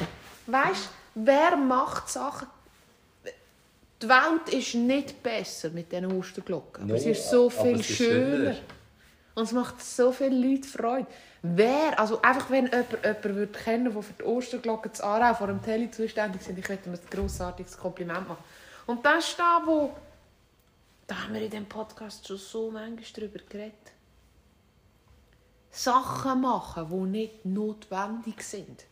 Weißt 0.46 0.86
du, 1.14 1.20
wer 1.26 1.56
macht 1.56 2.08
Sachen... 2.08 2.48
Die 4.02 4.08
Welt 4.08 4.48
ist 4.52 4.74
nicht 4.74 5.22
besser 5.22 5.70
mit 5.70 5.90
diesen 5.90 6.12
Osterglocken. 6.12 6.84
Aber 6.84 6.92
No, 6.92 6.98
sie 6.98 7.12
ist 7.12 7.30
so 7.30 7.48
viel 7.48 7.80
ist 7.80 7.86
schöner. 7.86 8.36
schöner. 8.36 8.56
Und 9.36 9.44
es 9.44 9.52
macht 9.52 9.82
so 9.82 10.12
viele 10.12 10.36
Leute 10.36 10.68
Freude. 10.68 11.06
Wer, 11.42 11.98
also 11.98 12.20
einfach 12.20 12.50
wenn 12.50 12.66
jemand, 12.66 12.90
jemand 12.92 13.24
würde 13.24 13.52
kennen, 13.52 13.92
der 13.92 14.02
für 14.02 14.12
die 14.12 14.24
Osterglocken 14.24 14.92
zu 14.92 15.04
Aarau 15.04 15.32
vor 15.32 15.46
dem 15.46 15.62
Tele 15.62 15.90
zuständig 15.90 16.40
ist, 16.42 16.50
ich 16.50 16.68
möchte 16.68 16.88
ihm 16.88 16.94
ein 16.94 17.00
grossartiges 17.10 17.78
Kompliment 17.78 18.28
machen. 18.28 18.44
Und 18.86 19.06
das 19.06 19.28
ist 19.28 19.38
da, 19.38 19.62
wo... 19.64 19.94
Da 21.06 21.22
haben 21.22 21.34
wir 21.34 21.42
in 21.42 21.50
diesem 21.50 21.66
Podcast 21.66 22.26
schon 22.26 22.36
so 22.36 22.70
manchmal 22.70 23.04
darüber 23.14 23.38
geredet. 23.48 23.92
Sachen 25.70 26.40
machen, 26.40 26.88
die 26.90 27.18
nicht 27.18 27.44
notwendig 27.44 28.42
sind. 28.42 28.84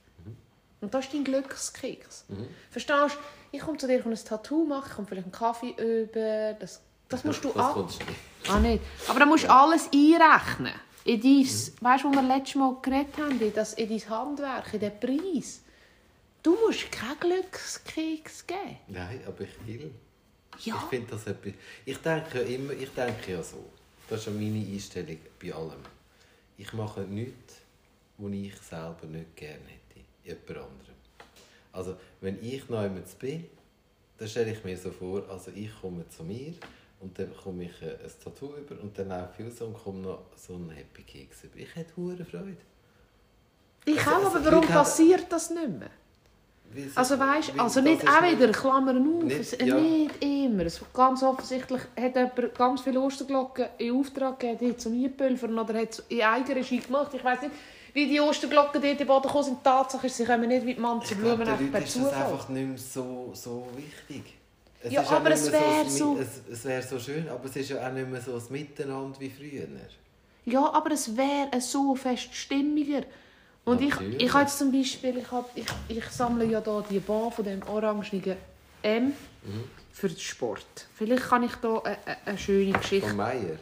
Und 0.81 0.93
das 0.93 1.07
ist 1.07 1.15
dein 1.15 1.25
Glückskeks. 1.25 2.27
Verstehst 2.71 3.17
du? 3.17 3.57
Ich 3.57 3.61
komme 3.61 3.79
zu 3.79 3.87
dir 3.87 4.05
und 4.05 4.13
ein 4.13 4.25
Tattoo 4.25 4.67
machen, 4.67 4.87
ich 4.89 4.95
komme 4.95 5.09
vielleicht 5.09 5.25
einen 5.25 5.33
Kaffee 5.33 5.71
über. 5.71 6.55
Das, 6.61 6.83
das 7.09 7.25
musst 7.25 7.43
du 7.43 7.49
das 7.49 7.57
ab. 7.57 7.89
Ah, 8.49 8.61
nicht. 8.61 8.83
Aber 9.09 9.19
da 9.19 9.27
musst 9.27 9.45
du 9.45 9.51
alles 9.51 9.89
einrechnen. 9.93 10.75
In 11.05 11.21
dein, 11.21 11.47
weißt 11.81 12.05
du, 12.05 12.09
wo 12.09 12.13
wir 12.13 12.23
letztes 12.23 12.55
Mal 12.57 12.77
geredet 12.83 13.17
haben, 13.19 13.41
in, 13.41 13.53
das, 13.55 13.75
in 13.75 13.89
dein 13.89 14.11
Handwerk, 14.11 14.75
in 14.75 14.81
den 14.81 15.01
Preis. 15.01 15.63
Du 16.43 16.57
musst 16.67 16.93
keinen 16.93 17.19
Glückskeks 17.19 18.47
geben. 18.47 18.77
Nein, 18.89 19.21
aber 19.27 19.41
ich 19.43 19.67
will. 19.67 19.95
Ja. 20.63 20.77
Ich 20.77 20.89
finde 20.91 21.11
das 21.11 21.27
etwas... 21.27 21.53
Ich 21.85 21.99
denke 21.99 22.43
ja 22.43 22.47
immer, 22.55 22.73
ich 22.73 22.91
denke 22.91 23.33
ja 23.33 23.43
so. 23.43 23.65
Das 24.09 24.21
ist 24.21 24.27
ja 24.27 24.33
meine 24.33 24.59
Einstellung 24.65 25.19
bei 25.43 25.53
allem. 25.53 25.81
Ich 26.59 26.73
mache 26.73 27.01
nichts, 27.01 27.57
was 28.19 28.33
ich 28.33 28.57
selber 28.59 29.07
nicht 29.07 29.35
gerne 29.37 29.59
hätte. 29.67 30.01
Jemand 30.25 30.49
anderem. 30.51 30.95
Also, 31.73 31.97
wenn 32.21 32.39
ich 32.45 32.69
noch 32.69 32.83
jemand 32.83 33.19
bin, 33.19 33.47
dann 34.19 34.29
stelle 34.29 34.53
ich 34.53 34.63
mir 34.63 34.77
so 34.79 34.91
vor, 34.93 35.29
also 35.29 35.51
ich 35.55 35.71
komme 35.81 36.09
zu 36.09 36.23
mir 36.23 36.55
Und 37.01 37.19
dann 37.19 37.29
bekomme 37.29 37.65
ich 37.65 37.83
äh, 37.83 37.97
ein 38.03 38.11
Tattoo 38.23 38.55
über 38.57 38.81
und 38.81 38.97
dann 38.97 39.09
laufe 39.09 39.43
ich 39.43 39.49
raus 39.53 39.61
und 39.63 39.75
komme 39.75 39.99
noch 40.01 40.23
so 40.37 40.55
einen 40.55 40.71
Happy 40.71 41.03
Keks 41.03 41.45
über. 41.45 41.57
Ich 41.57 41.75
hätte 41.75 41.95
hure 41.97 42.25
Freude. 42.25 42.57
Ich 43.85 43.99
Also- 43.99 44.11
auch, 44.11 44.15
also 44.17 44.29
aber 44.39 44.45
warum 44.47 44.61
Leute 44.61 44.69
haben- 44.75 44.85
passiert 44.85 45.27
das 45.33 45.51
nicht 45.51 45.69
mehr? 45.69 45.91
Also 46.97 47.19
weißt, 47.19 47.53
also 47.57 47.81
nicht 47.81 48.03
auch 48.09 48.23
wieder, 48.23 48.51
Klammern 48.51 48.99
auf, 49.17 49.23
Nicht- 49.25 49.39
es- 49.41 49.57
ja. 49.65 49.77
nicht 49.79 50.23
immer. 50.25 50.67
Es, 50.67 50.81
ganz 50.93 51.23
offensichtlich 51.23 51.81
hat 51.97 52.17
jemand 52.17 52.55
ganz 52.57 52.81
viele 52.81 53.01
Osterglocken 53.01 53.67
in 53.79 53.95
Auftrag 53.95 54.41
gegeben, 54.41 54.59
die 54.73 54.77
zum 54.77 54.93
Einpulvern 55.05 55.57
oder 55.59 55.79
hat 55.81 56.03
in 56.09 56.23
Eigenregie 56.23 56.79
gemacht. 56.81 57.13
Ich 57.15 57.23
weiß 57.23 57.43
nicht, 57.43 57.53
wie 57.93 58.09
die 58.09 58.21
Osterglocken 58.21 58.83
dort 58.83 59.01
in 59.01 59.07
Boden 59.07 59.23
gekommen 59.23 59.45
sind. 59.45 59.59
Die 59.61 59.63
Tatsache 59.63 60.07
ist, 60.09 60.17
sie 60.17 60.25
kommen 60.25 60.49
nicht 60.49 60.67
wie 60.67 60.75
die 60.75 60.81
Mann 60.81 61.01
zu 61.01 61.15
Blumen 61.15 61.43
einfach 61.43 61.59
per 61.59 61.65
Leuten 61.65 61.85
ist 61.85 61.97
das 61.97 62.03
Zufall. 62.03 62.23
einfach 62.25 62.49
nicht 62.49 62.69
mehr 62.69 62.79
so, 62.79 63.31
so 63.35 63.67
wichtig. 63.77 64.35
Es 64.83 64.93
Ja, 64.93 65.03
aber 65.09 65.31
es 65.31 65.51
mehr 65.51 65.61
wär 65.61 65.85
das 65.85 65.97
so- 65.99 66.19
es 66.53 66.65
wäre 66.65 66.83
so 66.83 66.99
schön, 66.99 67.29
aber 67.29 67.45
es 67.45 67.55
ist 67.57 67.71
ja 67.71 67.87
auch 67.89 67.93
nicht 67.93 68.09
mehr 68.11 68.21
so 68.21 68.33
das 68.33 68.51
Miteinander 68.51 69.19
wie 69.21 69.31
früher. 69.31 69.67
Ja, 70.45 70.73
aber 70.75 70.91
es 70.91 71.17
wäre 71.17 71.61
so 71.61 71.95
fest 71.95 72.35
stimmiger. 72.35 73.03
Und 73.65 73.81
ich, 73.81 73.91
Natürlich. 73.95 74.23
ich 74.23 74.33
habe 74.33 74.43
jetzt 74.43 74.59
zum 74.59 74.71
Beispiel, 74.73 75.17
ich, 75.19 75.31
hab, 75.31 75.51
ich, 75.57 75.67
ich 75.89 76.05
sammle 76.07 76.45
ja 76.45 76.63
hier 76.63 76.85
die 76.91 76.99
Bahn 77.01 77.33
von 77.33 77.45
dem 77.45 77.63
orangenigen 77.67 78.37
M 78.83 79.13
Mhm. 79.43 79.65
für 79.93 80.09
den 80.09 80.19
Sport. 80.19 80.87
Vielleicht 80.95 81.25
kann 81.25 81.43
ich 81.43 81.55
da 81.57 81.79
eine, 81.79 81.99
eine, 82.25 82.39
schöne 82.39 82.73
Geschichte... 82.73 83.09
Von 83.09 83.17
Meier? 83.19 83.59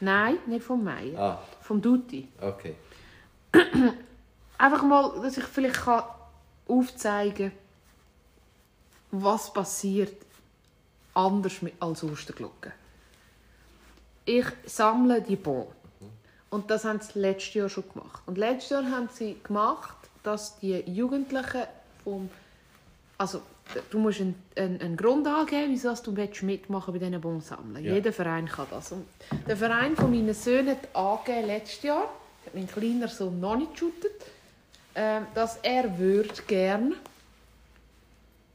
Nein, 0.00 0.36
nicht 0.46 0.64
vom 0.64 0.82
Meier. 0.84 1.18
Ah, 1.18 1.42
Vom 1.62 1.80
Dutti. 1.80 2.28
okay. 2.40 2.74
Einfach 4.58 4.82
mal, 4.82 5.20
dass 5.22 5.36
ich 5.38 5.44
vielleicht 5.44 5.76
kann 5.82 6.04
aufzeigen 6.68 7.50
kann, 7.50 9.22
was 9.22 9.52
passiert 9.52 10.14
anders 11.14 11.54
als 11.80 12.04
Osterglocken. 12.04 12.72
Ich 14.24 14.46
sammle 14.66 15.20
die 15.20 15.36
Bon. 15.36 15.66
Und 16.52 16.70
das 16.70 16.84
haben 16.84 17.00
sie 17.00 17.18
letztes 17.18 17.54
Jahr 17.54 17.68
schon 17.70 17.84
gemacht. 17.92 18.22
Und 18.26 18.36
letztes 18.36 18.70
Jahr 18.70 18.84
haben 18.90 19.08
sie 19.10 19.38
gemacht, 19.42 19.96
dass 20.22 20.58
die 20.58 20.78
Jugendlichen 20.80 21.62
vom... 22.04 22.28
Also, 23.16 23.40
du 23.90 23.98
musst 23.98 24.20
einen, 24.20 24.34
einen, 24.54 24.78
einen 24.82 24.96
Grund 24.98 25.26
angeben, 25.26 25.72
wieso 25.72 25.94
du 25.94 26.12
mitmachen 26.44 26.92
bei 26.92 26.98
diesen 26.98 27.20
Bon 27.22 27.40
sammeln. 27.40 27.82
Ja. 27.82 27.94
Jeder 27.94 28.12
Verein 28.12 28.46
kann 28.46 28.66
das. 28.70 28.92
Und 28.92 29.06
der 29.48 29.56
Verein 29.56 29.96
von 29.96 30.10
meinen 30.10 30.34
Söhnen 30.34 30.76
hat 30.76 30.94
angegeben, 30.94 31.46
letztes 31.46 31.82
Jahr, 31.84 32.02
hat 32.44 32.54
mein 32.54 32.66
kleiner 32.66 33.08
Sohn 33.08 33.40
noch 33.40 33.56
nicht 33.56 33.72
geshootet, 33.72 34.12
ähm, 34.94 35.26
dass 35.34 35.56
er 35.62 35.98
würde 35.98 36.34
gern 36.46 36.94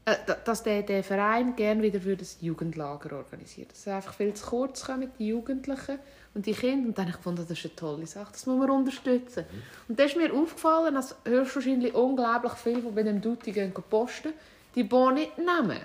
äh, 0.04 0.14
da- 0.24 0.34
dass 0.44 0.62
der, 0.62 0.82
der 0.82 1.02
Verein 1.02 1.56
gerne 1.56 1.82
wieder 1.82 2.00
für 2.00 2.16
das 2.16 2.36
Jugendlager 2.40 3.16
organisiert. 3.16 3.72
Das 3.72 3.78
ist 3.80 3.88
einfach 3.88 4.14
viel 4.14 4.34
zu 4.34 4.46
kurz 4.46 4.84
kommen, 4.84 5.10
die 5.18 5.28
Jugendlichen 5.28 5.98
und 6.34 6.46
die 6.46 6.52
Kinder. 6.52 6.88
Und 6.88 6.98
dann 6.98 7.12
habe 7.12 7.18
ich 7.18 7.46
das 7.46 7.50
ist 7.50 7.64
eine 7.64 7.76
tolle 7.76 8.06
Sache, 8.06 8.32
das 8.32 8.46
muss 8.46 8.58
man 8.58 8.70
unterstützen. 8.70 9.44
Und 9.88 9.98
da 9.98 10.04
ist 10.04 10.16
mir 10.16 10.32
aufgefallen, 10.32 10.94
dass 10.94 11.16
höchstwahrscheinlich 11.24 11.94
unglaublich 11.94 12.52
viele, 12.52 12.82
die 12.82 12.90
bei 12.90 13.02
dem 13.02 13.20
Duty 13.20 13.52
gehen 13.52 13.72
posten, 13.72 14.32
die 14.74 14.84
Bon 14.84 15.14
nicht 15.14 15.38
nehmen. 15.38 15.80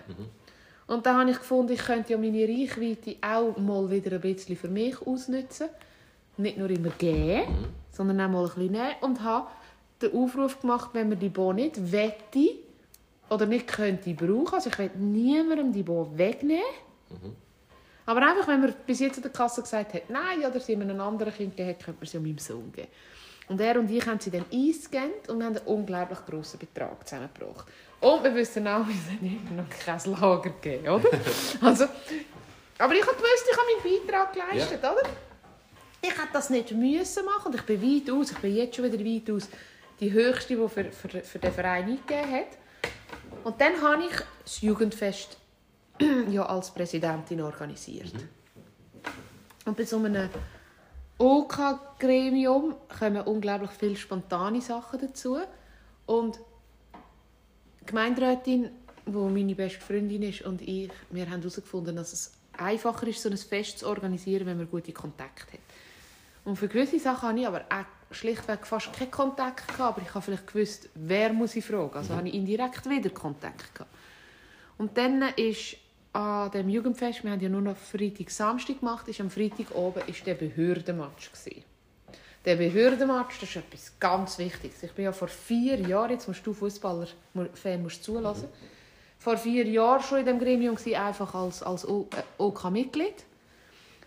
Und 0.87 1.05
dann 1.05 1.17
habe 1.17 1.31
ich 1.31 1.37
gefunden, 1.37 1.73
ich 1.73 1.79
könnte 1.79 2.13
ja 2.13 2.17
meine 2.17 2.47
Reichweite 2.47 3.15
auch 3.21 3.57
mal 3.57 3.89
wieder 3.89 4.11
ein 4.13 4.21
bisschen 4.21 4.57
für 4.57 4.67
mich 4.67 5.01
ausnutzen. 5.01 5.69
Nicht 6.37 6.57
nur 6.57 6.69
immer 6.69 6.89
geben, 6.97 7.43
sondern 7.91 8.21
auch 8.21 8.29
mal 8.29 8.43
ein 8.43 8.49
bisschen 8.49 8.71
nehmen. 8.71 8.95
Und 9.01 9.23
habe 9.23 9.47
den 10.01 10.13
Aufruf 10.13 10.59
gemacht, 10.59 10.89
wenn 10.93 11.09
man 11.09 11.19
die 11.19 11.29
Bon 11.29 11.55
nicht 11.55 11.91
wette 11.91 12.57
oder 13.29 13.45
nicht 13.45 13.67
könnte 13.67 14.13
brauchen, 14.13 14.55
also 14.55 14.69
ich 14.69 14.77
will 14.77 14.91
niemandem 14.97 15.71
die 15.71 15.83
Bon 15.83 16.15
wegnehmen, 16.17 16.63
aber 18.05 18.27
einfach, 18.27 18.47
wenn 18.47 18.61
man 18.61 18.73
bis 18.85 18.99
jetzt 18.99 19.17
an 19.17 19.23
der 19.23 19.31
Kasse 19.31 19.61
gesagt 19.61 19.93
hat, 19.93 20.09
nein, 20.09 20.39
oder 20.45 20.59
sie 20.59 20.75
einem 20.75 20.99
anderen 20.99 21.33
Kind 21.33 21.55
gegeben 21.55 21.69
hat, 21.69 21.85
könnte 21.85 21.99
man 22.01 22.07
sie 22.07 22.19
meinem 22.19 22.37
Sohn 22.37 22.71
geben. 22.71 22.89
Und 23.47 23.59
er 23.59 23.79
und 23.79 23.89
ich 23.89 24.05
haben 24.05 24.19
sie 24.19 24.31
dann 24.31 24.45
eingescannt 24.51 25.29
und 25.29 25.43
haben 25.43 25.57
einen 25.57 25.65
unglaublich 25.65 26.19
grossen 26.25 26.59
Betrag 26.59 27.07
zusammengebracht. 27.07 27.67
Und 27.99 28.23
wir 28.23 28.35
wissen 28.35 28.67
auch, 28.67 28.87
wir 28.87 28.95
sind 28.95 29.21
immer 29.21 29.63
noch 29.63 29.69
kein 29.69 29.99
Lager 30.11 30.49
gegeben, 30.49 30.89
oder? 30.89 31.09
also, 31.61 31.85
aber 32.77 32.93
ich 32.93 33.01
gewusst, 33.01 33.47
ich 33.49 33.57
habe 33.57 33.67
meinen 33.83 34.05
Beitrag 34.05 34.33
geleistet, 34.33 34.79
oder? 34.79 35.09
Ich 36.01 36.09
hätte 36.09 36.33
das 36.33 36.49
nicht 36.49 36.71
müssen 36.71 37.25
machen 37.25 37.47
und 37.47 37.55
ich 37.55 37.61
bin 37.61 37.81
weit 37.81 38.11
aus, 38.11 38.31
ich 38.31 38.37
bin 38.39 38.55
jetzt 38.55 38.75
schon 38.75 38.91
wieder 38.91 39.05
weit 39.05 39.31
aus, 39.31 39.47
die 39.99 40.11
höchste, 40.11 40.57
die 40.57 40.67
für, 40.67 40.91
für, 40.91 41.21
für 41.21 41.39
den 41.39 41.53
Verein 41.53 41.85
eingegeben 41.85 42.31
hat. 42.31 42.57
Und 43.45 43.59
dann 43.61 43.81
habe 43.81 44.03
ich 44.03 44.15
das 44.43 44.61
Jugendfest 44.61 45.37
ja 46.29 46.45
als 46.45 46.71
Präsidentin 46.71 47.41
organisiert. 47.41 48.13
Und 49.65 49.77
bei 49.77 49.85
so 49.85 49.97
einem 49.97 50.29
OK-Gremium 51.17 52.75
kommen 52.99 53.21
unglaublich 53.21 53.71
viele 53.71 53.95
spontane 53.95 54.61
Sachen 54.61 54.99
dazu. 54.99 55.37
Und 56.05 56.39
die 57.81 57.85
Gemeinderätin, 57.85 58.69
die 59.05 59.11
meine 59.11 59.55
beste 59.55 59.79
Freundin 59.79 60.23
ist, 60.23 60.41
und 60.41 60.61
ich, 60.61 60.89
wir 61.11 61.29
haben 61.29 61.41
herausgefunden, 61.41 61.95
dass 61.95 62.13
es 62.13 62.33
einfacher 62.57 63.07
ist, 63.07 63.21
so 63.21 63.29
ein 63.29 63.37
Fest 63.37 63.79
zu 63.79 63.87
organisieren, 63.87 64.45
wenn 64.45 64.57
man 64.57 64.69
gute 64.69 64.91
Kontakte 64.91 65.53
hat. 65.53 65.59
Und 66.45 66.57
für 66.57 66.67
gewisse 66.67 66.99
Sachen 66.99 67.29
hatte 67.29 67.39
ich 67.39 67.47
aber 67.47 67.61
auch 67.69 68.13
schlichtweg 68.13 68.67
fast 68.67 68.91
keinen 68.91 69.11
Kontakt. 69.11 69.67
Gehabt, 69.67 69.97
aber 69.97 70.01
ich 70.01 70.13
habe 70.13 70.21
vielleicht 70.21 70.47
gewusst, 70.47 70.89
wer 70.95 71.31
muss 71.31 71.55
ich 71.55 71.65
fragen. 71.65 71.95
Also 71.95 72.15
habe 72.15 72.27
ich 72.27 72.33
indirekt 72.33 72.89
wieder 72.89 73.09
Kontakt. 73.11 73.73
Gehabt. 73.73 73.91
Und 74.77 74.97
dann 74.97 75.21
ist 75.37 75.77
an 76.13 76.51
dem 76.51 76.69
Jugendfest, 76.69 77.23
wir 77.23 77.31
haben 77.31 77.41
ja 77.41 77.49
nur 77.49 77.61
noch 77.61 77.75
Freitag, 77.75 78.29
Samstag 78.29 78.79
gemacht, 78.79 79.07
ist 79.07 79.19
am 79.19 79.31
Freitag 79.31 79.75
oben 79.75 80.01
ist 80.07 80.25
der 80.25 80.35
Behördenmatch 80.35 81.31
gewesen. 81.31 81.63
Der 82.45 82.55
Behördenmatch, 82.55 83.39
das 83.39 83.49
ist 83.49 83.55
etwas 83.55 83.93
ganz 83.99 84.37
Wichtiges. 84.37 84.83
Ich 84.83 84.91
bin 84.91 85.05
ja 85.05 85.11
vor 85.11 85.27
vier 85.27 85.79
Jahren, 85.79 86.11
jetzt 86.11 86.27
musst 86.27 86.45
du 86.45 86.53
Fußballer-Fan 86.53 87.81
musst 87.81 88.03
zulassen, 88.03 88.49
vor 89.17 89.37
vier 89.37 89.65
Jahren 89.65 90.03
schon 90.03 90.19
in 90.19 90.25
dem 90.25 90.39
Gremium 90.39 90.75
gewesen, 90.75 90.95
einfach 90.95 91.33
als, 91.33 91.63
als 91.63 91.85
äh, 91.85 92.03
OK-Mitglied. 92.37 93.23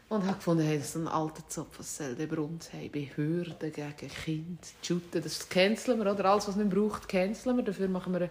Und 0.09 0.25
habe 0.25 0.37
gefunden, 0.37 0.65
hey, 0.65 0.79
das 0.79 0.91
ist 0.91 0.97
ein 0.97 1.09
alter 1.09 1.49
Zopf, 1.49 1.81
was 1.81 1.97
soll 1.97 2.15
der 2.15 2.27
bei 2.27 2.39
uns 2.39 2.73
haben? 2.73 2.93
Behörden 2.93 3.73
gegen 3.73 4.11
Kinder, 4.25 4.63
shooten, 4.81 5.21
das 5.21 5.49
canceln 5.49 5.99
wir, 5.99 6.13
oder? 6.13 6.27
Alles, 6.27 6.47
was 6.47 6.55
nicht 6.55 6.71
braucht, 6.71 7.09
canceln 7.09 7.57
wir. 7.57 7.65
Dafür 7.65 7.89
machen 7.89 8.13
wir 8.13 8.21
eine, 8.21 8.31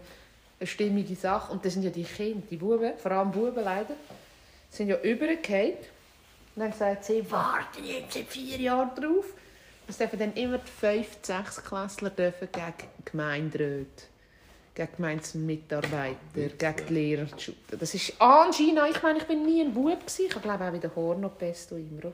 eine 0.60 0.68
stimmige 0.68 1.16
Sache. 1.16 1.52
Und 1.52 1.66
das 1.66 1.74
sind 1.74 1.84
ja 1.84 1.90
die 1.90 2.04
Kinder, 2.04 2.44
die 2.50 2.58
Buben, 2.58 2.98
vor 2.98 3.12
allem 3.12 3.32
Buben 3.32 3.64
leider, 3.64 3.96
sind 4.70 4.90
ja 4.90 5.00
übergefallen. 5.02 5.74
Und 6.56 6.62
dann 6.62 6.72
gesagt, 6.72 7.06
sie 7.06 7.30
warten 7.30 7.84
jetzt 7.84 8.14
seit 8.14 8.28
vier 8.28 8.58
Jahren 8.58 8.92
drauf. 8.96 9.26
Es 9.88 9.98
dürfen 9.98 10.18
dann 10.18 10.34
immer 10.34 10.58
die 10.58 10.72
fünf, 10.72 11.18
sechs 11.22 11.64
Klässler 11.64 12.10
dürfen 12.10 12.48
gegen 12.52 12.90
Gemeinderäte, 13.04 14.04
gegen 14.74 14.90
Gemeindemitarbeiter, 14.96 16.16
gegen 16.34 16.88
die 16.88 16.94
Lehrer 16.94 17.28
shooten. 17.38 17.78
Das 17.80 17.94
ist 17.94 18.14
anscheinend, 18.20 18.80
ich 18.90 19.04
meine, 19.04 19.20
ich 19.20 19.26
bin 19.26 19.46
nie 19.46 19.62
ein 19.62 19.74
Bub 19.74 20.00
gewesen. 20.00 20.26
Ich 20.28 20.42
glaube 20.42 20.64
auch 20.64 20.74
wieder 20.74 20.96
Horno, 20.96 21.30
Pesto, 21.30 21.76
Imro. 21.76 22.14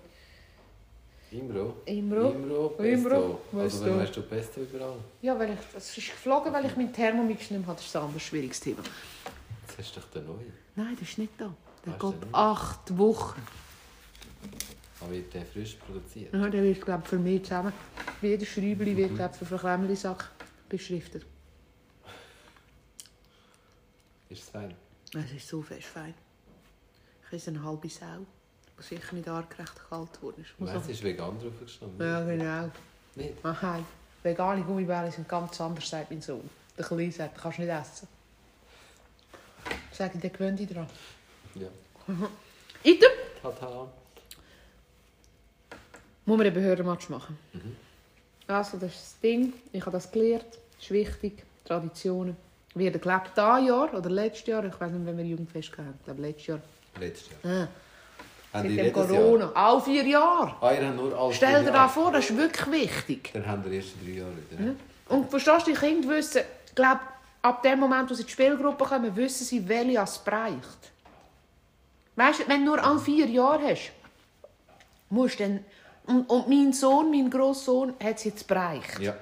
Imro? 1.31 1.77
Imro. 1.85 2.31
Imro, 2.31 2.69
Pesto. 2.69 3.39
Imro, 3.51 3.61
Also 3.61 3.85
dann 3.85 3.99
hast 4.01 4.15
du 4.17 4.21
Pesto 4.23 4.61
überall. 4.61 4.97
Ja, 5.21 5.37
weil 5.39 5.51
ich, 5.53 5.59
das 5.73 5.97
ist 5.97 6.07
geflogen, 6.09 6.51
weil 6.51 6.65
ich 6.65 6.75
meinen 6.75 6.91
Thermomix 6.91 7.49
nicht 7.49 7.51
mehr 7.51 7.67
habe. 7.67 7.77
Das 7.77 7.85
ist 7.85 7.95
ein 7.95 8.03
anderes 8.03 8.23
schwieriges 8.23 8.59
Thema. 8.59 8.83
Jetzt 9.67 9.77
hast 9.77 9.95
du 9.95 9.99
doch 10.01 10.09
den 10.09 10.25
neuen. 10.25 10.53
Nein, 10.75 10.95
der 10.95 11.07
ist 11.07 11.17
nicht 11.17 11.33
da. 11.37 11.53
Der 11.85 11.93
geht 11.93 12.33
acht 12.33 12.97
Wochen. 12.97 13.41
Aber 14.99 15.11
wird 15.11 15.33
der 15.33 15.45
frisch 15.45 15.75
produziert? 15.75 16.33
Ja, 16.33 16.49
der 16.49 16.63
wird, 16.63 16.81
glaube 16.83 17.01
ich, 17.03 17.09
für 17.09 17.17
mich 17.17 17.43
zusammen. 17.43 17.73
Jeder 18.21 18.45
Schräubchen 18.45 18.97
wird, 18.97 19.15
glaube 19.15 19.31
ich, 19.39 19.47
für 19.47 19.55
einen 19.55 19.59
Klemmerli-Sack 19.59 20.29
beschriftet. 20.69 21.25
Ist 24.29 24.43
es 24.43 24.49
fein? 24.49 24.75
Es 25.13 25.31
ist 25.31 25.47
so 25.47 25.61
fest 25.61 25.87
fein. 25.87 26.13
Ich 27.27 27.33
esse 27.37 27.51
eine 27.51 27.63
halbe 27.63 27.89
Sau, 27.89 28.25
sicher 28.81 29.15
nicht 29.15 29.27
argrecht 29.27 29.73
kalt 29.89 30.13
geworden 30.13 30.41
ist. 30.41 30.59
Muss 30.59 30.69
Nein, 30.69 30.81
es 30.81 30.87
ist 30.89 31.03
vegan 31.03 31.39
drauf 31.39 31.53
gestanden. 31.59 31.99
Ja, 31.99 32.23
genau. 32.23 32.71
Nicht? 33.15 33.45
Aha, 33.45 33.79
vegane 34.23 34.63
Gummibärchen 34.63 35.11
sind 35.11 35.29
ganz 35.29 35.59
anders, 35.59 35.89
sagt 35.89 36.11
mein 36.11 36.21
Sohn. 36.21 36.49
Der 36.77 36.85
Kleine 36.85 37.11
sagt, 37.11 37.35
das 37.35 37.43
kannst 37.43 37.57
du 37.57 37.61
nicht 37.63 37.71
essen. 37.71 38.07
Sag 39.91 40.15
ich, 40.15 40.21
der 40.21 40.29
gewöhnt 40.29 40.59
dich 40.59 40.69
dran. 40.69 40.87
Ja. 41.55 41.67
Item 42.83 43.09
Tata. 43.41 43.87
muss 46.25 46.37
man 46.37 46.45
einen 46.45 46.53
Behördenmatch 46.53 47.09
machen. 47.09 47.37
Mhm. 47.53 47.75
Also, 48.47 48.77
das 48.77 48.93
ist 48.93 49.01
das 49.01 49.19
Ding. 49.19 49.53
Ich 49.71 49.81
habe 49.81 49.91
das 49.91 50.11
gelernt. 50.11 50.45
Das 50.51 50.83
ist 50.83 50.91
wichtig. 50.91 51.43
Traditionen. 51.65 52.35
Wird 52.73 53.01
gelebt 53.01 53.31
dieses 53.35 53.67
Jahr 53.67 53.93
oder 53.93 54.09
letztes 54.09 54.47
Jahr. 54.47 54.63
Ich 54.65 54.79
weiß 54.79 54.91
nicht, 54.91 55.05
wenn 55.05 55.17
wir 55.17 55.25
Jugendfest 55.25 55.71
hatten. 55.73 55.93
Ich 55.99 56.05
glaube, 56.05 56.21
letztes 56.21 56.47
Jahr. 56.47 56.61
Letztes 56.99 57.29
Jahr. 57.43 57.63
Ah, 57.63 57.67
Haben 58.53 58.75
seit 58.75 58.85
dem 58.85 58.93
Corona. 58.93 59.51
All 59.53 59.81
vier 59.81 60.05
Jahre. 60.05 60.47
Jahr? 60.47 60.57
Ah, 60.61 60.73
ihr 60.73 60.87
habt 60.87 60.95
nur 60.97 61.17
alle 61.17 61.33
Stell 61.33 61.63
dir 61.63 61.71
das 61.71 61.91
vor, 61.91 62.11
das 62.11 62.29
ist 62.29 62.37
wirklich 62.37 62.71
wichtig. 62.71 63.29
Dann 63.33 63.47
haben 63.47 63.63
wir 63.63 63.71
die 63.71 63.77
ersten 63.77 64.05
drei 64.05 64.19
Jahre 64.19 64.33
wieder. 64.49 64.61
ne? 64.61 64.75
Und 65.07 65.29
verstehst 65.29 65.67
du, 65.67 65.71
die 65.71 65.77
Kinder 65.77 66.09
wissen, 66.09 66.41
ich 66.65 66.75
glaube, 66.75 67.01
ab 67.41 67.63
dem 67.63 67.79
Moment, 67.79 68.09
wo 68.09 68.13
sie 68.13 68.21
in 68.21 68.27
die 68.27 68.31
Spielgruppe 68.33 68.83
kommen, 68.85 69.15
wissen 69.15 69.45
sie, 69.45 69.67
welche 69.67 69.99
es 69.99 70.21
reicht. 70.25 70.91
Weißt 72.15 72.41
du, 72.41 72.47
wenn 72.47 72.65
du 72.65 72.71
nur 72.71 72.83
alle 72.83 72.99
vier 72.99 73.25
Jahre 73.27 73.69
hast, 73.69 73.91
musst 75.09 75.39
du 75.39 75.43
dann... 75.43 75.65
Und, 76.07 76.29
und 76.29 76.49
mein 76.49 76.73
Sohn, 76.73 77.11
mein 77.11 77.29
Grosssohn, 77.29 77.93
hat 78.03 78.17
es 78.17 78.23
jetzt 78.23 78.47
bereicht. 78.47 78.99
Ja. 78.99 79.15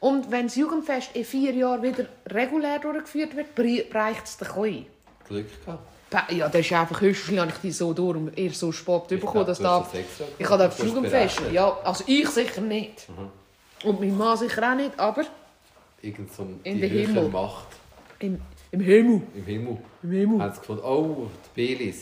Und 0.00 0.30
wenn 0.30 0.46
das 0.46 0.56
Jugendfest 0.56 1.10
in 1.14 1.24
vier 1.24 1.52
Jahren 1.52 1.82
wieder 1.82 2.06
regulär 2.28 2.78
durchgeführt 2.78 3.34
wird, 3.36 3.54
bereicht 3.54 4.24
es 4.24 4.36
den 4.36 4.48
Kleinen. 4.48 4.86
Glück 5.26 5.64
gehabt. 5.64 5.86
Ja, 6.30 6.48
das 6.48 6.60
ist 6.62 6.72
einfach 6.72 7.00
höchstens, 7.00 7.38
habe 7.38 7.50
ich 7.52 7.58
die 7.62 7.70
so 7.70 7.92
durch 7.92 8.16
und 8.16 8.36
eher 8.36 8.50
so 8.52 8.72
spät 8.72 9.02
Ich 9.10 9.20
bekommen, 9.20 9.46
dass 9.46 9.58
da... 9.58 9.78
das 9.80 10.02
Ich 10.38 10.48
habe 10.48 10.64
das 10.64 10.78
Jugendfest, 10.82 11.40
ja, 11.52 11.76
also 11.84 12.02
ich 12.06 12.28
sicher 12.28 12.60
nicht. 12.60 13.06
Und 13.84 14.00
mein 14.00 14.16
Mann 14.18 14.36
sicher 14.36 14.70
auch 14.72 14.74
nicht, 14.76 14.98
aber 14.98 15.24
Irgend 16.02 16.32
so 16.34 16.42
ein- 16.42 16.60
In 16.64 16.78
Himmel. 16.78 17.28
Macht 17.28 17.66
im, 18.18 18.40
im 18.72 18.80
Himmel. 18.80 19.22
im 19.34 19.44
Himmel. 19.44 19.76
Im 20.02 20.10
Himmel. 20.10 20.42
Haben 20.42 20.52
sie 20.54 20.60
gefunden, 20.60 20.82
oh, 20.84 21.26
die 21.56 21.66
Baileys. 21.76 22.00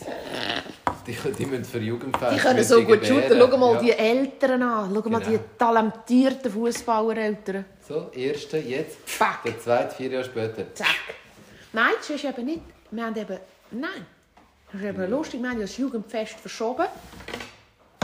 Die, 1.05 1.15
die 1.37 1.45
müssen 1.45 1.65
für 1.65 1.79
Jugendfest. 1.79 2.33
Die 2.33 2.37
können 2.39 2.63
so 2.63 2.77
gut 2.83 3.01
gebären. 3.01 3.23
shooten. 3.29 3.39
Schau 3.39 3.57
mal 3.57 3.73
Ja. 3.75 3.81
die 3.81 3.91
Eltern 3.91 4.61
an. 4.63 4.91
Schau 4.93 5.09
mal 5.09 5.19
Genau. 5.19 5.31
die 5.31 5.39
talentierten 5.57 6.51
Fußballereltern. 6.51 7.65
So, 7.87 8.09
erste 8.13 8.57
jetzt. 8.57 8.97
Fuck. 9.05 9.43
Der 9.45 9.59
zweite, 9.59 9.95
vier 9.95 10.09
Jahre 10.11 10.25
später. 10.25 10.73
Zack. 10.75 10.87
Nein, 11.73 11.91
das 11.97 12.09
ist 12.09 12.23
eben 12.25 12.45
nicht. 12.45 12.61
Wir 12.91 13.05
haben 13.05 13.15
eben... 13.15 13.37
Nein. 13.71 14.05
Das 14.71 14.81
ist 14.81 14.87
eben 14.87 15.09
lustig. 15.09 15.41
Wir 15.41 15.49
haben 15.49 15.57
ja 15.57 15.63
das 15.65 15.77
Jugendfest 15.77 16.39
verschoben. 16.39 16.85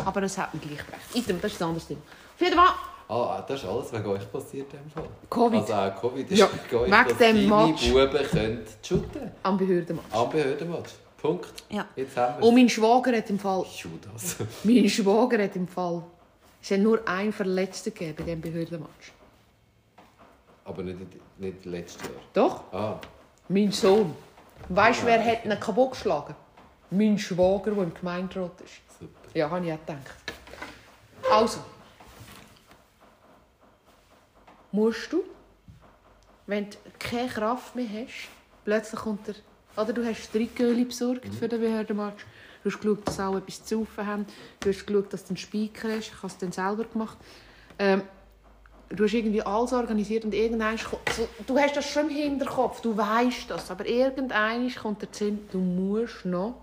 Aber 0.04 0.22
das 0.22 0.38
hat 0.38 0.54
mir 0.54 0.60
gleich 0.60 0.78
gebracht. 0.80 1.02
Item, 1.14 1.40
das 1.42 1.54
ist 1.54 1.62
ein 1.62 1.68
anderes 1.68 1.88
Thema. 1.88 2.02
Auf 2.36 2.42
jeden 2.42 2.56
Fall... 2.56 2.74
Ah, 3.08 3.44
das 3.48 3.62
ist 3.62 3.70
alles 3.70 3.94
wegen 3.94 4.06
euch 4.08 4.32
passiert 4.32 4.74
in 4.74 4.80
dem 4.80 4.90
Fall. 4.90 5.08
Covid. 5.30 5.62
Also 5.62 5.74
auch 5.74 6.02
Covid 6.02 6.32
ist 6.32 6.40
Ja, 6.40 6.50
wegen 6.52 6.76
euch, 6.76 6.92
wegen 6.92 7.18
dem 7.20 7.50
Match. 7.50 7.92
Buben 7.92 8.28
können 8.32 8.66
shooten. 8.82 9.32
Am 9.44 9.58
Behördenmatch. 9.58 10.12
Am 10.12 10.30
Behördenmatch. 10.32 10.92
Punkt. 11.18 11.64
Ja. 11.70 11.86
Jetzt 11.96 12.18
haben 12.18 12.40
wir 12.42 12.48
Und 12.48 12.56
mein 12.56 12.68
Schwager 12.70 13.16
hat 13.16 13.30
im 13.30 13.38
Fall... 13.40 13.64
Judas. 13.76 14.38
Mein 14.64 14.90
Schwager 14.90 15.44
hat 15.44 15.56
im 15.56 15.68
Fall... 15.68 16.04
Es 16.62 16.72
hat 16.72 16.80
nur 16.80 17.08
einen 17.08 17.32
Verletzten 17.32 17.94
gegeben 17.94 18.16
bei 18.18 18.24
diesem 18.24 18.42
Behördenmatch. 18.42 19.12
Aber 20.64 20.82
nicht, 20.82 21.00
nicht 21.38 21.66
letztes 21.66 22.02
Jahr. 22.04 22.12
Doch? 22.34 22.74
Ah, 22.74 23.00
Mein 23.50 23.72
Sohn. 23.72 24.16
Weißt 24.70 25.02
du, 25.04 25.06
wer 25.06 25.24
hat 25.24 25.46
ihn 25.46 25.60
kaputt 25.60 25.92
geschlagen? 25.92 26.36
Mein 26.90 27.18
Schwager, 27.18 27.72
der 27.72 27.84
im 27.84 27.94
Gemeinderat 27.94 28.62
ist. 28.62 28.82
super. 29.00 29.30
Ja, 29.34 29.50
habe 29.50 29.66
ich 29.66 29.74
auch 29.74 29.80
gedacht. 29.80 30.16
Also. 31.32 31.60
Musst 34.72 35.14
du, 35.14 35.24
wenn 36.48 36.70
du 36.70 36.78
keine 37.00 37.30
Kraft 37.30 37.76
mehr 37.76 37.88
hast, 37.88 38.30
plötzlich 38.64 39.00
kommt 39.00 39.28
der... 39.28 39.36
Oder 39.78 39.94
du 39.94 40.06
hast 40.06 40.34
drei 40.34 40.48
Göhle 40.56 40.86
besorgt 40.86 41.34
für 41.34 41.48
den 41.48 41.62
Behördenmatch. 41.62 42.26
Du 42.64 42.72
hast 42.72 42.80
geschaut, 42.80 43.08
dass 43.08 43.20
alle 43.20 43.38
etwas 43.38 43.64
zu 43.64 43.80
saufen 43.80 44.08
haben. 44.08 44.26
Du 44.60 44.70
hast 44.70 44.86
geschaut, 44.86 45.14
dass 45.14 45.24
du 45.24 45.30
einen 45.30 45.38
Speicher 45.38 45.96
hast. 45.96 46.08
Ich 46.08 46.18
habe 46.18 46.28
es 46.28 46.38
dann 46.38 46.52
selber 46.52 46.86
gemacht. 46.86 47.18
Ähm, 47.78 48.02
du 48.90 49.04
hast 49.04 49.14
irgendwie 49.14 49.42
alles 49.42 49.74
organisiert 49.74 50.26
und 50.26 50.34
irgendwann 50.34 50.78
kommt, 50.78 51.10
so, 51.10 51.28
du 51.46 51.58
hast 51.58 51.76
das 51.76 51.90
schon 51.90 52.10
im 52.10 52.16
Hinterkopf, 52.16 52.82
du 52.82 52.96
weißt 52.96 53.50
das, 53.50 53.72
aber 53.72 53.86
irgendwann 53.86 54.74
kommt 54.76 55.02
der 55.02 55.10
Sinn, 55.12 55.48
du 55.52 55.60
musst 55.60 56.26
noch 56.26 56.62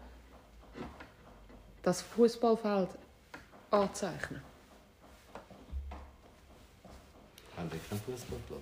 das 1.83 2.03
Fußballfeld 2.03 2.89
anzeichnen. 3.71 4.41
Haben 7.57 7.71
die 7.71 7.79
keinen 7.89 8.01
Fußballplatz? 8.01 8.61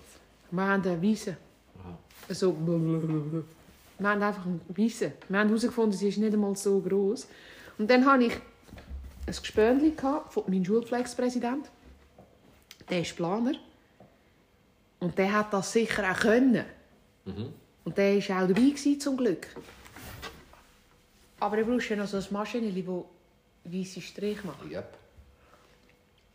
Wir 0.51 0.63
haben 0.63 0.83
eine 0.83 1.03
Wiese. 1.03 1.37
Aha. 1.79 1.99
Also, 2.29 2.53
blablabla. 2.53 3.43
wir 3.99 4.09
haben 4.09 4.23
einfach 4.23 4.47
eine 4.47 4.61
Wiese. 4.69 5.13
Wir 5.29 5.39
haben 5.39 5.49
herausgefunden, 5.49 5.93
sie 5.93 6.09
ist 6.09 6.19
nicht 6.19 6.33
einmal 6.33 6.57
so 6.57 6.81
groß. 6.81 7.29
Und 7.79 7.91
dann 7.91 8.05
hatte 8.05 8.25
ich 8.25 8.35
ein 9.27 9.35
Gespönchen 9.41 9.97
von 9.97 10.45
meinem 10.49 10.65
Schulpflegspräsident. 10.65 11.71
Der 12.91 13.01
ist 13.01 13.17
Planer. 13.17 13.55
Und 14.99 15.17
der 15.17 15.33
hat 15.33 15.53
das 15.53 15.73
sicher 15.73 16.11
auch 16.11 16.21
können. 16.21 16.65
Mhm. 17.25 17.55
Und 17.85 17.97
der 17.97 18.17
war 18.17 18.43
auch 18.43 18.49
dabei, 18.49 18.61
gewesen, 18.61 19.01
zum 19.01 19.17
Glück. 19.17 19.47
Aber 21.39 21.57
du 21.57 21.65
brauchst 21.65 21.89
ja 21.89 21.97
noch 21.97 22.07
so 22.07 22.19
ein 22.19 22.27
Maschinchen, 22.31 22.75
das 22.75 23.73
weiße 23.73 24.01
Strich 24.03 24.45
macht. 24.45 24.65
Yep. 24.71 24.99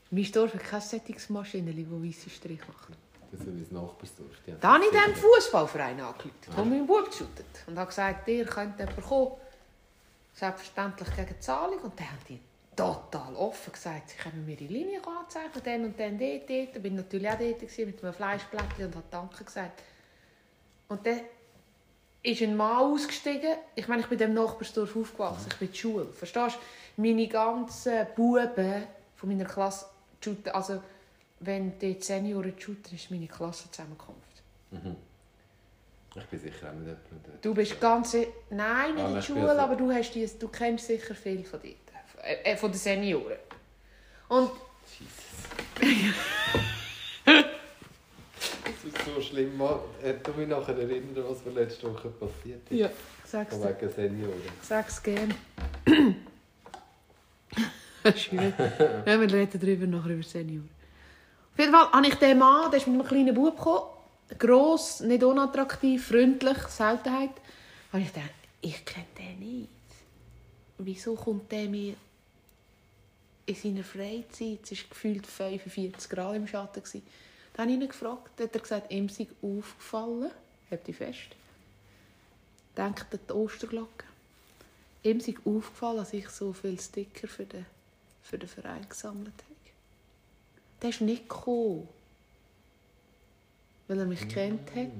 Mein 0.09 0.31
Dorf 0.31 0.53
hat 0.53 0.63
kein 0.63 0.81
solches 0.81 1.29
Maschinchen, 1.29 1.89
das 1.89 2.03
weiße 2.03 2.29
Strich 2.29 2.59
macht. 2.67 2.89
Das 3.31 3.41
ist 3.41 3.61
das 3.61 3.71
Nachbarsdorf. 3.71 4.29
Die 4.45 4.51
haben 4.51 4.59
Da 4.61 4.73
habe 4.73 4.83
ich 4.85 4.91
dem. 4.91 5.15
Fußballverein 5.15 5.99
angerufen, 5.99 6.31
wo 6.55 6.63
mein 6.63 6.87
Bub 6.87 7.13
shootet. 7.13 7.45
Und 7.67 7.77
habe 7.77 7.87
gesagt, 7.87 8.27
ihr 8.27 8.45
könnt 8.45 8.79
jemand 8.79 9.01
kommen. 9.01 9.31
Selbstverständlich 10.33 11.15
gegen 11.15 11.41
Zahlung. 11.41 11.79
Und 11.79 11.99
dann 11.99 12.07
haben 12.07 12.17
die 12.27 12.39
total 12.75 13.35
offen 13.35 13.73
gesagt, 13.73 14.09
sie 14.09 14.17
können 14.17 14.45
mir 14.45 14.55
die 14.55 14.67
Linie 14.67 14.99
anzeichnen, 15.05 15.61
dann 15.63 15.85
und 15.85 15.99
dann 15.99 16.17
dort, 16.17 16.49
dort. 16.49 16.75
Ich 16.75 16.83
war 16.83 16.91
natürlich 16.91 17.29
auch 17.29 17.37
dort 17.39 17.59
gewesen, 17.59 17.85
mit 17.85 18.03
einem 18.03 18.13
Fleischblättchen 18.13 18.85
und 18.85 18.95
habe 18.95 19.05
Danke 19.11 19.43
gesagt. 19.43 19.81
Und 20.87 21.05
dann 21.05 21.21
ist 22.21 22.41
ein 22.41 22.55
Mann 22.57 22.77
ausgestiegen. 22.77 23.55
Ich 23.75 23.87
meine, 23.87 24.01
ich 24.01 24.07
bin 24.07 24.19
in 24.19 24.27
diesem 24.27 24.43
Nachbarsdorf 24.43 24.95
aufgewachsen. 24.95 25.47
Ich 25.51 25.57
bin 25.57 25.67
in 25.67 25.73
der 25.73 25.79
Schule. 25.79 26.05
Verstehst 26.05 26.57
du? 26.95 27.01
Meine 27.01 27.27
ganzen 27.27 28.07
Buben 28.15 28.83
von 29.15 29.29
meiner 29.29 29.45
Klasse 29.45 29.85
shooten. 30.23 30.49
Also, 30.51 30.81
wenn 31.39 31.77
die 31.77 32.01
Senioren 32.01 32.53
shooten, 32.57 32.95
ist 32.95 33.11
meine 33.11 33.27
Klassenzusammenkunft. 33.27 34.21
Ich 36.15 36.25
bin 36.25 36.39
sicher 36.39 36.67
auch 36.67 36.73
jemandem 36.73 36.97
dort. 37.25 37.45
Du 37.45 37.53
bist 37.53 37.79
ganz... 37.79 38.15
Nein, 38.49 38.95
nicht 38.95 39.03
Ah, 39.03 39.07
in 39.07 39.13
der 39.15 39.21
Schule, 39.21 39.59
aber 39.59 39.75
du, 39.75 39.91
hast 39.91 40.11
die, 40.13 40.27
du 40.39 40.47
kennst 40.47 40.87
sicher 40.87 41.13
viel 41.13 41.43
von 41.43 41.59
dort. 41.61 41.75
Äh, 42.25 42.57
von 42.57 42.71
den 42.71 42.79
Senioren. 42.79 43.37
Und 44.27 44.49
Jesus. 44.99 46.15
das 48.65 48.83
ist 48.83 48.97
so 49.05 49.21
schlimm. 49.21 49.59
Du 49.59 50.31
mich 50.33 50.47
nachher 50.47 50.75
erinnern, 50.77 51.23
was 51.27 51.45
mir 51.45 51.51
letzte 51.51 51.93
Woche 51.93 52.09
passiert 52.09 52.61
ist. 52.69 52.79
ja, 52.79 52.89
sag's 53.23 53.55
Von 53.55 53.61
dir. 53.67 53.79
wegen 53.79 53.93
Senioren. 53.93 54.41
Sag's 54.61 55.03
gern. 55.03 55.35
Schön. 58.15 58.53
ja, 59.05 59.19
wir 59.19 59.31
reden 59.33 59.59
darüber 59.59 59.85
nachher 59.87 60.11
über 60.11 60.23
Senioren. 60.23 60.69
Auf 61.53 61.59
jeden 61.59 61.71
Fall 61.71 61.91
habe 61.91 62.07
ich 62.07 62.15
den 62.15 62.37
Mann, 62.39 62.71
der 62.71 62.79
ist 62.79 62.87
mit 62.87 62.99
einem 62.99 63.07
kleinen 63.07 63.35
Bub 63.35 63.55
gekommen. 63.57 63.91
Gross, 64.39 65.01
nicht 65.01 65.23
unattraktiv, 65.23 66.07
freundlich, 66.07 66.57
Seltenheit. 66.69 67.29
Und 67.91 68.01
ich 68.01 68.11
dachte, 68.11 68.29
ich 68.61 68.83
kenne 68.83 69.05
den 69.17 69.39
nicht. 69.39 69.69
Wieso 70.79 71.13
kommt 71.15 71.51
der 71.51 71.69
mir 71.69 71.93
in 73.45 73.55
seiner 73.55 73.83
Freizeit? 73.83 74.59
Es 74.63 74.71
war 74.71 74.89
gefühlt 74.89 75.27
45 75.27 76.09
Grad 76.09 76.35
im 76.35 76.47
Schatten. 76.47 76.83
gewesen. 76.83 77.03
Dann 77.53 77.67
habe 77.67 77.75
ich 77.75 77.81
ihn 77.81 77.87
gefragt, 77.87 78.39
hat 78.39 78.53
er 78.53 78.61
gesagt, 78.61 78.91
ihm 78.91 79.07
sei 79.07 79.27
aufgefallen, 79.41 80.31
habt 80.69 80.87
ihr 80.87 80.93
fest, 80.93 81.29
denkt 82.75 83.13
an 83.13 83.19
die 83.29 83.33
Osterglocke. 83.33 84.05
Ihm 85.03 85.21
sei 85.21 85.35
aufgefallen, 85.45 85.97
dass 85.97 86.13
ich 86.13 86.27
so 86.29 86.51
viele 86.51 86.81
Sticker 86.81 87.27
für 87.27 87.45
den, 87.45 87.65
für 88.23 88.37
den 88.37 88.49
Verein 88.49 88.85
gesammelt 88.89 89.33
habe. 89.43 89.55
Der 90.81 90.89
ist 90.89 91.01
nicht 91.01 91.29
gekommen, 91.29 91.87
weil 93.87 93.99
er 93.99 94.05
mich 94.05 94.27
kennt 94.27 94.75
hat. 94.75 94.91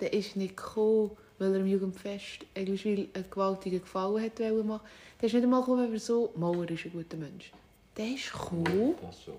Der 0.00 0.12
ist 0.12 0.36
nicht 0.36 0.56
gekommen, 0.56 1.16
weil 1.40 1.54
er 1.54 1.60
im 1.60 1.66
Jugendfest 1.66 2.44
Egliswil 2.54 3.08
einen 3.14 3.30
gewaltigen 3.30 3.80
Gefallen 3.80 4.22
hat 4.22 4.38
machen. 4.38 4.86
Der 5.20 5.26
ist 5.26 5.32
nicht 5.32 5.42
einmal 5.42 5.60
gekommen, 5.60 5.86
weil 5.86 5.94
er 5.94 5.98
so... 5.98 6.30
Mauer 6.36 6.70
ist 6.70 6.84
ein 6.84 6.92
guter 6.92 7.16
Mensch. 7.16 7.50
Der 7.96 8.08
ist 8.08 8.30
gekommen... 8.30 8.94
Schon. 9.24 9.34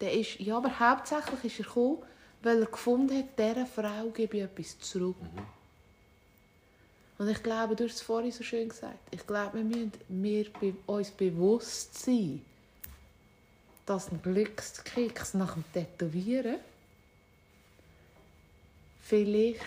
Der 0.00 0.12
ist, 0.12 0.38
ja, 0.38 0.58
aber 0.58 0.78
hauptsächlich 0.78 1.44
ist 1.44 1.60
er 1.60 1.64
gekommen, 1.64 1.98
weil 2.42 2.60
er 2.60 2.66
gefunden 2.66 3.16
hat, 3.16 3.38
dieser 3.38 3.66
Frau 3.66 4.10
gebe 4.10 4.36
ich 4.36 4.42
etwas 4.42 4.78
zurück. 4.80 5.16
Und 7.18 7.28
ich 7.28 7.42
glaube, 7.42 7.74
du 7.74 7.84
hast 7.84 7.96
es 7.96 8.02
vorhin 8.02 8.32
so 8.32 8.42
schön 8.42 8.68
gesagt, 8.68 8.98
ich 9.10 9.26
glaube, 9.26 9.58
wir 9.58 9.64
müssen 9.64 9.92
wir 10.08 10.46
uns 10.86 11.10
bewusst 11.10 12.02
sein, 12.02 12.42
dass 13.86 14.10
ein 14.10 14.22
Glückskeks 14.22 15.34
nach 15.34 15.54
dem 15.54 15.64
Tätowieren 15.72 16.56
vielleicht 19.00 19.60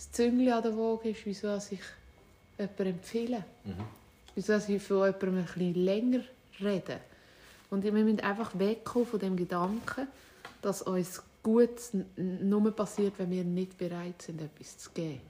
das 0.00 0.12
Züngli 0.12 0.50
an 0.50 0.62
der 0.62 0.76
Waage 0.78 1.10
ist, 1.10 1.26
wieso 1.26 1.54
ich 1.56 1.80
jemandem 2.58 2.86
empfehle. 2.86 3.44
Wieso 4.34 4.54
ich 4.56 4.82
von 4.82 4.96
jemandem 5.04 5.36
ein 5.38 5.44
bisschen 5.44 5.74
länger 5.74 6.20
rede. 6.60 7.00
Und 7.68 7.84
wir 7.84 7.92
müssen 7.92 8.20
einfach 8.20 8.58
wegkommen 8.58 9.06
von 9.06 9.20
dem 9.20 9.36
Gedanken, 9.36 10.08
dass 10.62 10.80
uns 10.82 11.22
Gutes 11.42 11.92
nur 12.16 12.70
passiert, 12.74 13.14
wenn 13.18 13.30
wir 13.30 13.44
nicht 13.44 13.76
bereit 13.76 14.20
sind, 14.22 14.40
etwas 14.40 14.78
zu 14.78 14.90
geben. 14.90 15.20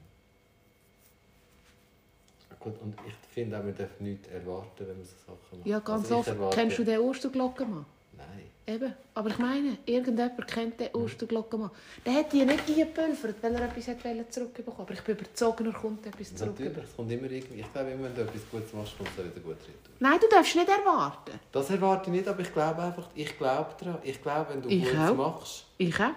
Gut, 2.59 2.73
und 2.81 2.95
ich 3.07 3.13
finde 3.33 3.59
auch, 3.59 3.65
wir 3.65 3.73
dürfen 3.73 4.03
nichts 4.05 4.27
erwarten, 4.27 4.87
wenn 4.87 4.97
wir 4.97 5.03
so 5.05 5.15
Sachen 5.25 5.59
machen. 5.59 5.69
Ja, 5.69 5.79
ganz 5.79 6.03
Also 6.03 6.17
oft. 6.17 6.27
erwarte- 6.29 6.55
Kennst 6.55 6.77
du 6.79 6.83
den 6.85 6.99
Osterglockenmann? 6.99 7.85
Nein. 8.29 8.51
Eben. 8.67 8.93
Aber 9.15 9.29
ich 9.29 9.37
meine, 9.39 9.77
irgendjemand 9.85 10.47
kennt 10.47 10.79
den 10.79 10.93
Osterglockenmann. 10.93 11.71
Der 12.05 12.13
hat 12.13 12.31
die 12.31 12.45
nicht 12.45 12.69
eingepulvert, 12.69 13.35
weil 13.41 13.55
er 13.55 13.61
etwas 13.63 13.87
wollte 13.87 14.29
zurückbekommen 14.29 14.79
Aber 14.79 14.93
ich 14.93 15.01
bin 15.01 15.17
überzeugt, 15.17 15.61
er 15.61 15.73
kommt 15.73 16.05
etwas 16.05 16.35
zurück. 16.35 16.59
Natürlich, 16.59 16.83
es 16.83 16.95
kommt 16.95 17.11
immer 17.11 17.29
irgendwie... 17.31 17.59
Ich 17.61 17.73
glaube, 17.73 17.89
immer, 17.89 18.03
wenn 18.05 18.15
du 18.15 18.21
etwas 18.21 18.41
Gutes 18.51 18.71
machst, 18.73 18.97
kommt 18.97 19.09
es 19.09 19.17
wieder 19.17 19.39
gut 19.41 19.55
retour. 19.57 19.93
Nein, 19.99 20.19
du 20.21 20.27
darfst 20.29 20.55
nicht 20.55 20.69
erwarten. 20.69 21.39
Das 21.51 21.69
erwarte 21.71 22.09
ich 22.11 22.15
nicht, 22.17 22.27
aber 22.27 22.39
ich 22.41 22.53
glaube 22.53 22.81
einfach, 22.83 23.09
ich 23.15 23.37
glaube 23.37 23.71
daran. 23.79 23.97
Ich 24.03 24.21
glaube, 24.21 24.53
wenn 24.53 24.61
du 24.61 24.69
Ich 24.69 24.83
Gutes 24.83 24.99
auch. 24.99 25.15
machst, 25.15 25.65
Ich 25.77 25.95
auch. 25.99 26.09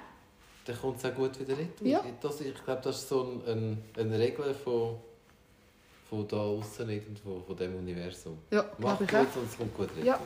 dann 0.66 0.78
kommt 0.80 0.98
es 0.98 1.04
auch 1.10 1.14
gut 1.14 1.40
wieder 1.40 1.58
retour. 1.58 1.86
Ja. 1.88 2.04
Das, 2.20 2.40
ich 2.42 2.64
glaube, 2.64 2.82
das 2.84 2.96
ist 2.96 3.08
so 3.08 3.22
ein, 3.46 3.50
ein, 3.50 3.82
eine 3.98 4.18
Regel 4.18 4.54
von, 4.54 4.96
von 6.08 6.28
da 6.28 6.36
außen 6.36 6.88
irgendwo, 6.88 7.40
von 7.40 7.56
dem 7.56 7.74
Universum. 7.76 8.38
Ja, 8.50 8.64
Mach 8.78 8.98
gut 8.98 9.08
es 9.10 9.56
kommt 9.56 9.74
gut 9.74 9.88
retour. 9.96 10.04
Ja. 10.04 10.20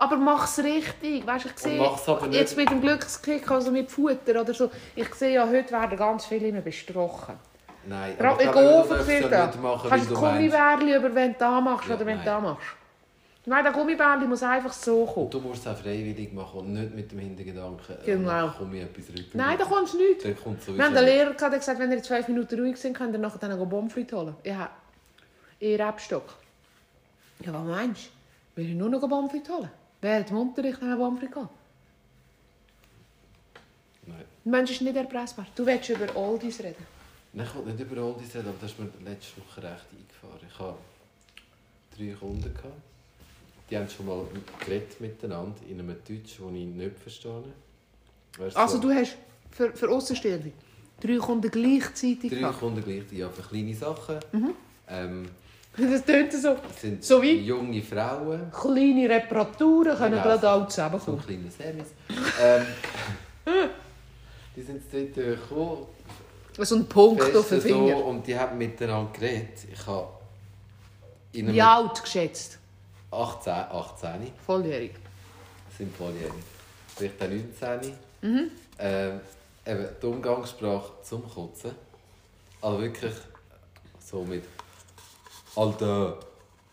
Aber 0.00 0.16
mach's 0.16 0.58
richtig. 0.58 1.26
Weißt, 1.26 1.44
ich 1.44 1.58
sehe, 1.58 1.78
aber 1.80 2.26
nicht- 2.26 2.40
jetzt 2.40 2.56
mit 2.56 2.70
dem 2.70 2.80
Glückskick, 2.80 3.50
also 3.50 3.70
mit 3.70 3.90
Futter 3.90 4.40
oder 4.40 4.54
so. 4.54 4.70
Ich 4.96 5.14
sehe 5.14 5.34
ja, 5.34 5.46
heute 5.46 5.70
werden 5.72 5.96
ganz 5.98 6.24
viele 6.24 6.48
immer 6.48 6.62
bestrochen. 6.62 7.34
Nein, 7.86 8.14
Gerade 8.18 8.42
ich 8.42 8.50
glaube, 8.50 8.88
du 8.88 8.94
darfst 8.94 9.08
es 9.10 9.20
ja 9.30 9.46
nicht 9.46 9.62
machen, 9.62 9.90
Kannst 9.90 10.10
du. 10.10 10.14
Gummibärli 10.14 10.96
über 10.96 11.14
wenn 11.14 11.32
du 11.34 11.38
da 11.38 11.60
machst 11.60 11.86
Ja, 11.88 11.96
oder 11.96 12.06
wenn 12.06 12.18
du 12.18 12.24
da 12.24 12.40
machst? 12.40 12.66
Nein, 13.44 13.62
der 13.64 13.72
Gummibärli 13.72 14.26
muss 14.26 14.42
einfach 14.42 14.72
so 14.72 15.04
kommen. 15.04 15.28
Du 15.30 15.40
musst 15.40 15.66
es 15.66 15.72
auch 15.72 15.76
freiwillig 15.76 16.32
machen 16.32 16.60
und 16.60 16.72
nicht 16.72 16.94
mit 16.94 17.12
dem 17.12 17.18
Hintergedanken, 17.18 17.96
äh, 18.02 18.06
Genau. 18.06 18.48
komme 18.56 18.76
ich 18.78 18.82
etwas 18.84 19.04
rüber. 19.10 19.28
Nein, 19.34 19.58
da 19.58 19.64
kommst 19.64 19.94
du 19.94 19.98
nicht. 19.98 20.24
Dann 20.24 20.36
kommt 20.42 20.62
sowieso 20.62 20.78
Wir 20.78 20.84
haben 20.86 20.94
den. 20.94 21.04
Lehrer 21.04 21.32
der 21.34 21.50
gesagt 21.58 21.78
wenn 21.78 21.90
ihr 21.90 21.96
jetzt 21.98 22.08
fünf 22.08 22.28
Minuten 22.28 22.58
ruhig 22.58 22.76
sind, 22.78 22.96
könnt 22.96 23.12
ihr 23.14 23.18
nachher 23.18 23.38
dann 23.38 23.68
Bonfrit 23.68 24.10
holen. 24.14 24.34
Ja, 24.44 24.70
in 25.58 25.80
Rebstock. 25.80 26.34
Ja, 27.44 27.52
was 27.52 27.64
meinst 27.64 28.10
du? 28.56 28.62
Wir 28.62 28.74
nur 28.74 28.88
noch 28.90 29.06
Bonfrit 29.06 29.48
holen. 29.48 29.70
Während 30.00 30.30
dem 30.30 30.36
Unterricht 30.38 30.82
einen 30.82 30.98
Bonfrit 30.98 31.34
holen. 31.34 31.48
Nein. 34.06 34.24
Der 34.44 34.52
Mensch 34.52 34.70
ist 34.70 34.80
nicht 34.82 34.96
erpressbar. 34.96 35.46
Du 35.54 35.66
willst 35.66 35.88
über 35.90 36.16
Oldies 36.16 36.60
reden. 36.60 36.86
Nein, 37.32 37.46
ich 37.46 37.54
wollte 37.54 37.70
nicht 37.70 37.80
über 37.80 38.02
Oldies 38.02 38.34
reden, 38.34 38.48
aber 38.48 38.58
das 38.60 38.72
ist 38.72 38.78
mir 38.78 38.88
letzte 39.04 39.40
Woche 39.40 39.62
recht 39.62 39.86
eingefahren. 39.92 40.48
Ich 40.48 40.58
hatte 40.58 40.78
drei 41.96 42.12
Kunden. 42.18 42.54
Gehabt. 42.54 42.74
Die 43.68 43.76
haben 43.76 43.88
schon 43.88 44.06
mal 44.06 44.26
geredet 44.58 45.00
miteinander 45.00 45.54
in 45.68 45.78
einem 45.78 45.88
Deutsch, 46.06 46.38
das 46.38 46.52
ich 46.52 46.66
nicht 46.66 46.98
verstehe. 46.98 47.44
Weißt 48.38 48.56
Also 48.56 48.76
so, 48.76 48.82
du 48.82 48.90
hast 48.94 49.16
für, 49.50 49.72
für 49.72 49.88
Aussenstehende 49.90 50.52
drei 51.00 51.16
Kunden 51.18 51.50
gleichzeitig 51.50 52.30
Drei 52.30 52.38
gehabt. 52.40 52.58
Kunden 52.58 52.82
gleich, 52.82 53.04
ja, 53.12 53.28
für 53.28 53.42
kleine 53.42 53.74
Sachen. 53.74 54.18
Ähm, 54.88 55.28
Das 55.80 56.04
tönt 56.04 56.32
so. 56.32 56.56
sind 56.80 57.02
So 57.04 57.22
wie? 57.22 57.32
junge 57.40 57.82
Frauen, 57.82 58.50
Kleine 58.52 59.08
Reparaturen 59.08 59.96
können 59.96 60.10
Genau. 60.12 60.22
gerade 60.22 60.50
auch 60.50 60.60
so 60.62 60.66
zusammenkommen. 60.66 61.22
kleine 61.24 61.50
Semis. 61.50 61.86
ähm, 62.40 62.66
die 64.56 64.62
sind 64.62 64.82
zu 64.90 64.96
dritt 64.96 65.14
gekommen, 65.14 65.86
So 66.58 66.76
ein 66.76 66.86
Punkt 66.86 67.34
auf 67.36 67.48
den 67.48 67.60
Finger. 67.60 67.96
So, 67.98 68.04
und 68.04 68.26
die 68.26 68.38
haben 68.38 68.58
miteinander 68.58 69.10
geredet. 69.12 69.58
Ich 69.72 69.86
habe 69.86 70.08
Wie 71.32 71.62
alt 71.62 72.02
geschätzt? 72.02 72.58
18, 73.12 73.52
18 73.52 74.10
Volljährig. 74.46 74.92
sind 75.76 75.96
volljährig. 75.96 76.32
Vielleicht 76.96 77.22
auch 77.22 77.28
19. 77.28 77.92
Mhm. 78.22 78.50
Ähm, 78.78 79.20
eben 79.66 79.88
die 80.02 80.06
Umgangssprache 80.06 80.92
zum 81.02 81.28
Kotzen. 81.28 81.72
Also 82.62 82.80
wirklich 82.82 83.14
so 83.98 84.22
mit 84.22 84.44
Alter. 85.56 86.18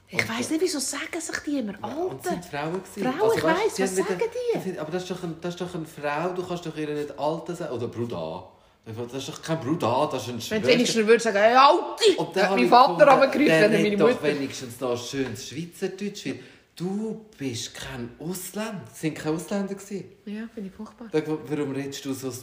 Ich 0.10 0.30
weiss 0.30 0.50
nicht, 0.50 0.62
wieso 0.62 0.80
sagen 0.80 1.20
sich 1.20 1.38
die 1.40 1.60
immer 1.60 1.74
Und 1.84 2.22
es 2.22 2.28
Alter. 2.28 2.30
sind 2.30 2.46
Frauen. 2.46 2.82
gewesen. 2.84 3.04
Frauen, 3.14 3.32
ich 3.38 3.44
weisst, 3.44 3.80
weiss, 3.80 3.80
was 3.82 3.96
sagen 3.96 4.20
die? 4.20 4.54
das 4.54 4.64
sind- 4.64 4.78
Aber 4.80 4.92
das 4.92 5.04
ist, 5.04 5.12
doch 5.12 5.24
ein, 5.24 5.36
das 5.42 5.54
ist 5.56 5.62
doch 5.62 5.76
eine 5.76 5.86
Frau, 5.86 6.30
du 6.30 6.44
kannst 6.48 6.66
doch 6.66 6.78
ihr 6.78 6.88
nicht 6.94 7.20
Alter 7.20 7.56
sagen. 7.56 7.74
Oder 7.76 7.88
Bruder. 7.88 8.50
Das 8.86 9.14
ist 9.16 9.28
doch 9.28 9.42
kein 9.42 9.60
Bruder, 9.60 10.08
das 10.10 10.22
ist 10.24 10.28
ein 10.30 10.36
Wenn 10.36 10.42
Schwester. 10.42 10.60
du 10.62 10.68
wenigstens 10.74 11.08
würdest 11.08 11.24
sagen, 11.26 11.38
hey, 11.40 11.56
Alte! 11.56 12.18
Und 12.22 12.34
dann 12.38 12.44
Hat 12.44 12.52
mein 12.52 12.64
ich 12.64 12.70
Vater 12.70 12.94
gefunden, 12.94 13.10
runtergerufen, 13.10 13.48
der 13.48 13.62
wenn 13.64 13.72
er 13.74 13.78
redet 13.80 14.00
meine 14.00 14.14
doch 14.14 14.22
Mutter... 14.22 14.36
wenigstens 14.36 14.80
noch 14.80 14.98
schönes 15.10 15.48
Schweizerdeutsch. 15.50 16.26
weil 16.26 16.40
Du 16.78 17.26
bist 17.38 17.74
kein 17.74 18.12
Ausländer. 18.20 18.82
Sie 18.94 19.08
waren 19.08 19.16
keine 19.16 19.36
Ausländer. 19.36 19.74
gewesen. 19.76 20.06
Ja, 20.26 20.48
finde 20.54 20.70
ich 20.70 20.76
furchtbar. 20.76 21.08
Warum 21.12 21.72
redest 21.72 22.06
du 22.06 22.14
so 22.14 22.30
ein 22.30 22.38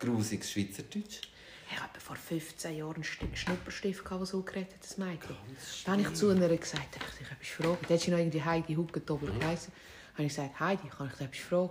grusiges 0.00 0.50
Schweizerdeutsch? 0.50 1.20
Ich 1.70 1.80
hatte 1.80 2.00
vor 2.00 2.16
15 2.16 2.76
Jahren 2.76 2.94
einen 2.94 3.04
Sti- 3.04 3.34
Schnupperstift, 3.36 4.04
der 4.10 4.24
so 4.26 4.42
geredet 4.42 4.72
hat, 4.74 4.82
das 4.82 4.96
Mädchen. 4.98 5.36
Dann 5.84 5.98
habe 6.04 6.12
ich 6.12 6.18
zu 6.18 6.30
einer 6.30 6.48
gesagt, 6.48 6.96
darf 6.96 7.08
ich 7.12 7.18
dich 7.18 7.30
etwas 7.30 7.48
fragen? 7.48 7.78
Da 7.88 7.94
hat 7.94 8.00
sie 8.00 8.10
noch 8.10 8.18
irgendwie 8.18 8.42
Heidi 8.42 8.74
Huckentobler 8.74 9.32
geheißen. 9.38 9.72
Dann 9.72 10.14
habe 10.14 10.24
ich 10.24 10.34
gesagt, 10.34 10.60
Heidi, 10.60 10.88
kann 10.88 11.06
ich 11.08 11.12
dich 11.14 11.26
etwas 11.26 11.40
fragen? 11.40 11.70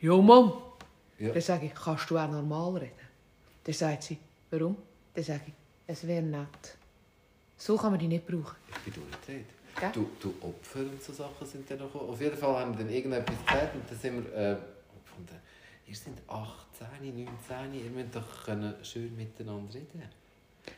Ja, 0.00 0.16
Mann. 0.16 0.52
Ja. 1.18 1.32
Dann 1.32 1.42
sage 1.42 1.66
ich, 1.66 1.74
kannst 1.74 2.10
du 2.10 2.18
auch 2.18 2.28
normal 2.28 2.78
reden? 2.78 2.92
Dann 3.64 3.74
sagt 3.74 4.02
sie, 4.02 4.18
warum? 4.50 4.76
Dann 5.14 5.22
sage 5.24 5.42
ich, 5.46 5.52
es 5.86 6.06
wäre 6.06 6.22
nett. 6.22 6.76
So 7.56 7.76
kann 7.76 7.92
man 7.92 8.00
die 8.00 8.08
nicht 8.08 8.26
brauchen. 8.26 8.56
Ich 8.84 8.92
bin 8.92 9.04
durchgedreht. 9.04 9.46
Gell? 9.78 9.90
Du, 9.94 10.10
du 10.20 10.34
Opfer 10.44 10.80
und 10.80 11.02
so 11.02 11.12
Sachen 11.12 11.46
sind 11.46 11.70
dann 11.70 11.78
noch. 11.78 11.94
Auf 11.94 12.20
jeden 12.20 12.36
Fall 12.36 12.56
haben 12.58 12.76
wir 12.76 12.84
dann 12.84 12.92
irgendetwas 12.92 13.36
gesagt 13.46 13.74
und 13.74 13.88
dann 13.88 13.98
sind 13.98 14.24
wir 14.24 14.34
äh, 14.34 14.56
ihr 15.92 15.98
seid 15.98 16.14
18, 16.26 17.26
19, 17.60 17.84
ihr 17.84 17.90
müsst 17.90 18.16
doch 18.16 18.44
können 18.44 18.74
schön 18.82 19.14
miteinander 19.14 19.74
reden. 19.74 20.02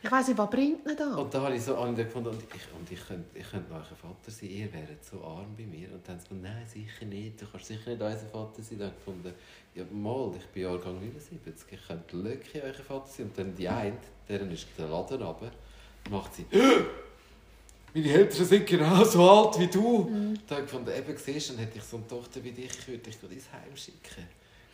Ich 0.03 0.11
weiss 0.11 0.27
nicht, 0.27 0.37
was 0.37 0.49
bringt 0.49 0.85
ihn 0.85 0.97
da? 0.97 1.15
Und 1.15 1.33
da 1.33 1.41
habe 1.41 1.55
ich 1.55 1.61
so 1.61 1.75
dann 1.75 1.95
gefunden, 1.95 2.29
und 2.29 2.41
ich, 2.41 2.73
und 2.77 2.91
ich 2.91 3.07
könnte, 3.07 3.39
ich 3.39 3.49
könnte 3.49 3.71
noch 3.71 3.77
euer 3.77 3.95
Vater 3.95 4.31
sein, 4.31 4.49
ihr 4.49 4.73
wäret 4.73 5.05
so 5.05 5.23
arm 5.23 5.55
bei 5.55 5.63
mir. 5.63 5.91
Und 5.93 6.05
dann 6.07 6.15
haben 6.15 6.21
sie 6.21 6.35
gesagt, 6.35 6.41
nein, 6.41 6.67
sicher 6.67 7.05
nicht, 7.05 7.41
du 7.41 7.45
kannst 7.45 7.67
sicher 7.67 7.91
nicht 7.91 8.01
unser 8.01 8.25
Vater 8.25 8.63
sein. 8.63 8.79
Dann 8.79 8.87
habe 8.87 8.97
ich 8.97 9.05
gefunden, 9.05 9.33
ja 9.75 9.83
mal, 9.91 10.31
ich 10.37 10.45
bin 10.47 10.63
Jahrgang 10.63 10.95
79, 10.95 11.67
ich 11.71 11.87
könnte 11.87 12.17
Löcki 12.17 12.61
euer 12.61 12.73
Vater 12.73 13.07
sein. 13.07 13.27
Und 13.27 13.37
dann 13.37 13.55
die 13.55 13.69
eine, 13.69 13.97
deren 14.27 14.51
ist 14.51 14.67
der 14.77 14.87
Laden 14.87 15.21
runter, 15.21 15.51
macht 16.09 16.33
sie, 16.33 16.45
meine 17.93 18.11
Eltern 18.11 18.45
sind 18.45 18.65
genauso 18.65 19.29
alt 19.29 19.59
wie 19.59 19.67
du. 19.67 20.35
Da 20.47 20.55
habe 20.55 20.65
ich 20.65 20.71
gefunden, 20.71 20.91
eben 20.97 21.17
siehst 21.17 21.49
du, 21.49 21.53
dann 21.53 21.61
hätte 21.63 21.77
ich 21.77 21.83
so 21.83 21.97
eine 21.97 22.07
Tochter 22.07 22.43
wie 22.43 22.51
dich, 22.51 22.87
würde 22.87 23.09
ich 23.09 23.31
ins 23.31 23.51
Heim 23.53 23.75
schicken. 23.75 24.25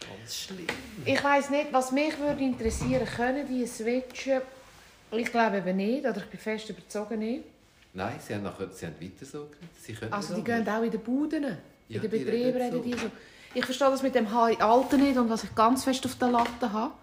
Ganz 0.09 0.35
schlimm. 0.35 0.67
Ich 1.05 1.23
weiss 1.23 1.49
nicht, 1.49 1.71
was 1.71 1.91
mich 1.91 2.17
würde 2.19 2.43
interessieren, 2.43 3.05
können 3.05 3.47
die 3.47 3.65
switchen? 3.65 4.41
Ich 5.11 5.31
glaube 5.31 5.57
eben 5.57 5.77
nicht, 5.77 6.05
oder 6.05 6.17
ich 6.17 6.25
bin 6.25 6.39
fest 6.39 6.69
überzeugt 6.69 7.11
nicht. 7.11 7.43
Nein, 7.93 8.15
sie 8.25 8.33
haben, 8.35 8.43
nachher, 8.43 8.69
sie 8.71 8.85
haben 8.85 8.95
weiter 9.01 9.25
so. 9.25 9.47
Sie 9.81 9.93
können 9.93 10.13
Also 10.13 10.35
die 10.35 10.43
gehen 10.43 10.67
auch 10.67 10.81
in 10.81 10.91
den 10.91 11.01
Buden, 11.01 11.43
Ja, 11.43 11.95
in 11.95 12.01
den 12.01 12.09
Betrieben 12.09 12.29
reden 12.31 12.61
reden 12.61 12.83
die 12.83 12.93
so. 12.93 12.99
so. 12.99 13.11
Ich 13.53 13.65
verstehe 13.65 13.89
das 13.89 14.01
mit 14.01 14.15
dem 14.15 14.33
Hai 14.33 14.57
Alten 14.61 15.01
nicht 15.01 15.17
und 15.17 15.29
was 15.29 15.43
ich 15.43 15.53
ganz 15.53 15.83
fest 15.83 16.05
auf 16.05 16.15
der 16.15 16.29
Latte 16.29 16.71
habe 16.71 16.93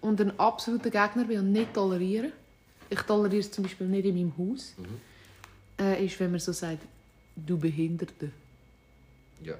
und 0.00 0.20
ein 0.20 0.38
absoluter 0.38 0.90
Gegner 0.90 1.24
bin 1.24 1.40
und 1.40 1.50
nicht 1.52 1.74
toleriere, 1.74 2.30
ich 2.88 3.00
toleriere 3.00 3.40
es 3.40 3.50
zum 3.50 3.64
Beispiel 3.64 3.88
nicht 3.88 4.04
in 4.04 4.14
meinem 4.14 4.32
Haus, 4.38 4.74
Mhm. 4.76 5.84
äh, 5.84 6.04
ist, 6.06 6.20
wenn 6.20 6.30
man 6.30 6.38
so 6.38 6.52
sagt, 6.52 6.82
du 7.34 7.58
Behinderte. 7.58 8.30
Ja. 9.42 9.54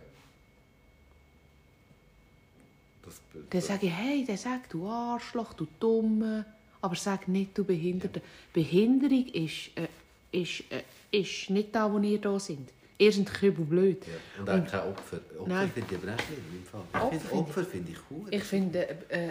Dann 3.51 3.61
sage 3.61 3.87
ich, 3.87 3.93
hey, 3.93 4.25
dann 4.27 4.37
sag 4.37 4.69
du 4.71 4.87
Arschloch, 4.89 5.55
du 5.55 5.67
Dumme, 5.81 6.45
aber 6.81 6.97
sag 6.97 7.29
nicht, 7.29 7.57
du 7.57 7.65
Behinderte. 7.65 8.21
Behinderung 8.53 9.27
ist, 9.29 9.71
äh, 9.77 9.89
ist, 10.33 10.65
äh, 10.71 10.83
ist 11.11 11.51
nicht 11.51 11.75
da, 11.75 11.91
wo 11.93 11.99
ihr 11.99 12.21
da 12.21 12.39
sind. 12.39 12.71
Ihr 12.99 13.13
seid 13.13 13.27
blöd. 13.69 14.05
Ja. 14.07 14.41
Und 14.43 14.51
auch 14.51 14.71
kein 14.71 14.81
Opfer. 14.81 15.21
Opfer 15.39 15.49
Nein. 15.49 15.71
finde 15.73 15.95
ich 15.95 16.03
aber 16.03 16.15
auch 16.15 16.21
schlimm 16.21 16.45
im 16.53 16.65
Fall. 16.65 17.03
Opfer 17.03 17.33
Opfer 17.37 17.65
finde 17.65 17.93
ich 17.93 17.99
cool. 18.11 18.27
Ich 18.31 18.45
finde, 18.45 18.89
äh, 19.09 19.31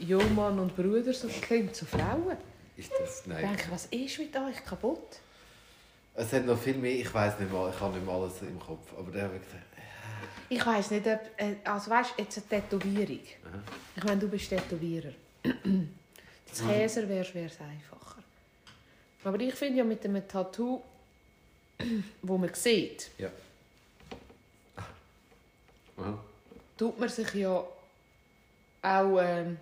Jungmann 0.00 0.58
und 0.58 0.76
Brüder, 0.76 1.12
so 1.12 1.28
klingt 1.28 1.74
zu 1.74 1.84
Frauen. 1.86 2.36
Ist 2.76 2.92
das, 2.98 3.22
Ich 3.22 3.26
nein. 3.26 3.42
denke, 3.42 3.70
was 3.70 3.86
ist 3.86 4.18
mit 4.18 4.36
euch 4.36 4.64
kaputt? 4.64 5.20
Es 6.14 6.32
hat 6.32 6.46
noch 6.46 6.58
viel 6.58 6.74
mehr, 6.76 6.92
ich 6.94 7.12
weiß 7.12 7.38
nicht 7.40 7.52
mal, 7.52 7.70
ich 7.74 7.80
habe 7.80 7.94
nicht 7.94 8.06
mehr 8.06 8.14
alles 8.14 8.42
im 8.42 8.58
Kopf. 8.58 8.92
Aber 8.96 9.10
der 9.10 9.24
habe 9.24 9.36
ich 9.36 9.42
gesagt, 9.42 9.69
Ich 10.52 10.66
weiß 10.66 10.90
nicht, 10.90 11.06
ob, 11.06 11.20
äh, 11.36 11.54
also 11.62 11.90
weißt, 11.90 12.14
jetzt 12.18 12.38
eine 12.38 12.62
Tätowierung. 12.62 13.20
Aha. 13.44 13.62
Ich 13.94 14.02
meine, 14.02 14.20
du 14.20 14.28
bist 14.28 14.50
Tätowierer. 14.50 15.12
Das 16.50 16.66
Käser 16.66 17.08
wäre 17.08 17.20
es 17.20 17.60
einfacher. 17.60 18.24
Aber 19.22 19.38
ich 19.38 19.54
finde 19.54 19.78
ja 19.78 19.84
mit 19.84 20.04
einem 20.04 20.26
Tattoo, 20.26 20.82
wo 22.22 22.36
man 22.36 22.52
sieht, 22.52 23.08
ja. 23.18 23.30
Aha. 25.96 26.18
tut 26.76 26.98
man 26.98 27.08
sich 27.08 27.32
ja 27.34 27.64
auch 28.82 29.20
ähm, 29.20 29.58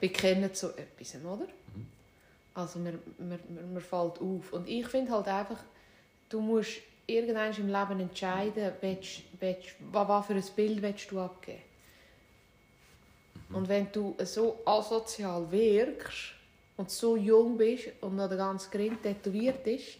bekennen 0.00 0.54
zu 0.54 0.68
etwas, 0.76 1.16
oder? 1.24 1.48
Also 2.54 2.78
man, 2.78 3.00
man, 3.18 3.40
man, 3.48 3.72
man 3.72 3.82
fällt 3.82 4.20
auf. 4.20 4.52
Und 4.52 4.68
ich 4.68 4.86
finde 4.86 5.10
halt 5.10 5.26
einfach, 5.26 5.58
du 6.28 6.40
musst 6.40 6.74
irgendwann 7.06 7.52
im 7.52 7.68
Leben 7.68 8.00
entscheiden, 8.00 8.72
willst, 8.80 9.22
willst, 9.38 9.74
was, 9.92 10.08
was 10.08 10.26
für 10.26 10.34
ein 10.34 10.44
Bild 10.56 10.82
willst 10.82 11.10
du 11.10 11.20
abgeben? 11.20 11.62
Und 13.52 13.68
wenn 13.68 13.90
du 13.92 14.16
so 14.24 14.60
asozial 14.64 15.50
wirkst 15.50 16.32
und 16.76 16.90
so 16.90 17.16
jung 17.16 17.56
bist 17.56 17.88
und 18.00 18.16
noch 18.16 18.28
der 18.28 18.38
ganze 18.38 18.70
Grind 18.70 19.02
tätowiert 19.02 19.66
ist, 19.66 19.98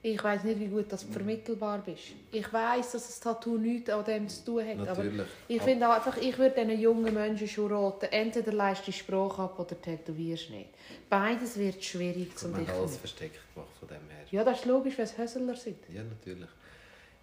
Ich 0.00 0.22
weiß 0.22 0.44
nicht, 0.44 0.60
wie 0.60 0.68
gut 0.68 0.86
das 0.92 1.02
vermittelbar 1.02 1.78
bist. 1.84 2.12
Ich 2.30 2.52
weiß, 2.52 2.92
dass 2.92 3.06
das 3.08 3.18
Tattoo 3.18 3.58
nichts 3.58 3.90
an 3.90 4.04
dem 4.04 4.28
zu 4.28 4.44
tun 4.44 4.64
hat. 4.64 4.76
Natürlich. 4.76 5.20
Aber 5.20 5.28
ich 5.48 5.60
finde 5.60 5.88
einfach, 5.88 6.16
ich 6.18 6.38
würde 6.38 6.54
diesen 6.64 6.80
jungen 6.80 7.12
Menschen 7.12 7.48
schon 7.48 7.72
raten, 7.72 8.06
entweder 8.12 8.52
leist 8.52 8.86
die 8.86 8.92
Sprache 8.92 9.42
ab 9.42 9.58
oder 9.58 9.80
tätowierst 9.80 10.50
nicht. 10.50 10.68
Beides 11.10 11.58
wird 11.58 11.82
schwierig 11.82 12.36
zum 12.38 12.54
dich. 12.54 12.68
alles 12.68 12.96
versteckt 12.96 13.40
gemacht 13.52 13.70
von 13.80 13.88
dem 13.88 14.08
her. 14.08 14.24
Ja, 14.30 14.44
das 14.44 14.60
ist 14.60 14.66
logisch, 14.66 14.96
weil 14.98 15.04
es 15.04 15.18
Hösler 15.18 15.56
sind. 15.56 15.78
Ja, 15.92 16.02
natürlich. 16.04 16.48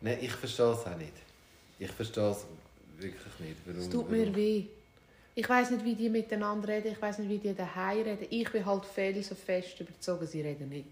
Nein, 0.01 0.17
ich 0.21 0.31
verstehe 0.33 0.71
es 0.73 0.85
auch 0.85 0.97
nicht. 0.97 1.13
Ich 1.79 1.91
verstehe 1.91 2.29
es 2.31 2.45
wirklich 2.97 3.39
nicht. 3.39 3.55
Warum, 3.65 3.79
Es 3.79 3.89
tut 3.89 4.05
warum? 4.05 4.11
mir 4.11 4.35
weh. 4.35 4.65
Ich 5.33 5.47
weiß 5.47 5.71
nicht, 5.71 5.85
wie 5.85 5.95
die 5.95 6.09
miteinander 6.09 6.67
reden, 6.67 6.91
ich 6.91 7.01
weiß 7.01 7.19
nicht, 7.19 7.29
wie 7.29 7.37
die 7.37 7.53
daheim 7.55 8.03
reden. 8.03 8.27
Ich 8.29 8.49
bin 8.51 8.65
halt 8.65 8.85
felsenfest 8.85 9.79
überzogen, 9.79 10.27
sie 10.27 10.41
reden 10.41 10.67
nicht. 10.69 10.85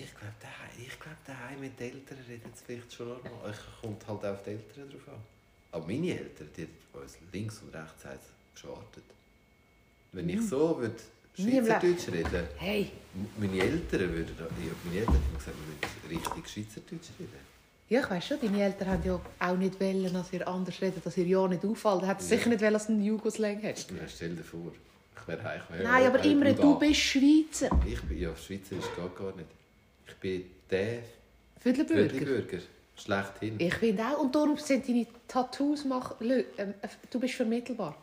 Ich 0.00 0.14
glaube, 0.14 0.34
daheim, 0.40 0.70
ich 0.78 0.98
glaube, 1.00 1.16
daheim 1.26 1.60
mit 1.60 1.78
den 1.80 1.92
Eltern 1.92 2.18
reden 2.28 2.50
es 2.54 2.62
vielleicht 2.62 2.92
schon 2.92 3.08
normal. 3.08 3.50
Ich 3.52 3.80
kommt 3.82 4.06
halt 4.06 4.24
auch 4.24 4.30
auf 4.32 4.42
die 4.44 4.50
Eltern 4.50 4.88
drauf 4.90 5.08
an. 5.08 5.20
Aber 5.72 5.86
meine 5.86 6.10
Eltern, 6.18 6.48
die 6.56 6.62
haben 6.62 7.02
uns 7.02 7.18
links 7.32 7.58
und 7.62 7.74
rechts 7.74 8.04
haben 8.04 8.18
geschwartet. 8.54 9.02
Wenn 10.12 10.28
ich 10.28 10.40
so 10.48 10.78
würde 10.78 10.94
Schweizerdeutsch 11.36 12.08
reden, 12.12 12.46
Hey, 12.56 12.90
meine 13.36 13.60
Eltern 13.60 14.12
würden, 14.12 14.34
ja, 14.38 14.46
meine 14.84 14.98
Eltern 15.00 15.14
haben 15.14 15.36
gesagt, 15.36 15.56
wir 15.56 16.14
müssen 16.16 16.24
richtig 16.24 16.48
Schweizerdeutsch 16.48 17.08
reden. 17.18 17.32
ja, 17.88 18.00
ich 18.00 18.10
weiß 18.10 18.26
schon, 18.26 18.40
deine 18.40 18.62
Eltern 18.62 18.88
haben 18.88 19.02
ja 19.04 19.20
auch 19.40 19.56
nicht 19.56 19.80
wollen, 19.80 20.12
dass 20.12 20.32
ihr 20.32 20.46
anders 20.48 20.80
redet, 20.80 21.04
dass 21.04 21.16
ihr 21.16 21.26
ja 21.26 21.46
nicht 21.48 21.64
auffällt. 21.64 22.02
Hat 22.02 22.20
Ja. 22.20 22.26
sicher 22.26 22.48
nicht 22.50 22.60
wollen, 22.62 22.72
dass 22.72 22.86
du 22.86 22.92
einen 22.92 23.02
Jugoslang 23.02 23.60
hast. 23.64 23.90
Ja, 23.90 23.96
stell 24.08 24.34
dir 24.36 24.44
vor, 24.44 24.72
ich 25.20 25.28
wäre 25.28 25.42
heim. 25.42 25.60
Nein, 25.82 26.06
aber 26.06 26.24
Imre, 26.24 26.54
du 26.54 26.78
bist 26.78 27.00
Schweizer. 27.00 27.68
Ich 27.86 28.00
bin, 28.02 28.18
ja, 28.20 28.34
Schweizerisch 28.36 28.84
geht 28.96 29.16
gar 29.16 29.34
nicht. 29.36 29.48
Ich 30.08 30.14
bin 30.16 30.50
der 30.70 31.00
Viertelbürger. 31.60 32.18
Bürger. 32.18 32.58
Schlechthin. 32.96 33.54
Ich 33.58 33.74
finde 33.74 34.02
auch. 34.04 34.18
Und 34.18 34.34
darum 34.34 34.56
sind 34.56 34.88
deine 34.88 35.06
Tattoos... 35.28 35.84
Mach, 35.84 36.20
Lö- 36.20 36.44
ähm, 36.56 36.74
äh, 36.82 36.88
du 37.10 37.20
bist 37.20 37.34
vermittelbar. 37.34 37.96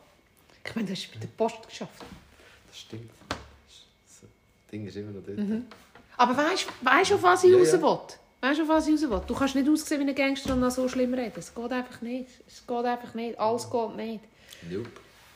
Ich 0.64 0.74
meine, 0.74 0.86
du 0.86 0.94
hast 0.94 1.12
bei 1.12 1.18
der 1.18 1.28
Post 1.28 1.68
geschafft. 1.68 2.02
Das 2.68 2.78
stimmt. 2.78 3.10
Das 3.28 4.30
Ding 4.72 4.86
ist 4.86 4.96
immer 4.96 5.12
noch 5.12 5.22
dort. 5.22 5.38
Aber 6.16 6.36
weißt 6.36 7.10
du, 7.10 7.14
auf 7.14 7.22
was 7.22 7.44
ich 7.44 7.50
Ja, 7.50 7.58
raus 7.58 7.72
will? 7.72 8.16
Weißt 8.40 8.58
du, 8.58 8.62
auf 8.62 8.68
was 8.68 8.88
ich 8.88 8.94
raus 8.94 9.10
will? 9.10 9.22
Du 9.26 9.34
kannst 9.34 9.54
nicht 9.54 9.68
aussehen 9.68 10.00
wie 10.06 10.10
ein 10.10 10.14
Gangster 10.14 10.54
und 10.54 10.60
noch 10.60 10.70
so 10.70 10.88
schlimm 10.88 11.12
reden. 11.12 11.32
Es 11.36 11.54
geht 11.54 11.72
einfach 11.72 12.00
nicht. 12.00 12.30
Es 12.46 12.66
geht 12.66 12.84
einfach 12.84 13.14
nicht. 13.14 13.38
Alles 13.38 13.70
geht 13.70 13.96
nicht. 13.96 14.24
Nope. 14.70 14.90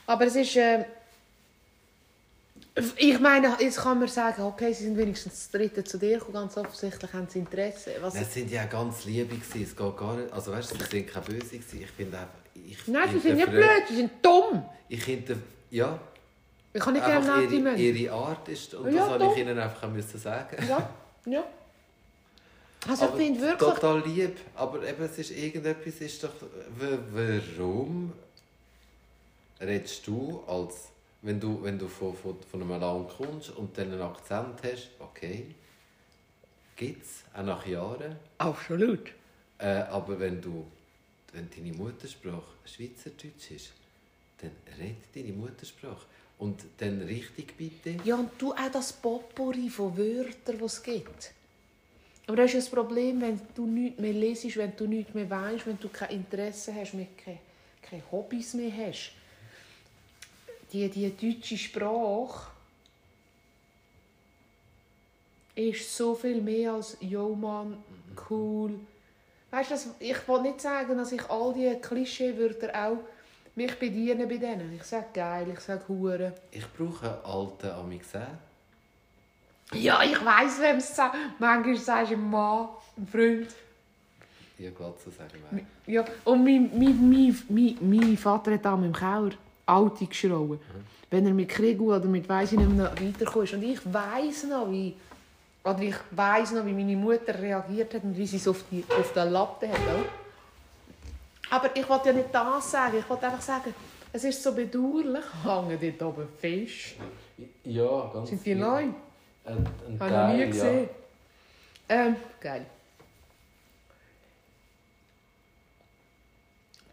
Aber 0.06 0.26
es 0.26 0.36
ist... 0.36 0.56
Äh, 0.56 0.84
ich 2.96 3.18
meine, 3.18 3.56
jetzt 3.58 3.78
kann 3.78 3.98
man 3.98 4.08
sagen, 4.08 4.42
okay, 4.42 4.72
sie 4.72 4.84
sind 4.84 4.96
wenigstens 4.96 5.34
das 5.34 5.50
Dritte 5.50 5.82
zu 5.82 5.98
dir 5.98 6.18
gekommen. 6.18 6.34
Ganz 6.34 6.56
offensichtlich 6.56 7.12
haben 7.12 7.26
sie 7.28 7.40
Interesse. 7.40 7.96
Was 8.00 8.14
Es 8.14 8.32
sind 8.32 8.50
ja 8.50 8.64
ganz 8.64 9.04
liebe 9.04 9.34
gewesen. 9.34 9.62
Es 9.62 9.76
geht 9.76 9.96
gar 9.96 10.16
nicht. 10.16 10.32
Also 10.32 10.52
weißt 10.52 10.70
du, 10.70 10.76
sie 10.76 10.84
sind 10.84 11.08
keine 11.08 11.24
böse 11.26 11.58
gewesen. 11.58 11.82
Ich 11.82 11.90
finde 11.90 12.18
einfach. 12.18 12.34
Ich 12.54 12.86
Nein, 12.86 13.08
sie 13.12 13.18
sind 13.18 13.36
nicht 13.36 13.50
blöd, 13.50 13.82
sie 13.88 13.96
sind 13.96 14.10
dumm. 14.22 14.64
Ich 14.88 15.04
hinter. 15.04 15.34
Ja. 15.70 15.98
Ich 16.72 16.80
kann 16.80 16.92
nicht 16.94 17.04
gerne 17.04 17.26
nette 17.26 17.54
ihre, 17.54 17.62
Menschen. 17.62 17.84
ihre 17.84 18.12
Art 18.12 18.48
ist. 18.48 18.74
Und 18.74 18.92
Ja, 18.92 19.08
das 19.08 19.20
habe 19.20 19.32
ich 19.32 19.38
ihnen 19.40 19.58
einfach 19.58 19.88
müssen 19.88 20.18
sagen. 20.18 20.56
Ja, 20.68 20.90
ja. 21.26 21.44
Also 22.88 23.04
ich 23.04 23.10
Aber 23.10 23.16
finde 23.18 23.40
wirklich... 23.40 23.74
Total 23.74 24.02
lieb. 24.06 24.36
Aber 24.54 24.88
eben, 24.88 25.02
es 25.02 25.18
ist 25.18 25.30
irgendetwas 25.32 25.94
ist 26.00 26.22
doch. 26.22 26.30
Warum 26.78 28.12
redest 29.60 30.06
du 30.06 30.42
als. 30.46 30.90
Wenn 31.22 31.38
du, 31.38 31.62
wenn 31.62 31.78
du 31.78 31.86
von, 31.86 32.14
von, 32.14 32.36
von 32.50 32.62
einem 32.62 32.80
Land 32.80 33.10
kommst 33.10 33.50
und 33.50 33.76
dann 33.76 33.92
einen 33.92 34.00
Akzent 34.00 34.62
hast, 34.62 34.90
okay, 34.98 35.54
gibt 36.76 37.04
es, 37.04 37.24
auch 37.34 37.42
nach 37.42 37.66
Jahren. 37.66 38.16
Absolut. 38.38 39.12
Äh, 39.58 39.66
aber 39.66 40.18
wenn 40.18 40.40
du 40.40 40.66
wenn 41.32 41.48
deine 41.54 41.76
Muttersprache 41.76 42.42
Schweizerdeutsch 42.64 43.50
ist, 43.50 43.72
dann 44.38 44.50
red 44.78 44.96
deine 45.14 45.32
Muttersprache. 45.32 46.06
Und 46.38 46.64
dann 46.78 47.02
richtig 47.02 47.56
bitte. 47.56 47.96
Ja, 48.04 48.16
und 48.16 48.30
du 48.38 48.52
auch 48.52 48.70
das 48.72 48.92
Potpourri 48.94 49.68
von 49.68 49.96
Wörtern, 49.96 50.58
die 50.58 50.64
es 50.64 50.82
gibt. 50.82 51.32
Aber 52.26 52.36
das 52.36 52.54
ist 52.54 52.66
das 52.66 52.70
Problem, 52.70 53.20
wenn 53.20 53.40
du 53.54 53.66
nichts 53.66 54.00
mehr 54.00 54.12
lesest, 54.12 54.56
wenn 54.56 54.74
du 54.74 54.86
nichts 54.86 55.12
mehr 55.12 55.28
weißt, 55.28 55.66
wenn 55.66 55.78
du 55.78 55.88
kein 55.88 56.10
Interesse 56.10 56.74
hast, 56.74 56.94
mehr 56.94 57.08
keine, 57.22 57.38
keine 57.82 58.02
Hobbys 58.10 58.54
mehr 58.54 58.72
hast. 58.74 59.12
Die, 60.72 60.88
die 60.88 61.10
deutsche 61.16 61.56
Sprache 61.56 62.50
ist 65.54 65.96
so 65.96 66.14
viel 66.14 66.40
mehr 66.40 66.74
als 66.74 66.96
«Yo, 67.00 67.34
Mann, 67.34 67.82
cool». 68.28 68.78
Weißt 69.50 69.72
du, 69.72 69.76
ich 69.98 70.28
will 70.28 70.42
nicht 70.42 70.60
sagen, 70.60 70.96
dass 70.96 71.10
ich 71.10 71.28
all 71.28 71.52
diese 71.52 71.76
Klischeewörter 71.76 72.70
auch 72.72 72.98
mich 73.56 73.76
bediene 73.78 74.26
bei 74.26 74.36
denen. 74.36 74.72
Ich 74.76 74.84
sage 74.84 75.06
«geil», 75.12 75.48
ich 75.52 75.60
sage 75.60 75.82
«hure». 75.88 76.34
Ich 76.52 76.66
brauche 76.72 77.10
einen 77.10 77.24
alten 77.24 77.70
Amixä. 77.70 78.26
Ja, 79.72 80.02
ich 80.02 80.24
weiss, 80.24 80.60
wem 80.60 80.76
es 80.76 80.94
sagt. 80.94 81.16
Manchmal 81.38 81.76
sagst 81.76 82.12
du 82.12 82.16
ein 82.16 82.30
Mann, 82.30 82.68
ein 82.96 83.06
Freund. 83.06 83.48
Ja, 84.58 84.70
Glatze 84.70 85.10
sagen 85.10 85.42
wir. 85.50 85.64
Ja, 85.92 86.04
und 86.24 86.44
mein, 86.44 86.70
mein, 86.78 87.10
mein, 87.10 87.42
mein, 87.48 87.76
mein 87.80 88.16
Vater 88.16 88.52
hat 88.52 88.66
am 88.66 88.84
im 88.84 88.92
Keller 88.92 89.32
Alte 89.70 90.06
geschrauen. 90.06 90.58
Wenn 91.10 91.26
er 91.26 91.32
mit 91.32 91.48
Krieg 91.48 91.80
oder 91.80 92.06
mit 92.06 92.28
weiss 92.28 92.52
ich 92.52 92.58
nicht 92.58 92.70
mehr 92.70 92.90
weitergekommen 92.90 93.44
ist. 93.44 93.54
Und 93.54 93.62
ich 93.62 93.80
weiss 93.84 94.44
noch, 94.44 94.70
wie... 94.70 94.94
Oder 95.62 95.80
ich 95.80 95.96
weiss 96.12 96.52
noch, 96.52 96.64
wie 96.64 96.72
meine 96.72 96.96
Mutter 96.96 97.38
reagiert 97.38 97.92
hat 97.92 98.04
und 98.04 98.16
wie 98.16 98.26
sie 98.26 98.38
es 98.38 98.48
auf, 98.48 98.64
die, 98.70 98.84
auf 98.88 99.12
den 99.12 99.30
Latte 99.30 99.68
hat. 99.68 99.76
auch. 99.76 100.20
Aber 101.50 101.76
ich 101.76 101.88
wollte 101.88 102.08
ja 102.08 102.14
nicht 102.14 102.28
das 102.32 102.70
sagen. 102.70 102.98
Ich 102.98 103.08
wollte 103.10 103.26
einfach 103.26 103.42
sagen, 103.42 103.74
es 104.12 104.24
ist 104.24 104.42
so 104.42 104.54
bedauerlich. 104.54 105.24
Hängen 105.44 105.96
dort 105.98 106.14
oben 106.14 106.28
Fisch. 106.38 106.96
Ja, 107.64 108.10
ganz 108.12 108.30
Sind 108.30 108.46
die 108.46 108.54
neu? 108.54 108.84
Ein, 108.84 108.94
ein 109.44 110.00
Habe 110.00 110.10
ich 110.10 110.16
noch 110.16 110.32
nie 110.32 110.46
gesehen. 110.46 110.88
Ähm, 111.88 112.16
geil. 112.40 112.66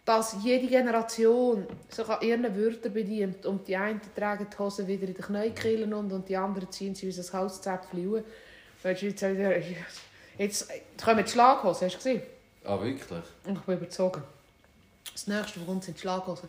Dass 0.08 0.38
jede 0.42 0.68
Generation 0.68 1.68
sich 1.90 2.08
an 2.08 2.22
ihren 2.22 2.56
Wörtern 2.56 2.94
bedient 2.94 3.46
und 3.46 3.68
die 3.68 3.76
einen 3.76 4.00
tragen 4.16 4.48
die 4.50 4.58
Hosen 4.58 4.88
wieder 4.88 5.06
in 5.06 5.14
den 5.14 5.22
Knäukehlen 5.22 5.94
und, 5.94 6.14
und 6.14 6.30
die 6.30 6.38
anderen 6.38 6.72
ziehen 6.72 6.96
sie 6.96 7.14
wie 7.14 7.20
ein 7.20 7.34
Hauszäpfchen 7.34 8.10
raus. 8.10 8.24
Weil 8.84 8.94
die 8.96 9.00
Schweiz 9.02 9.20
sagt, 9.20 9.38
ja, 9.38 9.50
Jetzt 10.38 10.72
kommen 11.04 11.26
die 11.26 11.30
Schlaghosen, 11.30 11.88
hast 11.88 11.96
du 11.96 11.98
gesehen? 11.98 12.22
Ah, 12.64 12.80
wirklich? 12.80 13.24
Ich 13.46 13.60
bin 13.60 13.76
überzogen. 13.76 14.24
Das 15.12 15.28
nächste 15.28 15.60
von 15.60 15.68
uns 15.76 15.86
sind 15.86 15.98
die 15.98 16.02
Schlaghosen. 16.02 16.48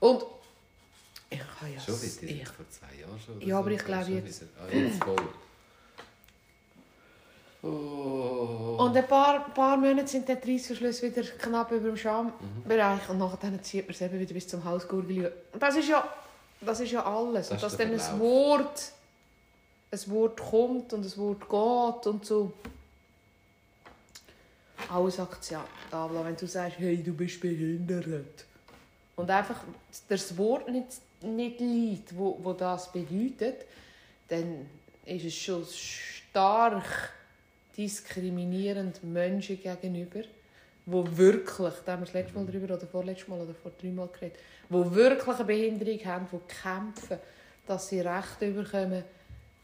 Und 0.00 0.22
ich 1.30 1.40
habe 1.40 1.72
ja... 1.72 1.80
Schon 1.80 2.02
wieder? 2.02 2.22
ich, 2.22 2.48
Vor 2.48 2.66
zwei 2.68 3.00
Jahren 3.00 3.18
schon? 3.24 3.40
Ja, 3.40 3.58
aber 3.58 3.70
so? 3.70 3.76
ich 3.76 3.84
glaube 3.84 4.10
jetzt-. 4.10 4.42
Ah, 4.58 4.74
jetzt 4.74 5.02
voll. 5.02 5.16
Oh. 7.62 8.76
Und 8.78 8.96
ein 8.96 9.06
paar, 9.06 9.52
paar 9.52 9.76
Monate 9.76 10.08
sind 10.08 10.26
der 10.26 10.38
Reissverschluss 10.42 11.02
wieder 11.02 11.22
knapp 11.22 11.70
über 11.72 11.88
dem 11.88 11.96
Schambereich 11.96 13.08
und 13.10 13.18
nachher 13.18 13.62
zieht 13.62 13.86
man 13.86 13.94
es 13.94 14.00
eben 14.00 14.18
wieder 14.18 14.32
bis 14.32 14.48
zum 14.48 14.64
Halsgurgel. 14.64 15.30
Und 15.52 15.62
das 15.62 15.76
ist 15.76 15.88
ja, 15.88 16.08
das 16.62 16.80
ist 16.80 16.90
ja 16.92 17.04
alles. 17.04 17.48
Das 17.48 17.56
und 17.56 17.62
dass 17.62 17.76
dann 17.76 17.92
ein. 17.92 18.20
Wort, 18.20 18.92
ein 19.90 20.00
Wort 20.06 20.40
kommt 20.40 20.92
und 20.94 21.04
ein 21.04 21.16
Wort 21.18 21.40
geht 21.40 22.06
und 22.06 22.24
so. 22.24 22.52
Alles 24.88 25.20
akzeptabel, 25.20 26.24
wenn 26.24 26.36
du 26.36 26.46
sagst, 26.46 26.78
hey, 26.78 27.02
du 27.02 27.12
bist 27.12 27.40
behindert. 27.40 28.46
Und 29.16 29.30
einfach 29.30 29.60
das 30.08 30.38
Wort 30.38 30.66
nicht, 30.70 30.86
nicht 31.20 31.60
liegt, 31.60 32.16
wo, 32.16 32.38
wo 32.42 32.54
das 32.54 32.90
bedeutet, 32.90 33.66
dann 34.28 34.66
ist 35.04 35.26
es 35.26 35.34
schon 35.34 35.66
stark 35.66 37.12
diskriminierend 37.80 39.02
Menschen 39.02 39.60
gegenüber, 39.60 40.20
wo 40.86 41.04
wirklich, 41.16 41.74
da 41.84 41.92
haben 41.92 42.02
wir 42.02 42.06
das 42.06 42.14
letzte 42.14 42.34
Mal 42.38 42.46
drüber 42.46 42.74
oder 42.74 42.86
vorletztes 42.86 43.28
Mal 43.28 43.40
oder 43.40 43.54
vor 43.54 43.72
drei 43.80 43.88
Mal 43.88 44.08
geredet, 44.08 44.38
wo 44.68 44.94
wirklich 44.94 45.36
eine 45.36 45.44
Behinderung 45.44 45.98
haben, 46.04 46.26
die 46.30 46.54
kämpfen, 46.62 47.18
dass 47.66 47.88
sie 47.88 48.00
Rechte 48.00 48.50
bekommen 48.50 49.02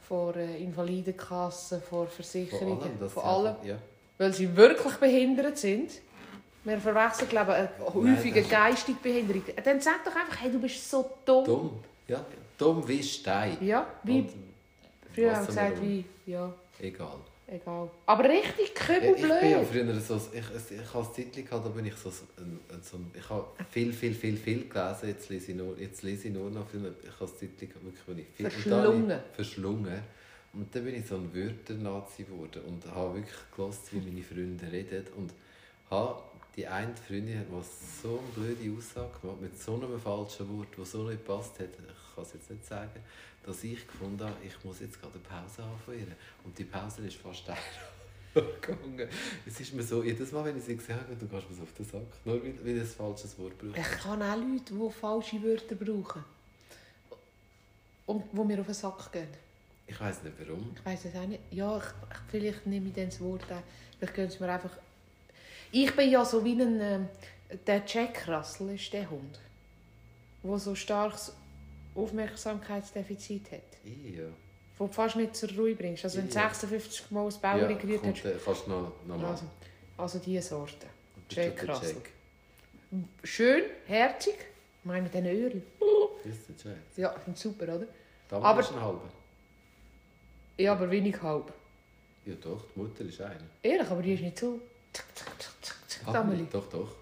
vor 0.08 0.36
äh, 0.36 0.62
Invalidenkassen, 0.62 1.82
vor 1.82 2.06
Versicherungen, 2.06 2.78
Vor 3.08 3.24
allem, 3.24 3.44
sie 3.44 3.64
allem, 3.64 3.68
Ja. 3.68 3.78
weil 4.18 4.32
sie 4.32 4.56
wirklich 4.56 4.94
behindert 4.94 5.58
sind. 5.58 5.90
Wir 6.64 6.78
verwechseln, 6.78 7.28
glaube 7.28 7.70
ich, 7.78 7.94
häufige 7.94 8.42
geistige 8.42 8.98
Behinderung. 9.00 9.42
Dann 9.62 9.80
sag 9.80 10.04
doch 10.04 10.14
einfach, 10.16 10.40
hey, 10.40 10.50
du 10.50 10.58
bist 10.60 10.88
so 10.90 11.10
dumm. 11.24 11.44
Dumm. 11.44 11.70
Ja, 12.08 12.24
dumm 12.58 12.86
wie 12.88 13.02
Stein. 13.02 13.56
Ja, 13.60 13.86
wie 14.02 14.20
Und 14.20 14.30
früher 15.14 15.34
haben 15.36 15.42
wir 15.42 15.46
gesagt, 15.46 15.82
wie, 15.82 16.04
ja, 16.26 16.52
Egal. 16.80 17.16
Egal. 17.46 17.90
Aber 18.06 18.24
richtig 18.28 18.74
Ja, 18.88 18.94
ich 18.98 19.14
bin 19.16 19.50
ja 19.50 19.58
kübelblöd. 19.58 19.66
früher 19.66 20.00
so, 20.00 20.16
ich, 20.32 20.40
ich, 20.40 20.78
ich 20.80 20.94
habe 20.94 21.12
Zeit 21.12 21.32
gehabt, 21.32 21.64
da 21.64 21.68
bin 21.68 21.86
ich 21.86 21.96
so, 21.96 22.10
so 22.10 22.98
ich 23.14 23.30
habe 23.30 23.46
viel, 23.70 23.92
viel, 23.92 24.14
viel, 24.14 24.36
viel 24.36 24.68
gelesen, 24.68 25.08
jetzt 25.08 25.28
lese 25.28 25.52
ich 25.52 25.56
nur, 25.58 25.78
jetzt 25.78 26.02
lese 26.02 26.28
ich 26.28 26.34
nur 26.34 26.50
noch 26.50 26.68
viel, 26.68 26.94
ich 27.02 27.20
habe 27.20 27.30
gehabt, 27.30 27.40
wirklich, 27.84 28.06
wo 28.06 28.12
ich 28.12 28.26
viel, 28.34 28.50
Verschlungen. 28.50 29.20
verschlungen. 29.32 30.00
Und 30.52 30.74
dann 30.74 30.84
bin 30.84 30.94
ich 30.94 31.06
so 31.06 31.16
ein 31.16 31.34
Wörter-Nazi 31.34 32.24
geworden 32.24 32.62
und 32.66 32.86
habe 32.94 33.16
wirklich 33.16 33.36
gehört, 33.54 33.74
wie 33.90 33.98
meine 34.00 34.22
Freunde 34.22 34.72
reden. 34.72 35.04
Und 35.16 35.32
habe 35.90 36.22
die 36.56 36.66
eine 36.66 36.94
Freundin, 36.96 37.44
die 37.50 38.02
so 38.02 38.18
eine 38.18 38.28
blöde 38.46 38.78
Aussage 38.78 39.20
gemacht 39.20 39.40
mit 39.40 39.60
so 39.60 39.74
einem 39.74 40.00
falschen 40.00 40.56
Wort, 40.56 40.68
das 40.76 40.90
so 40.90 41.02
nicht 41.02 41.24
gepasst 41.24 41.60
hat, 41.60 41.68
ich 41.68 42.14
kann 42.14 42.24
es 42.24 42.32
jetzt 42.32 42.50
nicht 42.50 42.64
sagen, 42.64 43.00
dass 43.44 43.62
ich 43.62 43.86
gefunden 43.86 44.24
habe, 44.24 44.36
ich 44.44 44.64
muss 44.64 44.80
jetzt 44.80 45.00
gerade 45.00 45.14
eine 45.14 45.22
Pause 45.22 45.62
haben 45.62 45.78
von 45.84 45.94
ihr. 45.94 46.06
Und 46.44 46.58
die 46.58 46.64
Pause 46.64 47.06
ist 47.06 47.16
fast 47.16 47.44
gegangen. 48.34 49.08
Es 49.46 49.60
ist 49.60 49.74
mir 49.74 49.82
so, 49.82 50.02
jedes 50.02 50.32
Mal, 50.32 50.44
wenn 50.46 50.56
ich 50.56 50.64
sie 50.64 50.76
gesehen 50.76 50.96
habe, 50.96 51.14
du 51.14 51.26
gehst 51.26 51.50
mir 51.50 51.62
auf 51.62 51.72
den 51.74 51.86
Sack, 51.86 52.24
nur 52.24 52.42
weil, 52.42 52.54
weil 52.64 52.76
ich 52.76 52.80
ein 52.80 52.86
falsches 52.86 53.38
Wort 53.38 53.58
brauche. 53.58 53.78
Ich 53.78 54.02
kann 54.02 54.22
auch 54.22 54.36
Leute, 54.36 54.74
die 54.74 54.90
falsche 54.90 55.42
Wörter 55.42 55.74
brauchen. 55.74 56.24
Und 58.06 58.24
die 58.32 58.44
mir 58.44 58.60
auf 58.60 58.66
den 58.66 58.74
Sack 58.74 59.12
gehen. 59.12 59.28
Ich 59.86 60.00
weiß 60.00 60.22
nicht 60.24 60.34
warum. 60.40 60.74
Ich 60.74 60.84
weiß 60.84 61.04
es 61.04 61.14
auch 61.14 61.26
nicht. 61.26 61.40
Ja, 61.50 61.76
ich, 61.78 61.84
ich, 61.84 62.18
vielleicht 62.28 62.66
nehme 62.66 62.88
ich 62.88 62.94
dann 62.94 63.06
das 63.06 63.20
Wort 63.20 63.50
an. 63.50 63.62
Vielleicht 63.98 64.14
können 64.14 64.30
sie 64.30 64.40
mir 64.40 64.52
einfach... 64.52 64.70
Ich 65.72 65.94
bin 65.94 66.10
ja 66.10 66.24
so 66.24 66.44
wie 66.44 66.52
ein... 66.60 66.80
Äh, 66.80 66.98
der 67.66 67.82
Jack 67.86 68.26
Russell 68.28 68.74
ist 68.74 68.92
der 68.92 69.08
Hund. 69.08 69.38
Der 70.42 70.58
so 70.58 70.74
starkes 70.74 71.32
Aufmerksamkeitsdefizit 71.94 73.52
hat. 73.52 73.60
Ja. 73.84 74.24
Wo 74.78 74.86
du 74.86 74.92
fast 74.92 75.16
nicht 75.16 75.36
zur 75.36 75.50
Ruhe 75.52 75.74
bringst. 75.74 76.04
Also 76.04 76.18
wenn 76.18 76.28
du 76.28 76.34
Ja. 76.34 76.48
56 76.52 77.10
Mal 77.10 77.24
das 77.26 77.38
Bauer 77.38 77.70
ja, 77.70 77.72
gerührt 77.72 78.02
hast. 78.04 78.24
äh, 78.24 78.34
du 78.44 78.70
noch, 78.70 78.92
noch 79.06 79.16
mal. 79.16 79.30
Also, 79.30 79.44
also 79.96 80.18
diese 80.18 80.42
Sorte. 80.48 80.86
Jack 81.30 81.66
Russell. 81.68 81.94
Jack? 81.96 82.10
Schön, 83.24 83.64
herzig. 83.86 84.34
Ich 84.80 84.84
meine 84.84 85.02
mit 85.02 85.14
diesen 85.14 85.26
Öhrchen. 85.26 85.62
Ist 86.24 86.64
der 86.64 86.72
Jack? 86.72 86.80
Ja, 86.96 87.14
sind 87.24 87.38
super, 87.38 87.64
oder? 87.64 87.86
Der 88.30 88.38
Aber- 88.42 88.60
ist 88.60 88.72
ein 88.72 88.80
halber. 88.80 89.08
Ja, 90.58 90.72
aber 90.72 90.90
wenig 90.90 91.20
halb. 91.22 91.52
Ja 92.24 92.34
doch, 92.40 92.64
die 92.74 92.78
Mutter 92.80 93.04
ist 93.04 93.20
einer. 93.20 93.36
Ehrlich, 93.62 93.88
aber 93.88 94.02
die 94.02 94.14
ist 94.14 94.22
nicht 94.22 94.38
so. 94.38 94.60
Amelie. 96.04 96.46
Doch, 96.50 96.68
doch. 96.68 96.94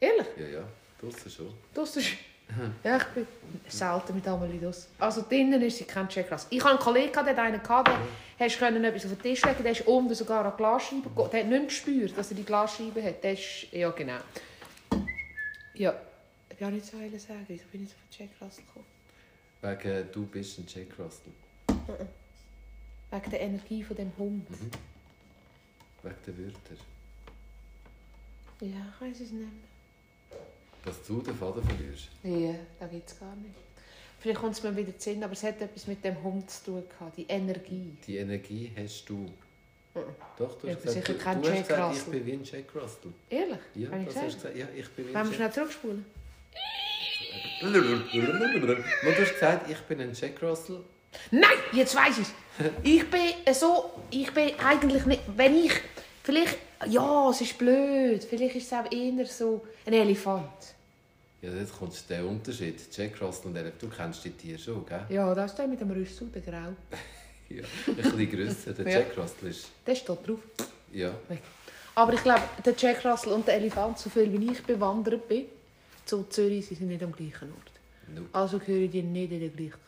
Ehrlich? 0.00 0.26
Ja, 0.36 0.46
ja. 0.46 0.68
Draussen 1.00 1.30
schon. 1.30 1.54
Das 1.74 1.96
ist. 1.96 2.08
Ja, 2.84 2.98
ich 2.98 3.04
bin 3.04 3.26
selten 3.66 4.14
mit 4.14 4.28
Amelie 4.28 4.60
das. 4.60 4.88
Also 4.98 5.22
drinnen 5.22 5.62
ist 5.62 5.78
sie 5.78 5.84
kein 5.84 6.06
Russell. 6.06 6.38
Ich 6.50 6.60
hatte 6.62 6.70
einen 6.70 6.78
Kollegen, 6.78 7.12
der 7.12 7.38
einen 7.38 7.62
gehabt, 7.62 7.88
der 7.88 8.46
hast 8.46 8.58
können 8.58 8.84
etwas 8.84 9.06
auf 9.06 9.12
den 9.12 9.22
Tisch 9.22 9.42
legen, 9.44 9.62
der 9.62 9.72
ist 9.72 9.86
unten 9.86 10.14
sogar 10.14 10.44
an 10.44 10.52
die 10.52 10.56
Glasscheibe 10.58 11.08
gegangen. 11.08 11.30
Der 11.30 11.40
hat 11.40 11.48
nicht 11.48 11.68
gespürt, 11.68 12.18
dass 12.18 12.30
er 12.30 12.36
die 12.36 12.44
Glasscheibe 12.44 13.02
hat. 13.02 13.24
Der 13.24 13.32
ist, 13.32 13.72
ja 13.72 13.90
genau. 13.90 14.18
Ja, 15.74 15.94
ich 16.50 16.58
kann 16.58 16.74
nicht 16.74 16.84
so 16.84 16.98
viel 16.98 17.18
sagen. 17.18 17.44
Wieso 17.48 17.64
bin 17.72 17.84
ich 17.84 17.88
so 17.88 17.94
auf 17.94 18.18
den 18.18 18.28
Russell 18.40 18.64
gekommen? 18.64 18.86
Wegen, 19.62 20.12
du 20.12 20.26
bist 20.26 20.58
ein 20.58 20.86
Russell. 20.98 21.32
Wegen 23.10 23.30
der 23.30 23.40
Energie 23.40 23.82
von 23.82 23.96
dem 23.96 24.12
Hund. 24.18 24.50
Mhm. 24.50 24.70
Wegen 26.02 26.16
der 26.26 26.38
Wörter. 26.38 26.82
Ja, 28.62 28.68
ich 28.94 29.08
weiß 29.08 29.20
es 29.20 29.32
nicht. 29.32 29.50
Dass 30.84 31.02
du 31.06 31.20
den 31.20 31.34
Faden 31.34 31.62
verlierst. 31.64 32.08
Ja, 32.22 32.54
da 32.78 32.86
gibt 32.86 33.08
es 33.08 33.18
gar 33.18 33.34
nicht. 33.36 33.54
Vielleicht 34.20 34.40
kommt 34.40 34.54
es 34.54 34.62
mir 34.62 34.76
wieder 34.76 34.96
zu 34.96 35.10
Sinn, 35.10 35.24
aber 35.24 35.32
es 35.32 35.42
hat 35.42 35.60
etwas 35.60 35.86
mit 35.88 36.04
dem 36.04 36.22
Hund 36.22 36.48
zu 36.48 36.64
tun 36.64 36.84
gehabt, 36.88 37.16
die 37.16 37.26
Energie. 37.28 37.96
Die 38.06 38.18
Energie 38.18 38.70
hast 38.76 39.04
du. 39.08 39.14
Mhm. 39.14 40.00
Doch, 40.38 40.58
du 40.60 40.68
hast 40.68 40.86
aber 40.86 41.00
gesagt, 41.00 41.08
du, 41.08 41.12
du 41.12 41.24
hast 41.24 41.44
Jack 41.48 41.68
gesagt, 41.68 41.96
ich 41.96 42.04
bin 42.04 42.26
wie 42.26 42.32
ein 42.32 42.44
Jack 42.44 42.64
Russell. 42.74 43.12
Ehrlich? 43.28 43.58
Ja, 43.74 43.90
Habe 43.90 44.00
ich 44.00 44.04
das 44.06 44.14
gesagt? 44.14 44.26
hast 44.26 44.34
du 44.34 44.48
gesagt. 44.48 44.56
Ja, 44.56 44.66
ich 44.76 44.88
bin 44.90 45.08
wie 45.08 45.14
Wollen 45.14 45.28
wir 45.28 45.34
schnell 45.34 45.52
zurückspulen? 45.52 46.04
Und 47.62 47.74
du 47.74 49.22
hast 49.22 49.32
gesagt, 49.32 49.70
ich 49.70 49.78
bin 49.80 50.00
ein 50.00 50.12
Jack 50.14 50.40
Russell. 50.40 50.80
Nein, 51.30 51.50
jetzt 51.72 51.94
weiß 51.94 52.18
ich 52.18 52.26
Ich 52.82 53.10
bin 53.10 53.54
so, 53.54 53.90
ich 54.10 54.32
bin 54.32 54.52
eigentlich 54.58 55.04
nicht, 55.04 55.22
wenn 55.36 55.56
ich, 55.56 55.72
vielleicht, 56.22 56.58
ja, 56.88 57.30
es 57.30 57.40
ist 57.40 57.58
blöd, 57.58 58.24
vielleicht 58.24 58.56
ist 58.56 58.66
es 58.66 58.72
auch 58.72 58.90
eher 58.90 59.26
so 59.26 59.62
ein 59.86 59.92
Elefant. 59.92 60.74
Ja, 61.42 61.50
jetzt 61.50 61.76
kommt 61.76 61.92
der 62.08 62.24
Unterschied. 62.24 62.76
Jack 62.96 63.20
Russell 63.20 63.50
und 63.50 63.56
Elef, 63.56 63.74
du 63.78 63.88
kennst 63.88 64.24
die 64.24 64.30
Tiere 64.30 64.58
schon, 64.58 64.86
gell? 64.86 65.04
Ja, 65.08 65.34
das 65.34 65.50
ist 65.50 65.58
der 65.58 65.66
mit 65.66 65.80
dem 65.80 65.90
Rüssel, 65.90 66.28
der 66.28 66.42
Grau. 66.42 66.72
Ja. 67.48 67.64
Ein 67.86 67.96
bisschen 67.96 68.30
grösser. 68.30 68.72
Der 68.72 68.86
Ja. 68.90 68.98
Jack 69.00 69.18
Russell 69.18 69.50
ist... 69.50 69.66
Der 69.86 69.94
steht 69.94 70.26
drauf. 70.26 70.38
Ja. 70.90 71.12
Aber 71.94 72.14
ich 72.14 72.22
glaube, 72.22 72.40
der 72.64 72.74
Jack 72.78 73.04
Russell 73.04 73.32
und 73.34 73.46
der 73.46 73.56
Elefant, 73.56 73.98
so 73.98 74.08
viel 74.08 74.32
wie 74.32 74.52
ich 74.52 74.62
bewandert 74.62 75.28
bin, 75.28 75.44
zu 76.06 76.22
Zürich, 76.30 76.66
sie 76.66 76.76
sind 76.76 76.88
nicht 76.88 77.02
am 77.02 77.12
gleichen 77.12 77.52
Ort. 77.52 77.72
Nope. 78.14 78.28
Also 78.32 78.58
gehören 78.58 78.90
die 78.90 79.02
nicht 79.02 79.32
in 79.32 79.40
den 79.40 79.54
gleichen. 79.54 79.80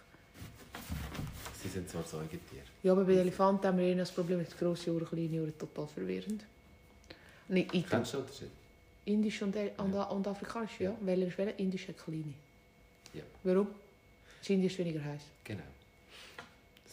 Sie 1.63 1.69
sind 1.69 1.89
zwar 1.89 2.03
Säugetiere. 2.05 2.65
Ja, 2.83 2.93
aber 2.93 3.05
bei 3.05 3.15
Elefanten 3.15 3.67
haben 3.67 3.79
wir 3.79 3.87
eher 3.87 3.97
das 3.97 4.13
Problem, 4.13 4.45
dass 4.45 4.55
grosse 4.59 4.93
Ohren, 4.93 5.07
kleine 5.07 5.41
Ohren 5.41 5.59
total 5.59 5.87
verwirrend. 5.87 6.45
Nee, 7.49 7.65
Kennst 7.65 8.13
du 8.13 8.17
den 8.17 8.25
Unterschied? 8.25 8.51
Indisch 9.07 9.43
und, 9.43 10.27
Afrikanisch, 10.27 10.81
ja. 10.81 10.95
Welcher 11.01 11.27
ist 11.27 11.39
welcher? 11.39 11.59
Indisch 11.59 11.89
hat 11.89 11.99
kleine. 11.99 12.35
Ja. 13.13 13.23
Warum? 13.43 13.69
Das 14.41 14.51
Indisch 14.51 14.79
weniger 14.79 15.05
heiß. 15.05 15.23
Genau. 15.45 15.63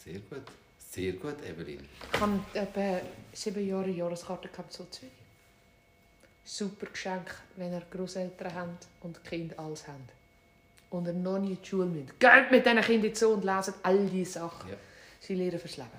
Sehr 0.04 0.20
gut. 0.20 0.44
Sehr 0.78 1.14
gut, 1.14 1.36
Evelyn. 1.46 1.88
Ich 2.14 2.20
habe 2.20 2.40
etwa 2.54 3.00
sieben 3.32 3.66
Jahre 3.66 3.90
Jahreskarte 3.90 4.50
gehabt 4.50 4.74
zu 4.74 4.84
Zürich. 4.90 5.14
Super 6.44 6.88
Geschenk, 6.88 7.34
wenn 7.56 7.72
ihr 7.72 7.84
Großeltern 7.90 8.54
habt 8.54 8.88
und 9.02 9.24
Kinder 9.24 9.58
alles 9.58 9.88
haben. 9.88 10.10
Und 10.90 11.08
ihr 11.08 11.14
noch 11.14 11.40
nie 11.40 11.52
in 11.52 11.58
die 11.62 11.66
Schule 11.66 11.86
müsst. 11.86 12.20
Geht 12.20 12.52
mit 12.52 12.66
diesen 12.66 12.82
Kindern 12.82 13.16
zu 13.16 13.30
und 13.30 13.46
lesen 13.46 13.74
all 13.84 14.06
diese 14.08 14.32
Sachen. 14.32 14.70
Ja. 14.70 14.76
Sie 15.22 15.36
lernen 15.36 15.60
fürs 15.60 15.78
Leben. 15.78 15.90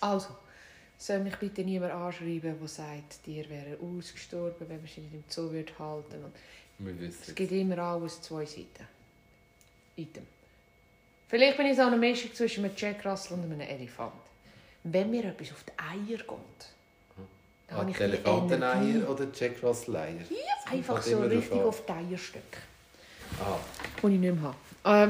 Also, 0.00 0.28
soll 1.06 1.20
mich 1.20 1.36
bitte 1.36 1.62
niemand 1.62 1.92
anschreiben, 1.92 2.56
der 2.58 2.68
sagt, 2.68 3.26
dir 3.26 3.48
wäre 3.48 3.76
ausgestorben, 3.80 4.68
wenn 4.68 4.78
man 4.78 4.86
sie 4.86 5.00
nicht 5.00 5.14
im 5.14 5.24
Zoo 5.28 5.50
würde 5.50 5.72
halten. 5.78 6.24
Und 6.24 6.32
Wir 7.00 7.08
es 7.08 7.34
gibt 7.34 7.52
immer 7.52 7.78
alles 7.78 8.20
zwei 8.22 8.44
Seiten. 8.44 8.86
Item. 9.96 10.26
Vielleicht 11.28 11.56
bin 11.56 11.66
ich 11.66 11.76
so 11.76 11.82
eine 11.82 11.96
Mischung 11.96 12.32
zwischen 12.34 12.64
einem 12.64 12.74
Jack 12.76 13.04
Russell 13.04 13.36
und 13.38 13.44
einem 13.44 13.60
Elefant. 13.60 14.12
Wenn 14.84 15.10
mir 15.10 15.24
etwas 15.24 15.52
auf 15.52 15.64
die 15.64 15.72
Eier 15.78 16.18
geht, 16.18 16.26
dann 16.26 17.26
Ah, 17.68 17.80
habe 17.80 17.90
ich 17.90 17.96
die 17.96 18.02
Elefanteneier 18.02 19.08
oder 19.08 19.26
Jack 19.34 19.62
Russell 19.62 19.96
Eier? 19.96 20.14
Ja, 20.30 20.72
einfach 20.72 21.00
so 21.02 21.20
richtig 21.20 21.52
auf 21.60 21.84
die 21.86 21.92
Eierstücke, 21.92 22.58
Aha. 23.40 23.58
die 24.02 24.06
ich 24.06 24.20
nicht 24.20 24.34
mehr 24.34 24.42
habe. 24.42 24.56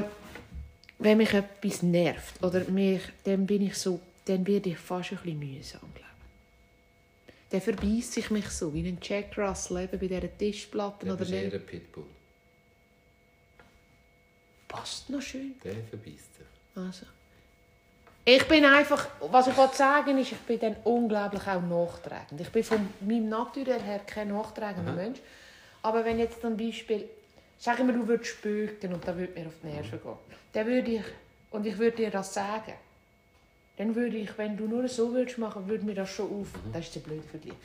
Ähm, 0.03 0.09
wenn 0.99 1.17
mich 1.17 1.33
etwas 1.33 1.81
nervt, 1.81 2.41
oder 2.43 2.63
mich, 2.69 3.01
dann 3.25 3.45
bin 3.45 3.63
ich 3.67 3.77
so, 3.77 3.99
dann 4.25 4.45
werde 4.47 4.69
ich 4.69 4.77
fast 4.77 5.11
ein 5.11 5.17
bisschen 5.17 5.39
mühsam, 5.39 5.81
glaube 5.93 5.99
ich. 7.27 7.33
Dann 7.49 7.61
verbeißt 7.61 8.13
sich 8.13 8.31
mich 8.31 8.49
so, 8.49 8.73
wie 8.73 8.87
ein 8.87 8.97
Jack 9.01 9.37
Russell 9.37 9.83
eben 9.83 9.99
bei 9.99 10.07
dieser 10.07 10.37
Tischplatte 10.37 11.05
Der 11.05 11.13
oder 11.13 11.23
ist 11.23 11.31
eher 11.31 11.43
nicht. 11.43 11.53
ein 11.55 11.65
Pitbull. 11.65 12.05
Passt 14.67 15.09
noch 15.09 15.21
schön. 15.21 15.53
Der 15.63 15.75
verbeißt 15.75 16.35
sich. 16.35 16.45
Also. 16.75 17.05
Ich 18.25 18.47
bin 18.47 18.63
einfach, 18.63 19.07
was 19.19 19.47
ich 19.47 19.57
wollte 19.57 19.75
sagen 19.75 20.17
ist, 20.17 20.31
ich 20.31 20.37
bin 20.39 20.59
dann 20.59 20.77
unglaublich 20.85 21.45
auch 21.45 21.61
nachtragend. 21.61 22.39
Ich 22.39 22.49
bin 22.49 22.63
von 22.63 22.87
meinem 23.01 23.27
Naturell 23.29 23.81
her 23.81 23.99
kein 23.99 24.29
nachtragender 24.29 24.91
Aha. 24.93 24.95
Mensch. 25.01 25.19
Aber 25.81 26.05
wenn 26.05 26.17
jetzt 26.17 26.39
zum 26.39 26.55
Beispiel, 26.55 27.09
sag 27.59 27.79
ich 27.79 27.85
mir, 27.85 27.91
du 27.93 28.07
würdest 28.07 28.31
spüken 28.31 28.93
und 28.93 29.05
da 29.05 29.15
würde 29.17 29.33
mir 29.39 29.47
auf 29.47 29.53
die 29.61 29.67
Nerven 29.67 30.01
gehen, 30.01 30.13
dann 30.53 30.67
würde 30.67 30.91
ich, 30.91 31.03
und 31.51 31.65
ich 31.65 31.77
würde 31.77 31.97
dir 31.97 32.11
das 32.11 32.33
sagen, 32.33 32.73
dann 33.77 33.95
würde 33.95 34.17
ich, 34.17 34.37
wenn 34.37 34.55
du 34.55 34.67
nur 34.67 34.87
so 34.87 35.13
würdest 35.13 35.37
machen, 35.37 35.67
würde 35.67 35.85
mir 35.85 35.95
das 35.95 36.09
schon 36.09 36.29
auf. 36.29 36.47
Das 36.71 36.85
ist 36.85 36.95
der 36.95 36.99
blöde 37.01 37.23
Vergleich. 37.23 37.55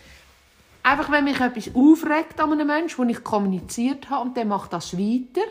Einfach, 0.82 1.10
wenn 1.10 1.24
mich 1.24 1.38
etwas 1.40 1.74
aufregt 1.74 2.40
an 2.40 2.52
einem 2.52 2.66
Menschen, 2.66 2.98
wo 2.98 3.10
ich 3.10 3.22
kommuniziert 3.22 4.08
habe 4.08 4.28
und 4.28 4.36
der 4.36 4.46
macht 4.46 4.72
das 4.72 4.96
weiter, 4.96 5.46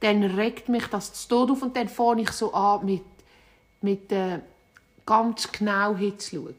dann 0.00 0.24
regt 0.24 0.68
mich 0.68 0.86
das 0.86 1.12
zu 1.12 1.28
Tod 1.28 1.50
auf 1.52 1.62
und 1.62 1.76
dann 1.76 1.88
fange 1.88 2.22
ich 2.22 2.30
so 2.32 2.52
an, 2.52 2.84
mit, 2.84 3.02
mit 3.80 4.10
äh, 4.10 4.40
ganz 5.06 5.50
genau 5.52 5.94
hinzuschauen. 5.94 6.54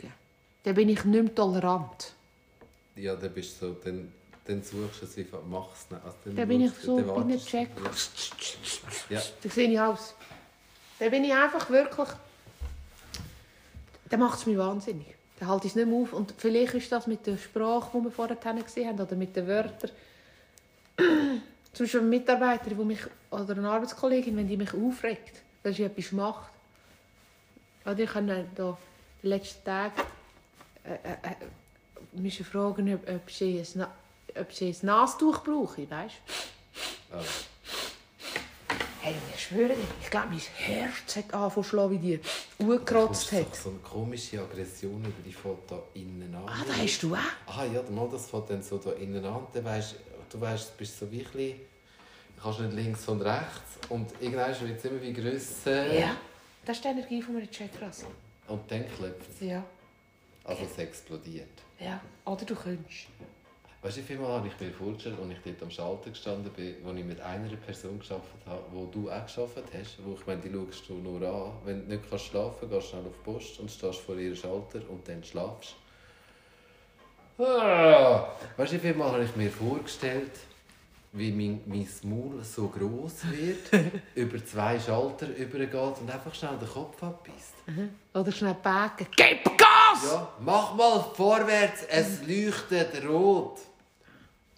Dann 0.63 0.75
bin 0.75 0.89
ich 0.89 1.03
nicht 1.03 1.23
mehr 1.23 1.35
tolerant. 1.35 2.13
Ja, 2.95 3.15
dann 3.15 3.33
bist 3.33 3.61
du 3.61 3.67
so, 3.67 3.73
dann, 3.83 4.11
dann 4.45 4.61
suchst 4.63 5.01
du 5.01 5.05
es 5.05 5.17
einfach, 5.17 5.39
machst 5.45 5.85
es 5.85 5.91
nicht. 5.91 6.05
Also, 6.05 6.17
dann 6.25 6.35
Dann 6.35 6.47
bin 6.47 6.61
ich 6.61 6.71
so, 6.73 6.95
bin 6.95 7.07
wartest 7.07 7.47
check. 7.47 7.69
du. 7.75 9.13
Ja. 9.13 9.21
Dann 9.41 9.51
sehe 9.51 9.69
ich 9.69 9.79
aus. 9.79 10.15
Dann 10.99 11.11
bin 11.11 11.23
ich 11.23 11.33
einfach 11.33 11.69
wirklich... 11.69 12.09
Dann 14.09 14.19
macht 14.19 14.39
es 14.39 14.45
mich 14.45 14.57
wahnsinnig. 14.57 15.15
Dann 15.39 15.49
halte 15.49 15.67
ich 15.67 15.73
es 15.73 15.75
nicht 15.75 15.87
mehr 15.87 15.97
auf. 15.97 16.13
Und 16.13 16.33
vielleicht 16.37 16.73
ist 16.73 16.91
das 16.91 17.07
mit 17.07 17.25
der 17.25 17.37
Sprache, 17.37 17.97
die 17.97 18.03
wir 18.03 18.11
vorher 18.11 18.35
gesehen 18.35 18.89
haben, 18.89 18.99
oder 18.99 19.15
mit 19.15 19.35
den 19.35 19.47
Wörtern. 19.47 19.91
Zum 21.73 21.85
Beispiel 21.85 21.99
eine 21.99 22.09
Mitarbeiterin, 22.09 22.77
die 22.77 22.85
mich, 22.85 23.01
oder 23.29 23.55
eine 23.55 23.69
Arbeitskollegin, 23.69 24.35
wenn 24.35 24.47
die 24.47 24.57
mich 24.57 24.73
aufregt, 24.73 25.41
dass 25.63 25.75
sie 25.75 25.83
etwas 25.83 26.11
macht. 26.11 26.51
Oder 27.85 27.99
ich 27.99 28.13
habe 28.13 28.45
da 28.55 28.77
die 29.21 29.27
letzten 29.27 29.63
Tage 29.63 29.93
äh, 30.83 30.93
äh, 30.93 32.27
äh, 32.27 32.43
fragen, 32.43 32.93
ob, 32.93 33.09
ob, 33.09 33.31
sie 33.31 33.59
ein, 33.59 33.85
ob 34.35 34.83
Nastuch 34.83 35.43
brauche, 35.43 35.89
weißt 35.89 36.15
Ah, 37.11 37.21
Hey, 39.01 39.15
ich 39.33 39.41
schwöre 39.41 39.69
dir, 39.69 39.75
ich 40.01 40.09
glaube, 40.09 40.27
mein 40.31 40.39
Herz 40.39 41.15
hat 41.15 41.33
angefangen 41.33 41.51
zu 41.51 41.63
schlagen 41.63 41.91
wie 41.91 41.97
die. 41.99 42.19
angekratzt 42.59 43.31
Da 43.31 43.37
hat. 43.37 43.55
So 43.55 43.69
eine 43.69 43.79
komische 43.79 44.41
Aggression 44.41 44.99
über 44.99 45.21
die 45.25 45.31
Foto 45.31 45.83
innen 45.93 46.35
an. 46.35 46.43
Ah, 46.45 46.65
da 46.67 46.73
hast 46.73 47.01
du 47.03 47.15
auch. 47.15 47.19
Ah 47.47 47.63
ja, 47.63 47.81
mal 47.91 48.09
das 48.11 48.29
fängt 48.29 48.49
dann 48.49 48.61
so 48.61 48.77
da 48.77 48.91
innen 48.91 49.23
an. 49.23 49.47
Dann 49.53 49.63
weisst, 49.63 49.95
du 50.29 50.41
weißt, 50.41 50.71
du 50.71 50.77
bist 50.77 50.99
so 50.99 51.05
bisschen, 51.05 51.55
du 52.35 52.41
kannst 52.43 52.59
nicht 52.59 52.73
links 52.73 53.07
und 53.07 53.21
rechts. 53.21 53.77
Und 53.87 54.11
irgendwann 54.19 54.59
wird 54.59 54.77
es 54.77 54.85
immer 54.85 55.01
wie 55.01 55.13
grösser. 55.13 55.93
Ja. 55.93 56.17
Das 56.65 56.75
ist 56.75 56.83
die 56.83 56.89
Energie 56.89 57.21
von 57.21 57.37
einer 57.37 57.49
Chakras. 57.49 58.05
Und 58.49 58.69
dann 58.69 58.85
klopft 58.97 59.29
es. 59.33 59.47
Ja. 59.47 59.63
Also 60.43 60.63
es 60.63 60.77
explodiert. 60.77 61.47
Ja. 61.79 62.01
Oder 62.25 62.43
du 62.43 62.53
könntest. 62.55 63.07
Weißt 63.81 63.95
du, 63.95 64.01
wie 64.01 64.05
viel 64.05 64.17
Mal 64.17 64.27
habe 64.27 64.47
ich 64.49 64.59
mir 64.59 64.73
vorgestellt, 64.73 65.15
als 65.21 65.31
ich 65.31 65.37
dort 65.41 65.63
am 65.63 65.71
Schalter 65.71 66.09
gestanden 66.09 66.51
bin, 66.51 66.75
wo 66.83 66.91
ich 66.91 67.05
mit 67.05 67.21
einer 67.21 67.55
Person 67.55 67.97
gearbeitet 67.97 68.45
habe, 68.45 68.63
wo 68.73 68.85
du 68.87 69.09
auch 69.09 69.25
gearbeitet 69.25 69.69
hast, 69.73 69.97
wo 70.03 70.15
ich 70.19 70.27
meine, 70.27 70.41
die 70.41 70.51
schaust 70.51 70.89
du 70.89 70.95
nur 70.95 71.21
an. 71.21 71.53
Wenn 71.63 71.87
du 71.87 71.95
nicht 71.95 72.09
kannst 72.09 72.25
schlafen 72.25 72.69
kannst, 72.69 72.73
gehst 72.73 72.87
du 72.87 72.89
schnell 72.89 73.05
auf 73.05 73.13
die 73.17 73.31
Post 73.31 73.59
und 73.61 73.71
stehst 73.71 73.99
vor 73.99 74.17
ihrem 74.17 74.35
Schalter 74.35 74.81
und 74.89 75.07
dann 75.07 75.23
schlafst. 75.23 75.75
Ah. 77.37 78.33
Weißt 78.57 78.73
du, 78.73 78.75
wie 78.75 78.79
viel 78.79 78.95
Mal 78.95 79.13
habe 79.13 79.23
ich 79.23 79.35
mir 79.37 79.49
vorgestellt, 79.49 80.31
wie 81.13 81.31
mein, 81.31 81.61
mein 81.65 81.87
Maul 82.03 82.43
so 82.43 82.67
gross 82.67 83.21
wird, 83.31 83.93
über 84.15 84.43
zwei 84.45 84.77
Schalter 84.77 85.27
übergeht 85.37 86.01
und 86.01 86.11
einfach 86.11 86.35
schnell 86.35 86.57
den 86.57 86.67
Kopf 86.67 87.01
abbeißt. 87.01 87.53
Oder 88.13 88.31
schnell 88.33 88.57
backen. 88.61 89.07
Gib 89.15 89.57
Gas! 89.57 90.03
Ja, 90.03 90.33
mach 90.41 90.75
mal 90.75 90.99
vorwärts, 91.15 91.85
es 91.89 92.27
leuchtet 92.27 93.07
rot. 93.07 93.68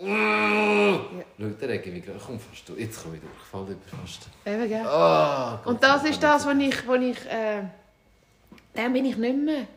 Schau, 0.02 1.52
da 1.60 1.66
rege 1.68 1.90
ich 1.90 1.94
mich 1.94 2.06
gerade. 2.06 2.20
Komm 2.26 2.40
fast 2.40 2.68
durch. 2.68 2.80
Jetzt 2.80 3.04
komme 3.04 3.16
ich 3.16 3.22
durch. 3.22 3.34
Ich 3.34 3.50
falle 3.50 3.72
über 3.72 3.98
fast. 4.02 4.28
Eben, 4.46 4.68
gell? 4.68 4.86
Ah, 4.86 5.62
Gott 5.64 5.74
Und 5.74 5.84
das 5.84 6.04
ist 6.06 6.22
das, 6.22 6.46
was 6.46 6.58
ich, 6.58 6.88
wo 6.88 6.96
ich 6.96 7.26
äh, 7.28 7.64
dann 8.74 8.94
bin 8.94 9.06
ich 9.06 9.18
nicht 9.18 9.38
mehr. 9.38 9.68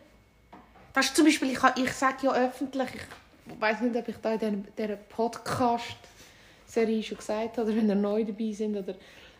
Das 0.92 1.06
ist 1.06 1.16
zum 1.16 1.24
Beispiel, 1.24 1.50
ich, 1.50 1.58
ich 1.76 1.92
sage 1.92 2.26
ja 2.26 2.32
öffentlich, 2.32 2.88
ich 2.94 3.60
weiß 3.60 3.80
nicht, 3.80 3.96
ob 3.96 4.08
ich 4.08 4.16
da 4.18 4.34
in 4.34 4.66
dieser 4.78 4.96
Podcast-Serie 4.96 7.02
schon 7.02 7.18
gesagt 7.18 7.58
habe, 7.58 7.62
oder 7.62 7.76
wenn 7.76 7.88
ihr 7.88 7.96
neu 7.96 8.24
dabei 8.24 8.52
sind, 8.52 8.76
oder 8.76 8.94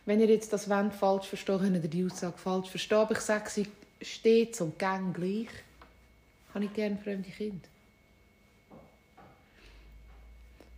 wenn 0.05 0.21
ihr 0.21 0.27
jetzt 0.27 0.53
das 0.53 0.69
wollt, 0.69 0.93
falsch 0.93 1.29
versteht, 1.29 1.61
könnt 1.61 1.83
ihr 1.83 1.89
die 1.89 2.05
Aussage 2.05 2.37
falsch 2.37 2.69
verstehen, 2.69 2.99
aber 2.99 3.13
ich 3.13 3.21
sage 3.21 3.49
sie 3.49 3.69
stets 4.03 4.61
und 4.61 4.79
gang 4.79 5.15
gleich. 5.15 5.49
Habe 6.53 6.65
ich 6.65 6.73
gerne 6.73 6.99
fremde 7.03 7.31
Kinder. 7.31 7.69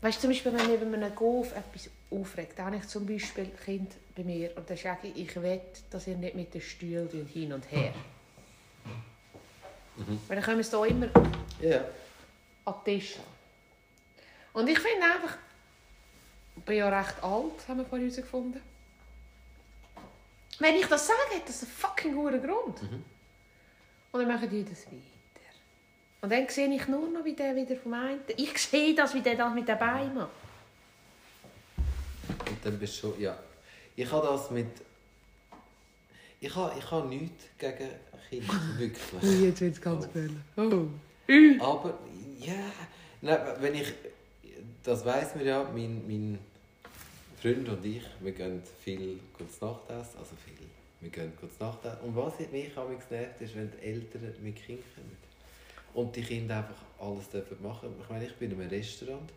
Weißt 0.03 0.21
zum 0.21 0.31
Beispiel, 0.31 0.53
wenn 0.53 0.67
mich 0.71 0.81
über 0.81 0.95
einen 0.97 1.15
Golf 1.15 1.53
etwas 1.57 1.89
aufregt, 2.11 2.59
dann 2.59 2.67
habe 2.67 2.77
ich 2.77 2.87
zum 2.87 3.07
Beispiel 3.07 3.51
Kind 3.65 3.93
bei 4.15 4.23
mir 4.23 4.57
und 4.57 4.69
dann 4.69 4.77
sage 4.77 5.09
ich, 5.09 5.17
ich 5.29 5.43
will, 5.43 5.61
dass 5.91 6.07
ihr 6.07 6.17
nicht 6.17 6.35
mit 6.35 6.53
den 6.55 6.61
Stühlen 6.61 7.27
hin 7.27 7.53
und 7.53 7.71
her. 7.73 7.93
Weil 10.29 10.37
dann 10.37 10.45
können 10.45 10.59
wir 10.59 10.61
es 10.61 10.71
hier 10.71 10.85
immer 10.87 11.09
Ja. 11.61 11.85
an 12.67 12.75
den 12.87 12.99
Tisch. 13.01 13.17
Und 14.53 14.69
ich 14.69 14.79
finde 14.79 15.05
einfach, 15.05 15.37
ich 16.57 16.63
bin 16.63 16.77
ja 16.77 16.89
recht 16.89 17.23
alt, 17.23 17.69
haben 17.69 17.79
wir 17.79 17.85
vorhin 17.87 18.09
herausgefunden. 18.09 18.61
Wenn 20.59 20.77
ich 20.77 20.87
das 20.87 21.07
sage, 21.07 21.19
hat 21.35 21.49
das 21.49 21.63
einen 21.63 21.73
fucking 21.73 22.15
guten 22.15 22.43
Grund. 22.43 22.81
Und 22.83 24.21
dann 24.21 24.29
machen 24.29 24.49
die 24.49 24.65
das 24.65 24.87
weiter. 24.87 25.16
Und 26.21 26.33
dann 26.33 26.49
sehe 26.49 26.75
ich 26.75 26.89
nur 26.89 27.09
noch, 27.09 27.25
wie 27.25 27.35
der 27.35 27.55
wieder 27.55 27.77
vom 27.77 27.95
einen... 27.95 28.21
Ich 28.37 28.59
sehe 28.59 28.95
das, 28.95 29.15
wie 29.15 29.21
der 29.21 29.37
das 29.37 29.55
mit 29.55 29.69
den 29.69 29.79
Beinen 29.79 30.15
macht. 30.15 30.31
Und 32.49 32.65
dann 32.65 32.79
bist 32.79 32.97
du 33.03 33.13
schon. 33.13 33.21
Ja. 33.21 33.39
Ich 33.95 34.11
habe 34.11 34.27
das 34.27 34.51
mit. 34.51 34.67
Ich 36.41 36.55
habe, 36.55 36.79
ich 36.79 36.91
habe 36.91 37.09
nichts 37.09 37.45
gegen 37.59 37.89
Kinder. 38.29 38.55
Wirklich. 38.79 39.43
jetzt 39.43 39.61
wird 39.61 39.75
es 39.75 39.81
ganz 39.81 40.07
böse. 40.09 40.37
Oh. 40.57 40.87
Aber 41.61 41.99
ja, 42.39 42.55
nein, 43.21 43.39
wenn 43.61 43.75
ich, 43.75 43.93
das 44.83 45.05
weiß 45.05 45.35
man 45.37 45.47
ja, 45.47 45.65
mein, 45.65 46.07
mein 46.07 46.39
Freund 47.41 47.69
und 47.69 47.85
ich, 47.85 48.03
wir 48.21 48.33
gehen 48.33 48.63
viel 48.83 49.19
kurz 49.37 49.61
Nachtessen, 49.61 50.19
also 50.19 50.35
viel, 50.45 50.55
wir 51.01 51.11
gehen 51.11 51.33
kurz 51.41 51.59
Nachtessen. 51.59 52.01
Und 52.01 52.17
was 52.17 52.39
mich 52.39 52.77
am 52.77 52.89
nervt, 53.11 53.41
ist, 53.41 53.57
wenn 53.57 53.71
die 53.71 53.87
Eltern 53.87 54.35
mit 54.43 54.57
Kindern 54.57 54.85
kommen. 54.95 55.17
Und 55.97 56.15
die 56.15 56.23
Kinder 56.23 56.59
einfach 56.59 56.75
alles 57.01 57.29
dürfen 57.31 57.57
machen. 57.63 57.89
Ich 58.03 58.09
meine, 58.11 58.27
ich 58.27 58.35
bin 58.37 58.51
in 58.53 58.61
einem 58.61 58.69
Restaurant 58.69 59.31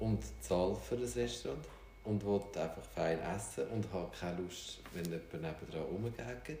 und 0.00 0.18
zahle 0.40 0.74
für 0.76 0.96
das 0.96 1.14
Restaurant 1.14 1.64
und 2.04 2.24
will 2.24 2.40
einfach 2.60 2.82
fein 2.94 3.18
essen 3.20 3.64
und 3.68 3.84
habe 3.92 4.10
keine 4.18 4.40
Lust, 4.42 4.78
wenn 4.92 5.04
jemand 5.04 5.32
nebendran 5.34 5.82
rumgehackt 5.92 6.58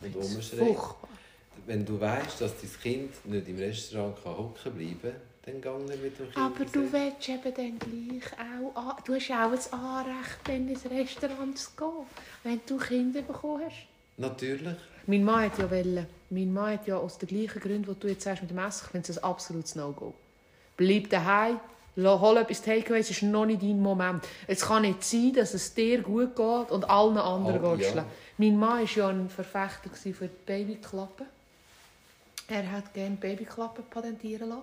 und 0.00 0.14
rumschreit. 0.14 0.76
Wenn 1.66 1.84
du 1.84 2.00
weißt, 2.00 2.40
dass 2.40 2.52
dein 2.60 2.70
Kind 2.80 3.26
nicht 3.26 3.48
im 3.48 3.58
Restaurant 3.58 4.16
hocken 4.24 4.72
bleiben 4.72 5.00
kann, 5.44 5.60
dann 5.60 5.60
geh 5.60 5.84
nicht 5.92 6.02
mit 6.02 6.18
dem 6.18 6.26
Kind. 6.32 6.36
Aber 6.38 6.64
du 6.64 6.92
willst 6.92 7.28
eben 7.28 7.54
dann 7.54 7.78
gleich 7.78 8.32
auch... 8.38 8.76
an- 8.76 8.96
Du 9.04 9.14
hast 9.14 9.30
auch 9.32 9.74
ein 9.74 9.80
Anrecht, 9.80 10.38
dann 10.44 10.68
ins 10.68 10.84
Restaurant 10.88 11.58
zu 11.58 11.70
gehen, 11.76 12.06
wenn 12.44 12.60
du 12.66 12.76
Kinder 12.78 13.22
bekommen 13.22 13.64
hast. 13.66 13.86
Natürlich. 14.22 14.76
Mein 15.06 15.24
Mann 15.24 15.44
hat 15.46 15.58
ja 15.58 15.70
wollen, 15.70 16.06
mein 16.30 16.52
Mann 16.52 16.74
hat 16.74 16.86
ja 16.86 16.96
aus 16.96 17.18
den 17.18 17.28
gleichen 17.28 17.60
Gründen, 17.60 17.92
die 17.92 17.98
du 18.00 18.08
jetzt 18.08 18.22
sagst 18.22 18.42
mit 18.42 18.50
dem 18.50 18.58
Essen, 18.58 18.84
ich 18.86 18.90
finde 18.92 19.10
es 19.10 19.18
ein 19.18 19.24
absolutes 19.24 19.74
No-Go. 19.74 20.14
Bleib 20.76 21.10
daheim, 21.10 21.58
hol 21.96 22.36
etwas 22.36 22.62
Takeaway, 22.62 23.00
es 23.00 23.10
ist 23.10 23.22
noch 23.22 23.44
nicht 23.44 23.62
dein 23.62 23.80
Moment. 23.80 24.24
Es 24.46 24.60
kann 24.62 24.82
nicht 24.82 25.02
sein, 25.02 25.32
dass 25.34 25.54
es 25.54 25.74
dir 25.74 26.02
gut 26.02 26.36
geht 26.36 26.70
und 26.70 26.88
allen 26.88 27.18
anderen 27.18 27.64
Oh, 27.64 27.76
geht 27.76 27.94
ja. 27.94 28.04
Mein 28.38 28.56
Mann 28.58 28.80
war 28.82 28.96
ja 28.96 29.08
ein 29.08 29.28
Verfechter 29.28 29.90
für 29.92 30.28
die 30.28 30.30
Babyklappen. 30.46 31.26
Er 32.48 32.70
hat 32.70 32.94
gerne 32.94 33.16
Babyklappen 33.16 33.84
patentieren 33.90 34.48
lassen. 34.50 34.62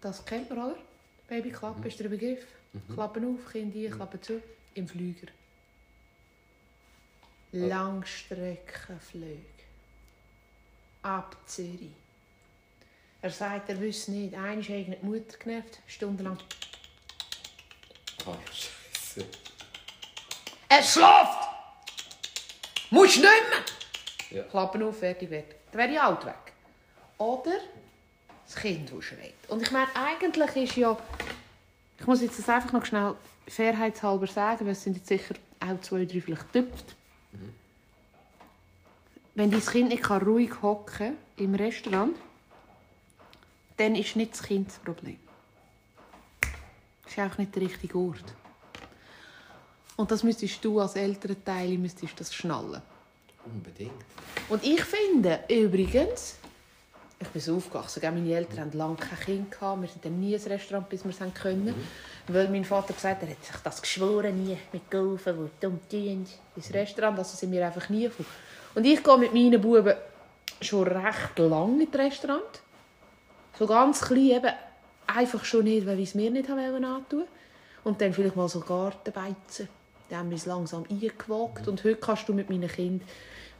Das 0.00 0.24
kennt 0.24 0.50
man, 0.50 0.58
oder? 0.58 0.76
Babyklappe 1.28 1.80
Mhm. 1.80 1.86
ist 1.86 2.00
der 2.00 2.08
Begriff. 2.08 2.44
Klappen 2.92 3.24
auf, 3.24 3.52
Kinder 3.52 3.78
ein, 3.78 3.90
Klappen 3.90 4.20
zu. 4.22 4.42
Im 4.74 4.86
Flüger. 4.86 5.28
Langstreckenflüge. 7.58 9.40
Ab 11.02 11.36
Zürich. 11.46 11.90
Er 13.22 13.30
sagt, 13.30 13.68
er 13.68 13.80
wüsste 13.80 14.12
nicht. 14.12 14.34
Einmal 14.34 14.62
hat 14.62 14.66
die 14.68 14.96
Mutter 15.02 15.38
genervt, 15.38 15.78
stundenlang. 15.86 16.38
Ah, 18.26 18.36
Scheiße. 18.52 19.26
Er 20.68 20.82
schläft! 20.82 21.48
Musst 22.90 23.16
nicht 23.16 23.22
mehr! 23.22 23.64
Ja. 24.30 24.42
Klappen 24.44 24.82
auf, 24.82 24.98
fertig 24.98 25.30
wird. 25.30 25.54
Dann 25.70 25.78
wäre 25.78 25.92
ich 25.92 26.00
alt 26.00 26.24
weg. 26.26 26.52
Oder 27.18 27.58
das 28.44 28.56
Kind, 28.56 28.92
das 28.92 29.04
schreit. 29.04 29.34
Und 29.48 29.62
ich 29.62 29.70
meine, 29.70 29.88
eigentlich 29.94 30.56
ist 30.56 30.76
ja... 30.76 30.96
Ich 31.98 32.06
muss 32.06 32.20
jetzt 32.20 32.38
das 32.38 32.48
einfach 32.48 32.72
noch 32.72 32.84
schnell 32.84 33.14
fairheitshalber 33.48 34.26
sagen, 34.26 34.66
weil 34.66 34.72
es 34.72 34.82
sind 34.82 34.96
jetzt 34.96 35.08
sicher 35.08 35.34
auch 35.60 35.80
zwei, 35.80 36.04
drei 36.04 36.20
vielleicht 36.20 36.52
tüpft. 37.38 37.54
Wenn 39.34 39.50
dein 39.50 39.64
Kind 39.64 39.88
nicht 39.88 40.02
kann 40.02 40.22
ruhig 40.22 40.62
hocken 40.62 41.16
im 41.36 41.54
Restaurant, 41.54 42.16
dann 43.76 43.94
ist 43.94 44.16
nicht 44.16 44.32
das 44.32 44.42
Kind 44.42 44.68
das 44.68 44.78
Problem. 44.78 45.18
Das 47.04 47.12
ist 47.12 47.18
auch 47.18 47.38
nicht 47.38 47.54
der 47.54 47.62
richtige 47.62 47.98
Ort. 47.98 48.34
Und 49.96 50.10
das 50.10 50.22
müsstest 50.22 50.64
du 50.64 50.80
als 50.80 50.96
Elternteil 50.96 51.78
müsstest 51.78 52.18
das 52.20 52.34
schnallen. 52.34 52.82
Unbedingt. 53.44 53.92
Und 54.48 54.64
ich 54.64 54.82
finde 54.82 55.40
übrigens, 55.48 56.36
ich 57.18 57.28
bin 57.28 57.40
so 57.40 57.56
aufgewachsen, 57.56 58.00
meine 58.02 58.34
Eltern 58.34 58.60
hatten 58.66 58.78
lange 58.78 58.96
kein 58.96 59.18
Kind, 59.20 59.50
gehabt, 59.50 59.80
wir 59.80 59.88
sind 59.88 60.04
dann 60.04 60.20
nie 60.20 60.34
ins 60.34 60.46
Restaurant, 60.46 60.88
bis 60.88 61.04
wir 61.04 61.10
es 61.10 61.34
können. 61.34 61.74
Weil 62.28 62.48
mein 62.48 62.64
Vater 62.64 62.92
gesagt 62.92 63.22
hat, 63.22 63.28
er 63.28 63.36
hat 63.36 63.44
sich 63.44 63.56
das 63.62 63.80
geschworen, 63.80 64.44
nie 64.44 64.58
mit 64.72 64.90
Gaufen, 64.90 65.50
die 65.60 65.66
dumm 65.66 65.80
ins 65.90 66.74
Restaurant, 66.74 67.18
also 67.18 67.36
sind 67.36 67.52
wir 67.52 67.64
einfach 67.64 67.88
nie 67.88 68.04
gekommen. 68.04 68.26
Und 68.74 68.84
ich 68.84 69.02
gehe 69.02 69.18
mit 69.18 69.32
meinen 69.32 69.60
Buben 69.60 69.94
schon 70.60 70.88
recht 70.88 71.38
lange 71.38 71.84
ins 71.84 71.94
Restaurant. 71.94 72.62
So 73.58 73.66
ganz 73.66 74.00
klein 74.00 74.18
eben, 74.18 74.52
einfach 75.06 75.44
schon 75.44 75.64
nicht, 75.64 75.86
weil 75.86 75.96
wir 75.96 76.04
es 76.04 76.14
mir 76.14 76.30
nicht 76.30 76.48
wollen 76.48 76.84
antun. 76.84 77.24
Und 77.84 78.00
dann 78.00 78.12
vielleicht 78.12 78.36
mal 78.36 78.48
so 78.48 78.60
Gartenbeizen. 78.60 79.68
Da 80.08 80.18
haben 80.18 80.30
wir 80.30 80.36
es 80.36 80.46
langsam 80.46 80.84
eingewagt. 80.90 81.68
Und 81.68 81.84
heute 81.84 81.96
kannst 81.96 82.28
du 82.28 82.34
mit 82.34 82.50
meinen 82.50 82.68
Kindern 82.68 83.06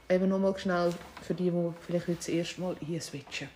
eben 0.09 0.29
noch 0.29 0.39
mal 0.39 0.57
schnell, 0.59 0.93
für 1.23 1.35
die, 1.35 1.51
die 1.51 1.73
vielleicht 1.81 2.09
heute 2.09 2.17
das 2.19 2.29
erste 2.29 2.61
Mal 2.61 2.77
hier 2.81 3.01
switchen. 3.01 3.49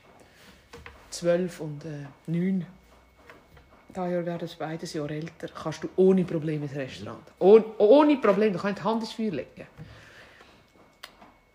12 1.10 1.60
und 1.60 1.84
äh, 1.84 2.06
9. 2.26 2.66
Daher 3.92 4.24
werden 4.24 4.44
es 4.44 4.54
beides 4.54 4.92
Jahre 4.92 5.14
älter. 5.14 5.48
Kannst 5.48 5.82
du 5.82 5.88
ohne 5.96 6.24
Probleme 6.24 6.66
ins 6.66 6.74
Restaurant. 6.74 7.22
Oh, 7.38 7.60
ohne 7.78 8.16
Probleme. 8.16 8.52
Du 8.52 8.58
kannst 8.58 8.80
die 8.80 8.84
Hand 8.84 9.02
ins 9.02 9.12
Feuer 9.12 9.32
legen. 9.32 9.66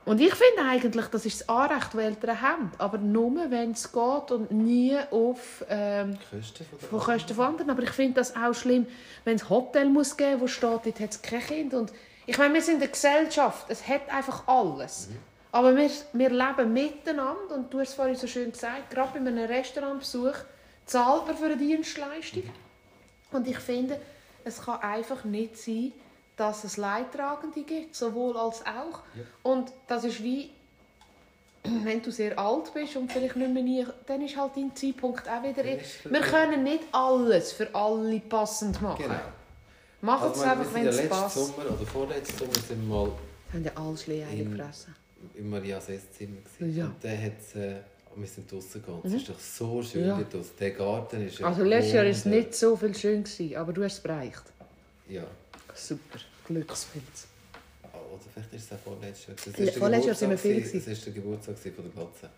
Und 0.05 0.21
ich 0.21 0.33
finde 0.35 0.69
eigentlich, 0.69 1.07
das 1.07 1.25
ist 1.25 1.41
das 1.41 1.49
Anrecht, 1.49 1.93
das 1.93 2.01
Eltern 2.01 2.41
haben. 2.41 2.71
Aber 2.77 2.99
nur, 2.99 3.49
wenn 3.49 3.71
es 3.71 3.91
geht 3.91 4.31
und 4.31 4.51
nie 4.51 4.95
auf 5.09 5.65
ähm, 5.67 6.17
Kosten 6.29 6.65
von 6.65 6.79
von 6.79 6.99
Kosten 6.99 7.33
von 7.33 7.45
anderen. 7.45 7.71
Aber 7.71 7.81
ich 7.81 7.89
finde 7.89 8.13
das 8.13 8.35
auch 8.35 8.53
schlimm, 8.53 8.85
wenn 9.23 9.35
es 9.35 9.49
Hotel 9.49 9.89
muss 9.89 10.15
geben, 10.15 10.41
wo 10.41 10.47
steht, 10.47 10.85
dort 10.85 10.99
hat 10.99 11.11
es 11.11 11.21
kein 11.21 11.41
Kind. 11.41 11.73
Und 11.73 11.91
ich 12.27 12.37
meine, 12.37 12.53
wir 12.53 12.61
sind 12.61 12.81
eine 12.81 12.87
Gesellschaft. 12.89 13.65
Es 13.69 13.87
hat 13.87 14.07
einfach 14.09 14.47
alles. 14.47 15.09
Aber 15.51 15.75
wir, 15.75 15.89
wir 16.13 16.29
leben 16.29 16.73
miteinander 16.73 17.55
und 17.55 17.73
du 17.73 17.79
hast 17.79 17.89
es 17.89 17.95
vorhin 17.95 18.15
so 18.15 18.27
schön 18.27 18.51
gesagt, 18.51 18.91
gerade 18.91 19.11
bei 19.13 19.19
einem 19.19 19.45
Restaurantbesuch 19.45 20.35
zahlt 20.85 21.27
man 21.27 21.37
für 21.37 21.45
eine 21.45 21.57
Dienstleistung. 21.57 22.43
Und 23.31 23.47
ich 23.47 23.57
finde, 23.59 23.99
es 24.43 24.61
kann 24.61 24.79
einfach 24.81 25.23
nicht 25.23 25.57
sein, 25.57 25.91
dass 26.37 26.63
es 26.63 26.77
Leidtragende 26.77 27.63
gibt, 27.63 27.95
sowohl 27.95 28.37
als 28.37 28.61
auch. 28.61 28.99
Ja. 29.15 29.23
Und 29.43 29.71
das 29.87 30.03
ist 30.03 30.21
wie, 30.21 30.51
wenn 31.63 32.01
du 32.01 32.11
sehr 32.11 32.37
alt 32.37 32.73
bist 32.73 32.95
und 32.95 33.11
vielleicht 33.11 33.35
nicht 33.35 33.51
mehr 33.53 33.63
nie, 33.63 33.85
dann 34.05 34.21
ist 34.21 34.37
halt 34.37 34.51
dein 34.55 34.75
Zeitpunkt 34.75 35.27
auch 35.27 35.41
wieder... 35.43 35.63
Dann 35.63 36.13
Wir 36.13 36.21
können 36.21 36.63
nicht 36.63 36.83
alles 36.91 37.51
für 37.53 37.73
alle 37.73 38.19
passend 38.19 38.81
machen. 38.81 39.03
Genau. 39.03 39.15
Machen 40.01 40.27
Also, 40.27 40.41
es 40.41 40.47
einfach, 40.47 40.73
wenn 40.73 40.87
es 40.87 40.95
letzten 40.97 41.09
passt. 41.09 41.35
Sommer 41.35 41.71
oder 41.71 41.85
vorletzten 41.87 42.37
Sommer 42.37 42.53
sind 42.53 42.87
wir 42.87 42.95
mal 42.95 43.11
Haben 43.53 43.63
ja 43.63 43.71
alle 43.75 43.97
Schlee 43.97 44.23
In- 44.33 44.51
gefressen. 44.55 44.95
in 45.33 45.49
Marias 45.49 45.89
Esszimmer. 45.89 46.37
gewesen. 46.41 46.77
Ja. 46.77 46.85
Und 46.85 47.03
der 47.03 47.23
hat, 47.23 47.55
äh, 47.55 47.75
wir 48.15 48.27
sind 48.27 48.51
draußen 48.51 48.81
gegangen. 48.81 49.01
Es 49.03 49.13
ist 49.13 49.29
doch 49.29 49.39
so 49.39 49.83
schön 49.83 50.07
Ja. 50.07 50.17
dort 50.17 50.33
draussen. 50.33 50.51
Der 50.59 50.71
Garten 50.71 51.27
ist 51.27 51.41
Also 51.41 51.63
letztes 51.63 51.93
Jahr 51.93 52.03
war 52.03 52.11
es 52.11 52.25
nicht 52.25 52.53
so 52.55 52.75
viel 52.75 52.95
schön, 52.95 53.23
gewesen, 53.23 53.55
aber 53.55 53.73
du 53.73 53.83
hast 53.83 53.93
es 53.93 53.99
bereicht. 53.99 54.43
Ja. 55.09 55.23
Super, 55.73 56.19
Glückspilz. 56.47 57.27
Oder 57.93 58.21
vielleicht 58.33 58.53
ist 58.53 58.65
es 58.65 58.71
auch 58.77 58.81
vorletztes 58.83 59.27
Jahr. 59.45 59.67
Ist 59.67 59.77
vorletztes 59.77 60.05
Jahr 60.07 60.15
sind 60.15 60.29
wir 60.31 60.37
viel 60.37 60.55
gewesen. 60.61 60.77
Es 60.77 60.87
ist 60.87 61.05
der 61.05 61.13
Geburtstag 61.13 61.57
von 61.57 61.71
der 61.75 62.03
Katze. 62.05 62.29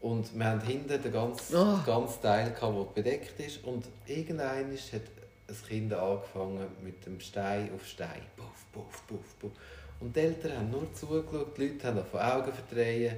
Und 0.00 0.38
wir 0.38 0.44
haben 0.44 0.60
hinten 0.60 1.02
den 1.02 1.12
ganzen, 1.12 1.56
Oh. 1.56 1.78
ganzen 1.84 2.22
Teil, 2.22 2.52
gehabt, 2.52 2.96
der 2.96 3.02
bedeckt 3.02 3.40
ist. 3.40 3.64
Und 3.64 3.84
irgendwann 4.06 4.48
hat 4.72 5.02
ein 5.48 5.56
Kind 5.68 5.92
angefangen 5.92 6.66
mit 6.82 7.04
dem 7.06 7.20
Stein 7.20 7.70
auf 7.74 7.86
Stein. 7.86 8.22
Puff, 8.36 8.64
puff, 8.72 9.06
puff, 9.06 9.38
puff. 9.40 9.50
Und 10.00 10.14
die 10.14 10.20
Eltern 10.20 10.58
haben 10.58 10.70
nur 10.70 10.92
zugeschaut, 10.94 11.56
die 11.56 11.68
Leute 11.68 11.86
haben 11.86 12.04
von 12.04 12.20
Augen 12.20 12.52
verdrehen. 12.52 13.16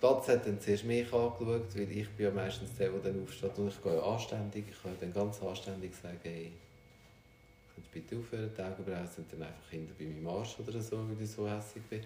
Und 0.00 0.08
Katze 0.08 0.32
hat 0.32 0.46
dann 0.46 0.60
zuerst 0.60 0.84
mich 0.84 1.12
angeschaut, 1.12 1.74
weil 1.74 1.90
ich 1.90 2.08
bin 2.10 2.26
ja 2.26 2.30
meistens 2.30 2.74
der, 2.76 2.90
der 2.90 3.12
dann 3.12 3.22
aufsteht. 3.22 3.58
Und 3.58 3.68
ich 3.68 3.82
gehe 3.82 3.94
ja 3.94 4.02
anständig, 4.02 4.64
ich 4.70 4.82
kann 4.82 4.92
dann 5.00 5.12
ganz 5.12 5.42
anständig 5.42 5.94
sagen, 5.94 6.18
hey, 6.22 6.52
Könnt 7.78 7.86
ihr 7.94 8.02
bitte 8.02 8.16
aufhören, 8.16 8.50
die 8.56 8.62
Augenbrauen 8.62 9.06
sind 9.06 9.32
dann 9.32 9.42
einfach 9.42 9.70
hinter 9.70 9.92
bei 9.98 10.04
meinem 10.04 10.26
Arsch 10.26 10.56
oder 10.58 10.80
so, 10.80 10.96
weil 11.08 11.22
ich 11.22 11.30
so 11.30 11.48
hässlich 11.48 11.84
bin. 11.84 12.00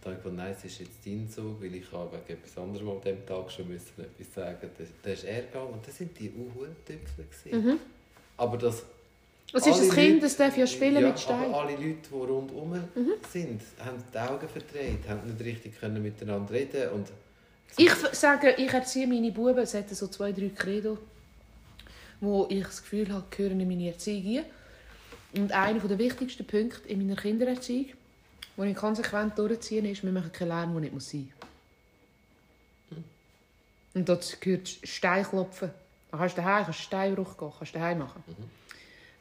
Dann 0.00 0.12
habe 0.12 0.18
ich 0.18 0.22
gedacht, 0.22 0.36
nein, 0.36 0.54
es 0.56 0.64
ist 0.64 0.80
jetzt 0.80 1.04
dein 1.04 1.28
Zug, 1.28 1.60
weil 1.60 1.74
ich 1.74 1.90
habe 1.90 2.12
wegen 2.12 2.38
etwas 2.38 2.58
anderem 2.58 2.90
an 2.90 3.00
diesem 3.00 3.26
Tag 3.26 3.50
schon 3.50 3.68
müssen 3.68 3.88
etwas 3.98 4.34
sagen 4.34 4.68
musste. 4.68 4.94
Dann 5.02 5.12
ist 5.12 5.24
er 5.24 5.42
gegangen 5.42 5.72
und 5.72 5.86
das 5.86 5.96
sind 5.96 6.18
die 6.18 6.30
Uhuntüpfel. 6.30 7.26
Mhm. 7.52 7.78
Aber 8.36 8.58
das... 8.58 8.84
Es 9.56 9.66
ist 9.66 9.74
alle 9.74 9.82
ein 9.84 9.90
Kind, 9.90 10.08
Leute- 10.14 10.20
das 10.20 10.36
darf 10.36 10.56
ja 10.56 10.66
spielen 10.66 11.00
ja, 11.00 11.08
mit 11.08 11.18
Stein. 11.20 11.44
aber 11.44 11.60
alle 11.62 11.76
Leute, 11.76 11.96
die 12.10 12.14
rundherum 12.14 12.84
sind, 13.30 13.62
haben 13.78 14.02
die 14.12 14.18
Augen 14.18 14.48
verdreht, 14.48 15.08
haben 15.08 15.26
nicht 15.28 15.40
richtig 15.44 15.78
können 15.78 16.02
miteinander 16.02 16.52
reden 16.52 16.90
und 16.90 17.08
Ich 17.76 17.92
sage, 18.12 18.54
ich 18.58 18.72
erziehe 18.72 19.06
meine 19.06 19.30
Buben, 19.32 19.58
es 19.58 19.74
hat 19.74 19.88
so 19.90 20.06
zwei, 20.08 20.32
drei 20.32 20.48
Credo, 20.50 20.98
wo 22.20 22.46
ich 22.48 22.64
das 22.64 22.82
Gefühl 22.82 23.12
habe, 23.12 23.24
gehören 23.30 23.60
in 23.60 23.68
meine 23.68 23.88
Erziehung 23.88 24.36
rein. 24.38 24.44
Und 25.36 25.52
einer 25.52 25.80
der 25.80 25.98
wichtigsten 25.98 26.44
Punkte 26.46 26.88
in 26.88 26.98
meiner 27.06 27.20
Kindererziehung, 27.20 27.86
den 28.56 28.68
ich 28.68 28.76
konsequent 28.76 29.36
durchziehe, 29.36 29.88
ist, 29.90 30.04
wir 30.04 30.12
machen 30.12 30.30
keinen 30.32 30.48
Lärm, 30.48 30.72
der 30.72 30.80
nicht 30.82 30.94
muss 30.94 31.10
sein 31.10 31.32
muss. 32.90 32.98
Und 33.94 34.08
dazu 34.08 34.36
gehört 34.40 34.68
Steinklopfen. 34.82 35.70
Dann 36.10 36.20
kannst 36.20 36.36
du 36.36 36.42
daheim 36.42 36.64
kannst 36.64 36.78
du 36.80 36.82
Steinbruch 36.84 37.36
gehen, 37.36 37.52
kannst 37.58 37.74
du 37.74 37.78
daheim 37.78 37.98
machen. 37.98 38.22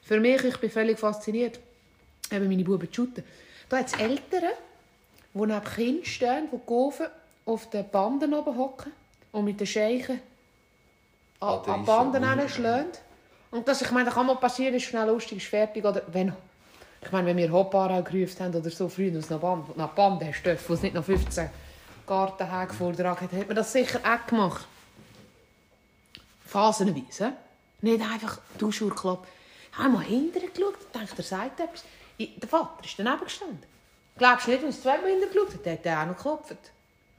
Für 0.04 0.20
mich, 0.20 0.44
ich 0.44 0.58
bin 0.58 0.70
völlig 0.70 1.00
fasziniert, 1.00 1.60
eben 2.32 2.48
meine 2.48 2.64
Buben 2.64 2.92
zu 2.92 3.04
shooten. 3.04 3.24
Da 3.70 3.78
hat 3.78 3.88
es 3.88 3.94
Eltern, 3.94 4.52
die 5.34 5.40
neben 5.40 5.64
Kindern 5.64 6.06
stehen, 6.06 6.50
die 6.52 6.60
Gofen 6.66 7.08
auf 7.46 7.70
den 7.70 7.90
Banden 7.90 8.34
oben 8.34 8.58
hocken 8.58 8.92
und 9.32 9.46
mit 9.46 9.60
den 9.60 9.68
Scheichen 9.68 10.20
an, 11.40 11.60
an 11.66 11.86
Banden 11.86 12.40
hinschlagen. 12.40 12.92
Und 13.52 13.68
das, 13.68 13.82
ich 13.82 13.92
meine, 13.92 14.06
das 14.06 14.16
kann 14.16 14.26
mal 14.26 14.36
passieren, 14.36 14.74
ist 14.74 14.84
schnell 14.84 15.08
lustig, 15.08 15.38
ist 15.38 15.48
fertig. 15.48 15.86
Oder 15.86 16.02
wenn, 16.12 16.34
ich 17.02 17.12
meine, 17.12 17.28
wenn 17.28 17.38
wir 17.38 17.52
Hopara 17.52 18.02
gerufen 18.02 18.40
haben 18.40 18.56
oder 18.56 18.70
so 18.70 18.90
früher 18.90 19.18
aus 19.18 19.30
einer 19.30 19.40
Band, 19.40 19.78
nach 19.78 19.90
Band 19.90 20.24
hast, 20.24 20.44
dürfen, 20.44 20.66
wo 20.68 20.74
es 20.74 20.82
nicht 20.82 20.96
noch 20.96 21.04
15 21.04 21.50
Gartenhäge 22.08 22.74
vordragen 22.74 23.22
hat, 23.22 23.40
hat 23.40 23.48
man 23.48 23.56
das 23.56 23.72
sicher 23.72 24.00
auch 24.00 24.28
gemacht. 24.28 24.66
Phasenweise. 26.46 27.34
Nicht 27.82 28.02
einfach 28.02 28.40
Duschurklapp. 28.58 29.26
Habe 29.74 29.90
mal 29.90 30.04
hinterher 30.04 30.50
geschaut 30.50 30.76
und 30.76 30.96
dachte, 30.96 31.18
er 31.18 31.24
sagt 31.24 31.60
etwas. 31.60 31.84
Der 32.20 32.48
Vater 32.48 32.84
ist 32.84 32.98
daneben 32.98 33.24
gestanden. 33.24 33.64
Glaubst 34.18 34.48
du 34.48 34.52
nicht, 34.52 34.62
wenn 34.62 34.70
es 34.70 34.82
zweimal 34.82 35.10
hinterher 35.10 35.34
geschaut 35.34 35.54
hat, 35.54 35.66
hat 35.66 35.86
er 35.86 36.02
auch 36.02 36.06
noch 36.08 36.16
geklopft. 36.16 36.72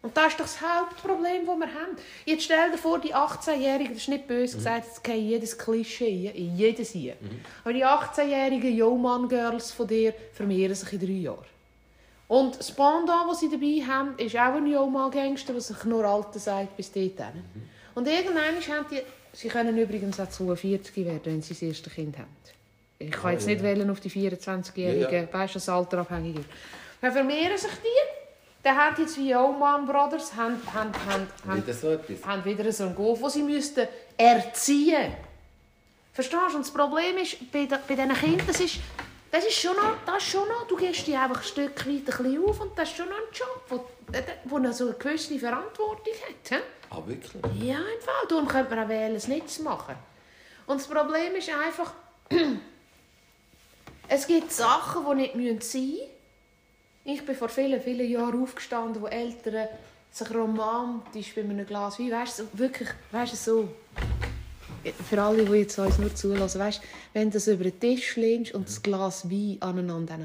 Und 0.02 0.14
das 0.14 0.26
ist 0.28 0.40
doch 0.40 0.44
das 0.44 0.60
Hauptproblem, 0.60 1.46
das 1.46 1.56
wir 1.56 1.66
haben. 1.66 1.96
Jetzt 2.26 2.44
stell 2.44 2.70
dir 2.70 2.76
vor, 2.76 2.98
die 2.98 3.14
18-Jährigen, 3.14 3.94
das 3.94 4.02
ist 4.02 4.08
nicht 4.08 4.28
böse 4.28 4.58
gesagt, 4.58 4.86
es 4.92 5.02
geht 5.02 5.16
jedes 5.16 5.56
Klischee, 5.56 6.30
in 6.34 6.56
jedes 6.56 6.90
hier. 6.90 7.16
Aber 7.62 7.72
die 7.72 7.84
18-jährigen 7.84 8.76
Yeoman-Girls 8.76 9.72
von 9.72 9.88
dir 9.88 10.12
vermehren 10.34 10.74
sich 10.74 10.92
in 10.92 11.00
drei 11.00 11.06
Jahren. 11.06 11.46
Und 12.28 12.58
das 12.58 12.70
Pendant, 12.70 13.30
das 13.30 13.40
sie 13.40 13.48
dabei 13.48 13.82
haben, 13.86 14.18
ist 14.18 14.36
auch 14.36 14.54
ein 14.54 14.66
Yeoman-Gangster, 14.66 15.54
der 15.54 15.62
sich 15.62 15.84
nur 15.84 16.04
Alter 16.04 16.38
sagt 16.38 16.76
bis 16.76 16.92
dorthin. 16.92 17.42
Und 17.94 18.06
irgendwann 18.06 18.56
haben 18.56 18.86
die... 18.90 19.00
Sie 19.34 19.48
können 19.48 19.76
übrigens 19.76 20.18
auch 20.20 20.28
42 20.28 21.04
werden, 21.04 21.20
wenn 21.24 21.42
sie 21.42 21.54
das 21.54 21.62
erste 21.62 21.90
Kind 21.90 22.16
haben. 22.18 22.28
Ich 22.98 23.10
kann 23.10 23.26
Ah, 23.26 23.32
jetzt 23.32 23.46
ja. 23.46 23.52
nicht 23.54 23.62
wählen 23.62 23.90
auf 23.90 24.00
die 24.00 24.10
24-Jährigen, 24.10 25.28
Ja, 25.32 25.40
ja. 25.40 25.46
das 25.52 25.68
Alter 25.68 25.98
abhängig 25.98 26.36
ist. 26.36 26.48
Dann 27.00 27.12
vermehren 27.12 27.58
sich 27.58 27.70
die. 27.82 28.22
Dann 28.62 28.76
haben 28.76 28.96
jetzt 28.98 29.18
wie 29.18 29.28
Yeoman 29.28 29.84
Brothers 29.86 30.34
haben, 30.34 30.56
haben, 30.72 30.90
haben, 31.06 31.26
haben, 31.46 31.62
wieder 31.62 31.74
so 31.74 31.90
etwas. 31.90 32.24
haben 32.24 32.44
wieder 32.44 32.72
so 32.72 32.84
einen 32.84 32.94
Golf, 32.94 33.20
den 33.20 33.28
sie 33.30 33.42
müssten 33.42 33.86
erziehen 34.16 35.12
Verstehst 36.14 36.40
du? 36.52 36.56
Und 36.56 36.64
das 36.64 36.72
Problem 36.72 37.18
ist, 37.18 37.50
bei, 37.52 37.66
de, 37.66 37.76
bei 37.88 37.94
diesen 37.96 38.14
Kindern, 38.14 38.46
das 38.46 38.60
ist, 38.60 38.78
das 39.34 39.46
ist 39.46 39.60
schon 39.60 39.74
noch, 39.74 39.96
das 40.06 40.22
schon 40.22 40.46
noch, 40.46 40.64
du 40.68 40.76
gehst 40.76 41.08
die 41.08 41.16
einfach 41.16 41.38
ein 41.38 41.42
Stück 41.42 41.86
weit 41.86 41.88
ein 41.88 42.04
bisschen 42.04 42.44
auf 42.44 42.60
und 42.60 42.78
das 42.78 42.88
ist 42.88 42.96
schon 42.96 43.08
noch 43.08 43.16
ein 43.16 43.32
Job, 43.32 43.64
wo, 43.68 43.84
wo 44.44 44.58
noch 44.60 44.72
so 44.72 44.84
eine 44.84 44.94
gewisse 44.94 45.40
Verantwortung 45.40 46.14
hat. 46.28 46.50
hä? 46.50 46.62
Ah, 46.88 47.02
wirklich? 47.04 47.42
Ja, 47.60 47.78
im 47.78 48.00
Fall. 48.00 48.28
Darum 48.28 48.46
könnte 48.46 48.72
man 48.72 48.84
auch 48.84 48.88
wählen, 48.88 49.16
es 49.16 49.26
nicht 49.26 49.50
zu 49.50 49.64
machen. 49.64 49.96
Und 50.66 50.80
das 50.80 50.86
Problem 50.86 51.34
ist 51.34 51.50
einfach, 51.50 51.94
es 54.08 54.24
gibt 54.28 54.52
Sachen, 54.52 55.04
die 55.10 55.36
nicht 55.36 55.64
sein 55.64 55.82
müssen. 55.82 55.98
Ich 57.02 57.26
bin 57.26 57.34
vor 57.34 57.48
vielen, 57.48 57.82
vielen 57.82 58.08
Jahren 58.08 58.40
aufgestanden, 58.40 59.02
wo 59.02 59.08
Eltern 59.08 59.66
sich 60.12 60.32
romantisch 60.32 61.34
bei 61.34 61.40
einem 61.40 61.66
Glas 61.66 61.98
Wein, 61.98 62.12
weißt 62.12 62.38
du, 62.38 62.48
wirklich, 62.52 62.88
weißt 63.10 63.32
du, 63.32 63.36
so, 63.36 63.68
für 65.08 65.22
alle, 65.22 65.44
die 65.44 65.52
jetzt 65.52 65.78
uns 65.78 65.98
nur 65.98 66.14
zulassen, 66.14 66.58
weißt 66.60 66.80
wenn 67.12 67.28
du 67.30 67.34
das 67.34 67.46
über 67.46 67.64
den 67.64 67.78
Tisch 67.80 68.16
lehnst 68.16 68.54
und 68.54 68.68
das 68.68 68.82
Glas 68.82 69.28
Wein 69.30 69.56
aneinander, 69.60 70.18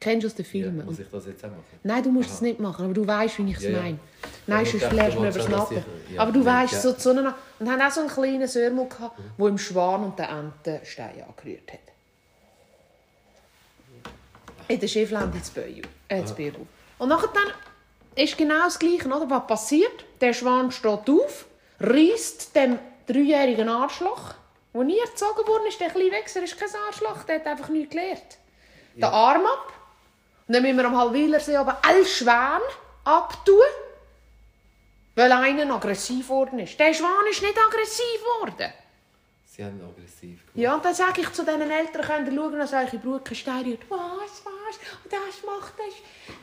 kennst 0.00 0.22
du 0.24 0.28
aus 0.28 0.34
den 0.34 0.44
Ja, 0.44 0.50
Filmen? 0.50 0.86
muss 0.86 0.98
ich 0.98 1.06
das 1.10 1.26
jetzt 1.26 1.44
auch 1.44 1.48
machen? 1.50 1.62
Nein, 1.82 2.02
du 2.02 2.10
musst 2.10 2.30
es 2.30 2.40
nicht 2.40 2.60
machen, 2.60 2.84
aber 2.84 2.94
du 2.94 3.06
weißt, 3.06 3.38
wie 3.38 3.50
ich 3.50 3.56
es 3.56 3.62
Ja, 3.64 3.70
ja. 3.70 3.80
meine. 3.82 3.98
Nein, 4.46 4.64
sonst 4.66 4.92
lernst 4.92 5.16
du 5.16 5.20
mir 5.20 5.28
über 5.28 5.34
wolltest 5.38 5.48
das 5.52 5.54
auch, 5.60 5.68
dass 5.68 5.76
Nacken. 5.78 6.14
ja, 6.14 6.20
aber 6.22 6.32
du 6.32 6.40
ja. 6.40 6.44
weißt, 6.46 6.82
so 6.82 6.92
zueinander. 6.92 7.34
Und 7.58 7.70
haben 7.70 7.80
auch 7.82 7.90
so 7.90 8.00
einen 8.00 8.08
kleinen 8.10 8.48
Sörmel 8.48 8.88
gehabt, 8.88 9.18
der 9.38 9.46
im 9.46 9.58
Schwan 9.58 10.04
und 10.04 10.18
der 10.18 10.28
Ente 10.30 10.80
Steine 10.84 11.26
angerührt 11.26 11.72
hat. 11.72 11.80
In 14.68 14.78
der 14.80 14.86
Schiffland 14.88 15.34
ins 15.34 15.50
Beuel, 15.50 15.82
äh. 16.08 16.22
Und 16.98 17.08
nachher 17.08 17.28
dann 17.32 17.52
ist 18.22 18.36
genau 18.36 18.64
das 18.64 18.78
Gleiche, 18.78 19.06
oder? 19.06 19.28
Was 19.30 19.46
passiert? 19.46 20.04
Der 20.20 20.32
Schwan 20.34 20.70
steht 20.70 21.08
auf, 21.08 21.46
reißt 21.80 22.54
dem 22.54 22.78
dreijährigen 23.08 23.68
Arschloch, 23.68 24.34
der 24.74 24.84
nie 24.84 24.98
erzogen 24.98 25.46
worden 25.46 25.66
ist, 25.66 25.80
der 25.80 25.90
kleine 25.90 26.12
Wichser 26.12 26.42
ist 26.42 26.58
kein 26.58 26.68
Arschloch, 26.86 27.24
der 27.24 27.36
hat 27.36 27.46
einfach 27.46 27.68
nichts 27.68 27.90
gelernt. 27.90 28.38
Den 28.94 29.04
Arm 29.04 29.44
ab. 29.46 29.72
Und 30.46 30.54
dann 30.54 30.62
müssen 30.62 30.76
wir 30.76 30.86
am 30.86 30.96
Halwilersee 30.96 31.56
aber 31.56 31.78
alle 31.82 32.04
Schwäne 32.04 32.60
abtun, 33.04 33.56
weil 35.14 35.32
einer 35.32 35.74
aggressiv 35.74 36.28
geworden 36.28 36.58
ist. 36.58 36.78
Der 36.78 36.94
Schwan 36.94 37.26
ist 37.30 37.42
nicht 37.42 37.58
aggressiv 37.58 38.20
geworden. 38.20 38.72
Sie 39.44 39.64
haben 39.64 39.80
aggressiv 39.80 40.38
gemacht. 40.40 40.54
Ja, 40.54 40.74
und 40.74 40.84
dann 40.84 40.94
sage 40.94 41.20
ich 41.20 41.32
zu 41.32 41.44
diesen 41.44 41.70
Eltern, 41.70 42.02
könnt 42.02 42.28
ihr 42.28 42.34
schauen, 42.34 42.58
dass 42.58 42.72
eure 42.72 42.98
Brut 42.98 43.24
kein 43.24 43.34
Stein 43.34 43.64
rührt. 43.64 43.90
Was, 43.90 44.42
was? 44.44 44.78
Und 45.04 45.12
das 45.12 45.42
macht 45.44 45.74
das, 45.78 45.94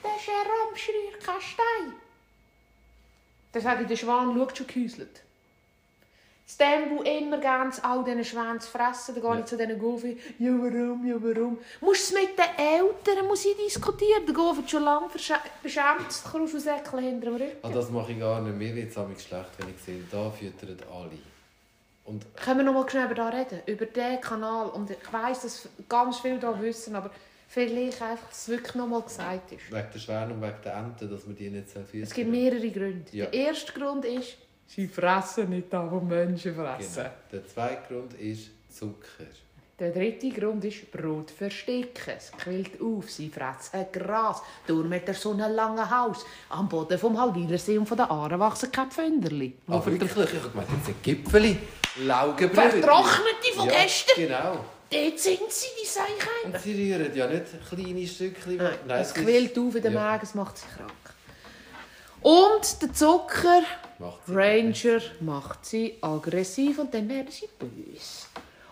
das 0.03 0.21
ist 0.21 0.29
ein 0.29 0.67
Ramsch, 0.67 0.89
rührt 0.89 1.23
kein 1.23 1.41
Stein. 1.41 1.93
Dann 3.53 3.61
sage 3.61 3.83
ich, 3.83 3.87
der 3.87 3.95
Schwan 3.95 4.35
schaut 4.37 4.57
schon 4.57 4.67
gehäuselt. 4.67 5.21
Dem, 6.59 7.03
der 7.03 7.17
immer 7.19 7.39
ganz 7.39 7.81
all 7.83 8.03
diesen 8.03 8.23
Schwänen 8.23 8.59
zu 8.61 8.69
fressen, 8.69 9.15
dann 9.15 9.23
gehe 9.23 9.33
Ja. 9.33 9.39
ich 9.39 9.45
zu 9.45 9.57
diesen 9.57 9.79
Gofi, 9.79 10.17
ja 10.37 10.51
warum, 10.51 11.05
ja 11.05 11.15
warum. 11.19 11.57
Musst 11.81 12.11
du 12.11 12.15
es 12.15 12.21
mit 12.21 12.37
den 12.37 12.65
Eltern 12.65 13.25
muss 13.27 13.43
ich 13.45 13.57
diskutieren. 13.57 14.25
Der 14.25 14.33
Gofi 14.33 14.61
hat 14.61 14.69
schon 14.69 14.83
lange 14.83 15.07
beschämt, 15.63 16.05
das 16.07 16.65
Ecklen 16.67 17.03
hinter 17.03 17.25
dem 17.31 17.35
Rücken. 17.35 17.57
Ah, 17.63 17.69
das 17.69 17.89
mache 17.89 18.11
ich 18.11 18.19
gar 18.19 18.41
nicht. 18.41 18.55
Mir 18.57 18.75
wird 18.75 18.89
es 18.91 18.95
manchmal 18.95 19.19
schlecht, 19.19 19.49
wenn 19.57 19.69
ich 19.69 19.81
sehe, 19.81 20.03
da 20.11 20.29
füttern 20.29 20.77
alle. 20.93 21.17
Und 22.05 22.23
Können 22.35 22.59
wir 22.59 22.63
noch 22.65 22.73
mal 22.73 22.87
schnell 22.89 23.05
über 23.05 23.15
das 23.15 23.33
reden? 23.33 23.61
Über 23.65 23.85
diesen 23.87 24.21
Kanal. 24.21 24.69
Und 24.69 24.91
ich 24.91 24.97
weiss, 25.11 25.41
dass 25.41 25.67
ganz 25.89 26.19
viele 26.19 26.37
da 26.37 26.61
wissen, 26.61 26.95
aber 26.95 27.09
vielleicht 27.47 27.99
einfach, 28.03 28.27
dass 28.29 28.43
es 28.43 28.47
wirklich 28.49 28.75
nochmal 28.75 29.01
gesagt 29.01 29.51
ist. 29.51 29.71
Wegen 29.71 29.87
der 29.91 29.99
Schwäne 29.99 30.33
und 30.33 30.41
wegen 30.43 30.61
der 30.63 30.75
Enten, 30.75 31.09
dass 31.09 31.25
man 31.25 31.35
die 31.35 31.49
nicht 31.49 31.69
so 31.71 31.81
viel 31.81 32.03
Es 32.03 32.13
gibt 32.13 32.29
mehrere 32.29 32.69
Gründe. 32.69 33.05
Ja. 33.11 33.25
Der 33.25 33.33
erste 33.47 33.71
Grund 33.73 34.05
ist, 34.05 34.37
sie 34.67 34.87
fressen 34.87 35.49
nicht 35.49 35.71
das, 35.71 35.91
was 35.91 36.03
Menschen 36.03 36.55
fressen. 36.55 37.03
Genau. 37.03 37.09
Der 37.31 37.47
zweite 37.47 37.93
Grund 37.93 38.13
ist 38.15 38.49
Zucker. 38.69 39.25
Der 39.77 39.91
dritte 39.91 40.29
Grund 40.29 40.63
ist 40.63 40.89
Brot 40.89 41.31
verstecken. 41.31 42.13
Es 42.17 42.31
quillt 42.31 42.81
auf, 42.81 43.09
sie 43.11 43.29
fressen 43.29 43.85
Gras. 43.91 44.41
Durch 44.65 44.87
mit 44.87 45.13
so 45.15 45.33
einem 45.33 45.53
langen 45.53 45.89
Haus. 45.89 46.25
Am 46.49 46.69
Boden 46.69 46.97
vom 46.97 47.19
Halwilersee 47.19 47.77
und 47.77 47.85
von 47.85 47.97
den 47.97 48.05
Aare 48.05 48.39
wachsen 48.39 48.71
keine 48.71 48.89
Pfänderli. 48.89 49.53
Ah, 49.67 49.85
wirklich? 49.85 50.11
Ich 50.11 50.39
habe 50.39 50.49
gemeint, 50.49 50.69
jetzt 50.77 50.85
sind 50.85 51.03
Gipfeli. 51.03 51.57
Laugenbrötchen. 52.05 52.81
Vertrocknete 52.83 53.53
von 53.53 53.65
ja, 53.67 53.81
gestern. 53.83 54.15
genau. 54.15 54.65
Dort 54.89 55.19
sind 55.19 55.39
sie, 55.51 55.67
die 55.81 55.85
Seichen. 55.87 56.53
Und 56.53 56.59
sie 56.61 56.93
rühren 56.93 57.13
ja 57.13 57.27
nicht 57.27 57.43
kleine 57.67 58.07
Stückchen. 58.07 58.57
Nein, 58.57 59.01
es 59.01 59.07
ist- 59.07 59.15
quillt 59.15 59.57
auf 59.57 59.75
in 59.75 59.81
den 59.81 59.93
ja, 59.93 59.99
Magen, 59.99 60.23
es 60.23 60.35
macht 60.35 60.57
sie 60.57 60.65
krank. 60.73 60.91
Und 62.21 62.81
der 62.81 62.93
Zucker, 62.93 63.61
macht 63.99 64.25
sie 64.25 64.33
Ranger, 64.35 65.01
macht 65.21 65.65
sie 65.65 65.97
aggressiv 66.01 66.79
und 66.79 66.93
dann 66.93 67.07
werden 67.09 67.31
sie 67.31 67.47
böse. 67.59 68.27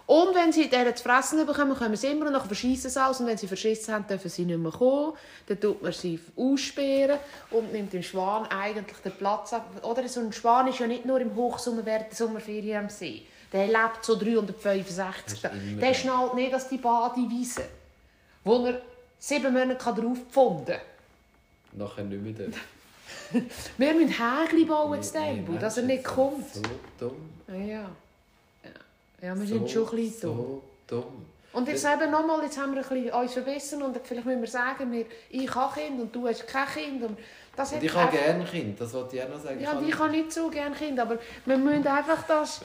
Und 0.06 0.36
wenn 0.36 0.52
sie 0.52 0.70
deren 0.70 0.96
zu 0.96 1.04
fressen 1.04 1.46
bekommen, 1.46 1.76
kommen 1.76 1.96
sie 1.96 2.08
immer 2.08 2.30
noch 2.30 2.46
verschießen 2.46 2.90
sie 2.90 3.04
aus. 3.04 3.22
Und 3.22 3.28
wenn 3.28 3.38
sie 3.38 3.48
verschissen 3.48 3.94
haben, 3.94 4.06
dürfen 4.06 4.30
sie 4.30 4.44
nicht 4.44 4.60
mehr 4.60 4.72
kommen. 4.72 5.14
Dann 5.48 5.60
tut 5.60 5.82
man 5.82 5.94
sie 5.94 6.20
aussperren 6.36 7.20
und 7.52 7.72
nimmt 7.72 7.94
dem 7.94 8.04
Schwan 8.04 8.46
eigentlich 8.48 8.98
den 9.00 9.14
Platz 9.14 9.54
ab. 9.54 9.66
Oder 9.82 10.08
so 10.10 10.20
ein 10.20 10.34
Schwan 10.34 10.68
ist 10.68 10.80
ja 10.80 10.88
nicht 10.88 11.06
nur 11.06 11.22
im 11.22 11.34
Hochsommer 11.36 11.86
während 11.86 12.10
der 12.10 12.18
Sommerferien 12.18 12.84
am 12.84 12.90
See. 12.90 13.24
Der 13.54 13.68
lebt 13.68 14.04
so 14.04 14.16
365 14.16 15.42
Der 15.42 15.52
Tage. 15.52 15.62
Der 15.78 15.94
schnallt 15.94 16.34
nicht, 16.34 16.52
dass 16.52 16.68
die 16.68 16.78
Badewiese, 16.78 17.64
wo 18.44 18.66
er 18.66 18.82
sieben 19.20 19.54
Monate 19.54 19.78
drauf 19.78 20.18
pfunden 20.30 20.66
kann. 20.66 20.80
Nachher 21.72 22.04
nicht 22.04 22.40
mehr. 22.40 22.50
Wir 23.78 23.94
müssen 23.94 24.10
Hägli 24.10 24.66
bauen 24.66 25.02
zu 25.02 25.14
dem, 25.14 25.60
dass 25.60 25.78
er 25.78 25.84
nicht 25.84 26.04
kommt. 26.04 26.54
So 26.54 26.62
dumm. 27.00 27.30
Ja, 27.48 27.90
ja. 29.22 29.36
Wir 29.36 29.36
so, 29.38 29.46
sind 29.46 29.70
schon 29.70 29.90
ein 29.90 29.96
bisschen 29.96 30.22
dumm. 30.22 30.38
So 30.38 30.64
dumm. 30.88 31.26
Und 31.54 31.68
jetzt 31.68 31.86
eben 31.86 32.10
nochmal, 32.10 32.44
jetzt 32.44 32.58
haben 32.58 32.74
wir 32.74 32.82
ein 32.82 32.90
bisschen 32.90 33.12
uns 33.12 33.34
verbessert 33.34 33.82
und 33.84 33.98
vielleicht 34.04 34.26
müssen 34.26 34.42
wir 34.42 34.48
sagen, 34.48 34.92
wir, 34.92 35.06
ich 35.30 35.54
habe 35.54 35.80
Kind 35.80 36.02
und 36.02 36.14
du 36.14 36.28
hast 36.28 36.48
kein 36.48 36.68
Kind. 36.68 37.04
Und 37.04 37.18
das 37.56 37.72
Und 37.72 37.78
hat 37.78 37.84
ich 37.84 37.94
habe 37.94 38.18
gerne 38.18 38.44
Kind, 38.44 38.82
das 38.82 38.92
wollte 38.94 39.16
ich 39.16 39.24
auch 39.24 39.30
noch 39.30 39.40
sagen. 39.40 39.62
Ja, 39.62 39.74
und 39.74 39.88
ich 39.88 39.98
habe 39.98 40.10
nicht 40.10 40.32
so 40.32 40.50
gerne 40.50 40.76
Kind, 40.76 41.00
aber 41.00 41.20
wir 41.46 41.58
müssen 41.58 41.86
einfach 41.86 42.24
das, 42.28 42.62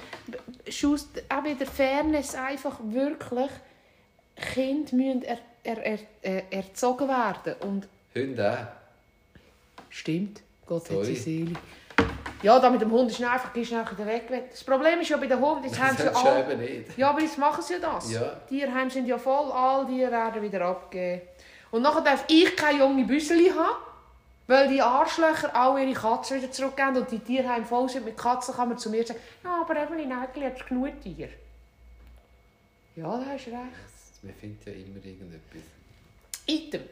auch 1.28 1.44
in 1.44 1.59
der 1.59 1.66
Fairness 1.66 2.34
einfach 2.34 2.78
wirklich, 2.82 3.51
Kinder 4.55 4.96
müssen 4.96 5.22
er, 5.22 5.38
er, 5.64 5.84
er, 5.84 5.99
er, 6.22 6.53
erzogen 6.53 7.09
werden. 7.09 7.55
Und 7.61 7.88
Hunde 8.14 8.51
auch. 8.51 8.78
Stimmt, 9.99 10.42
Gott 10.64 10.84
hat 10.84 10.90
Sorry. 10.90 11.07
sie 11.07 11.16
Seele. 11.16 11.55
Ja, 12.44 12.61
da 12.61 12.70
mit 12.70 12.80
dem 12.80 12.92
Hund 12.92 13.11
ist 13.11 13.20
einfach, 13.20 13.53
du 13.53 13.59
einfach 13.59 13.99
weg. 13.99 14.28
Das 14.49 14.62
Problem 14.62 15.01
ist 15.01 15.09
ja 15.09 15.16
bei 15.16 15.26
den 15.26 15.40
Hunden, 15.40 15.64
jetzt 15.64 15.80
haben 15.80 15.96
sie 15.96 16.14
alle... 16.14 16.57
nicht. 16.57 16.96
Ja, 16.96 17.11
aber 17.11 17.20
jetzt 17.20 17.36
machen 17.36 17.64
sie 17.64 17.74
ja 17.74 17.78
das. 17.80 18.12
Ja. 18.12 18.40
Die 18.49 18.61
Tierheime 18.61 18.88
sind 18.88 19.09
ja 19.09 19.18
voll, 19.18 19.51
all 19.51 19.86
die 19.86 19.99
werden 19.99 20.40
wieder 20.40 20.61
abgegeben. 20.66 21.22
Und 21.72 21.82
nachher 21.82 22.03
darf 22.03 22.24
ich 22.28 22.55
keine 22.55 22.78
junge 22.78 23.05
Büsseli 23.07 23.51
haben, 23.51 23.82
weil 24.46 24.68
die 24.68 24.80
Arschlöcher 24.80 25.53
alle 25.53 25.82
ihre 25.82 26.01
Katzen 26.01 26.36
wieder 26.40 26.53
zurückgeben 26.53 26.99
und 26.99 27.11
die 27.11 27.18
Tierheime 27.18 27.66
voll 27.66 27.88
sind 27.88 28.05
mit 28.05 28.16
Katzen, 28.16 28.55
kann 28.55 28.68
man 28.68 28.78
zu 28.78 28.90
mir 28.90 29.05
sagen, 29.05 29.18
ja, 29.42 29.62
aber 29.62 29.74
Evelyn 29.82 30.11
Nägeli 30.11 30.46
hat 30.46 30.64
genug 30.64 31.01
Tier. 31.03 31.28
Ja, 32.94 33.18
da 33.18 33.24
hast 33.32 33.46
du 33.46 33.51
recht. 33.51 34.22
Man 34.22 34.34
findet 34.34 34.64
ja 34.64 34.72
immer 34.74 35.05
irgendetwas. 35.05 35.62
Item. 36.46 36.82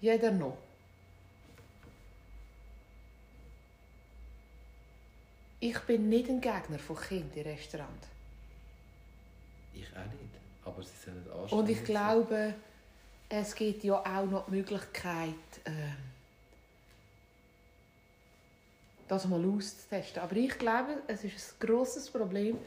Jeder 0.00 0.30
noch. 0.30 0.56
Ich 5.62 5.78
bin 5.82 6.08
nicht 6.08 6.28
ein 6.28 6.40
Gegner 6.40 6.80
von 6.80 6.96
Kindern 6.96 7.30
im 7.36 7.42
Restaurant. 7.44 7.88
Ich 9.72 9.86
auch 9.92 10.04
nicht. 10.06 10.34
Aber 10.64 10.82
sie 10.82 10.90
sollen 11.04 11.24
anständig 11.30 11.52
Und 11.52 11.68
ich 11.68 11.76
sein. 11.76 11.84
glaube, 11.86 12.54
es 13.28 13.54
gibt 13.54 13.84
ja 13.84 13.94
auch 13.94 14.26
noch 14.28 14.46
die 14.46 14.56
Möglichkeit, 14.56 15.28
ähm, 15.64 15.96
das 19.06 19.28
mal 19.28 19.44
auszutesten. 19.44 20.20
Aber 20.20 20.34
ich 20.34 20.58
glaube, 20.58 21.00
es 21.06 21.22
ist 21.22 21.54
ein 21.54 21.64
grosses 21.68 22.10
Problem, 22.10 22.58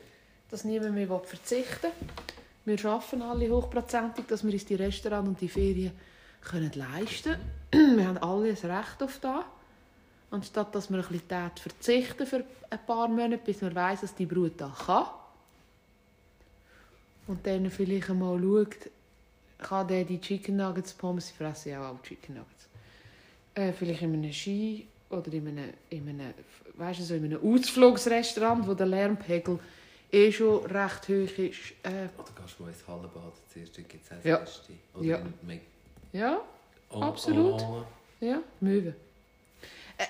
dass 0.50 0.64
niemand 0.64 0.96
mehr 0.96 1.20
verzichten 1.20 1.92
will. 2.64 2.82
Wir 2.82 2.90
arbeiten 2.90 3.22
alle 3.22 3.50
hochprozentig, 3.50 4.26
dass 4.28 4.46
wir 4.46 4.54
uns 4.54 4.66
die 4.66 4.76
Restaurants 4.76 5.28
und 5.28 5.42
die 5.42 5.50
Ferien 5.50 5.92
können 6.40 6.72
leisten 6.74 7.36
können. 7.72 7.98
Wir 7.98 8.08
haben 8.08 8.18
alle 8.20 8.52
ein 8.52 8.72
Recht 8.72 9.04
auf 9.04 9.20
das. 9.20 9.44
Anstatt 10.32 10.74
dass 10.76 10.90
wir 10.90 10.98
ein 10.98 11.04
bisschen 11.04 11.28
Tät 11.28 11.60
verzichten 11.60 12.26
für 12.26 12.44
ein 12.70 12.86
paar 12.86 13.08
Monate, 13.08 13.38
bis 13.38 13.62
man 13.62 13.74
weiss, 13.76 14.02
dass 14.02 14.16
die 14.16 14.26
Brut 14.26 14.54
das 14.58 14.78
kann. 14.86 15.06
Und 17.28 17.46
dann 17.46 17.70
vielleicht 17.72 18.10
einmal 18.10 18.40
schaut, 18.40 18.76
kann 19.60 19.88
der 19.88 20.04
die 20.04 20.20
Chicken 20.20 20.58
Nuggets 20.58 20.94
Pommes, 20.94 21.28
sie 21.28 21.34
fressen 21.34 21.70
ja 21.70 21.90
auch 21.90 22.02
Chicken 22.04 22.36
Nuggets, 22.36 22.68
äh, 23.56 23.72
vielleicht 23.72 24.02
in 24.02 24.14
einem 24.14 24.32
Ski 24.32 24.88
oder 25.10 25.32
in 25.34 25.48
einem, 25.48 25.74
in 25.90 26.10
einem, 26.10 26.34
weißt 26.76 27.00
du, 27.00 27.04
so 27.04 27.16
in 27.16 27.26
einem 27.26 27.54
Ausflugsrestaurant, 27.54 28.68
wo 28.68 28.74
der 28.74 28.88
Lärmpegel 28.88 29.60
eh 30.12 30.32
schon 30.32 30.66
recht 30.66 31.08
hoch 31.08 31.38
ist. 31.38 31.74
Äh, 31.84 32.10
Oder 32.18 32.32
gehst 32.42 32.60
du 32.60 32.64
mal 32.64 32.70
ins 32.70 32.88
Hallenbad, 32.88 33.34
das 33.48 33.58
erste 33.58 33.84
gibt 33.84 34.12
es 34.12 34.24
Ja. 34.24 34.46
Oder 34.94 35.06
Ja. 35.06 35.20
ja, 36.14 36.42
Absolut. 36.90 37.64
ja, 38.20 38.42
Möwe. 38.60 38.96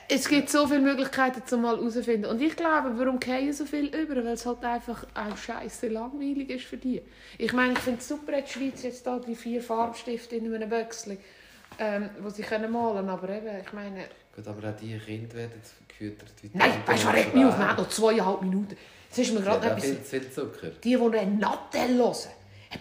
Es 0.07 0.27
gibt 0.27 0.49
so 0.49 0.65
viele 0.65 0.79
Möglichkeiten, 0.79 1.43
zum 1.45 1.61
mal 1.61 1.75
herauszufinden. 1.77 2.29
Und 2.29 2.41
ich 2.41 2.55
glaube, 2.55 2.97
warum 2.97 3.19
gehen 3.19 3.53
so 3.53 3.65
viel 3.65 3.85
über? 3.95 4.15
Weil 4.15 4.33
es 4.33 4.45
halt 4.45 4.63
einfach 4.63 5.05
auch 5.13 5.37
scheiße 5.37 5.89
langweilig 5.89 6.49
ist 6.49 6.65
für 6.65 6.77
die. 6.77 7.01
Ich 7.37 7.53
meine, 7.53 7.73
ich 7.73 7.79
finde 7.79 7.99
es 7.99 8.07
super, 8.07 8.35
hat 8.35 8.47
die 8.47 8.53
Schweiz 8.53 8.81
jetzt 8.83 9.05
da 9.05 9.19
die 9.19 9.35
vier 9.35 9.61
Farbstifte 9.61 10.37
in 10.37 10.53
einem 10.53 10.69
Böckchen, 10.69 11.17
ähm, 11.77 12.09
wo 12.21 12.29
sie 12.29 12.41
können 12.41 12.71
malen 12.71 13.09
Aber 13.09 13.29
eben, 13.29 13.59
ich 13.63 13.73
meine... 13.73 14.05
Gut, 14.35 14.47
aber 14.47 14.69
auch 14.69 14.75
die 14.75 14.97
Kinder 14.97 15.35
werden 15.35 15.61
gefüttert 15.87 16.33
Nein, 16.53 16.71
weißt 16.85 17.03
du, 17.03 17.07
regt 17.09 17.31
so 17.31 17.37
mich 17.37 17.45
auf, 17.45 17.77
noch 17.77 17.89
zweieinhalb 17.89 18.41
Minuten. 18.41 18.77
Jetzt 19.07 19.19
ist 19.19 19.33
mir 19.33 19.39
Ja, 19.39 19.45
gerade 19.45 19.67
da 19.67 19.75
etwas... 19.75 19.85
viel 19.85 19.97
viel 19.97 20.31
Zucker. 20.31 20.69
Die, 20.83 20.97
die 20.97 21.17
einen 21.17 21.39
Nattel 21.39 21.97
hören. 21.97 22.15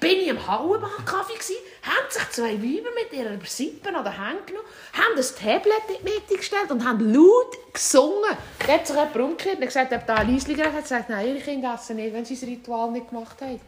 Bin 0.00 0.20
ich 0.20 0.28
im 0.28 0.46
Hauenbad-Kaffee 0.46 1.38
gsi, 1.38 1.54
haben 1.82 2.10
sich 2.10 2.30
zwei 2.30 2.52
Weiber 2.54 2.90
mit 2.94 3.12
ihrer 3.12 3.38
Sippe 3.46 3.94
an 3.94 4.04
den 4.04 4.12
Händen 4.12 4.46
genommen, 4.46 4.68
haben 4.92 5.16
ein 5.16 5.22
Tablet 5.22 5.98
in 5.98 6.04
die 6.04 6.12
Mitte 6.12 6.36
gestellt 6.36 6.70
und 6.70 6.84
haben 6.84 7.12
laut 7.12 7.72
gesungen. 7.72 8.36
Da 8.66 8.72
hat 8.72 8.86
sich 8.86 8.96
jemand 8.96 9.16
umgekehrt 9.16 9.58
und 9.58 9.66
gesagt, 9.66 9.92
ob 9.92 10.06
da 10.06 10.16
ein 10.16 10.28
Liesli 10.28 10.54
hat 10.56 10.82
gesagt, 10.82 11.10
nein, 11.10 11.28
ihre 11.28 11.40
Kinder 11.40 11.74
essen 11.74 11.96
nicht, 11.96 12.12
wenn 12.12 12.24
sie 12.24 12.34
das 12.34 12.48
Ritual 12.48 12.90
nicht 12.90 13.08
gemacht 13.08 13.40
haben. 13.40 13.60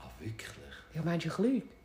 Ah, 0.00 0.10
wirklich? 0.18 0.48
Ja, 0.94 1.02
meinst 1.04 1.26
du, 1.26 1.30
ich 1.30 1.38
lüge? 1.38 1.77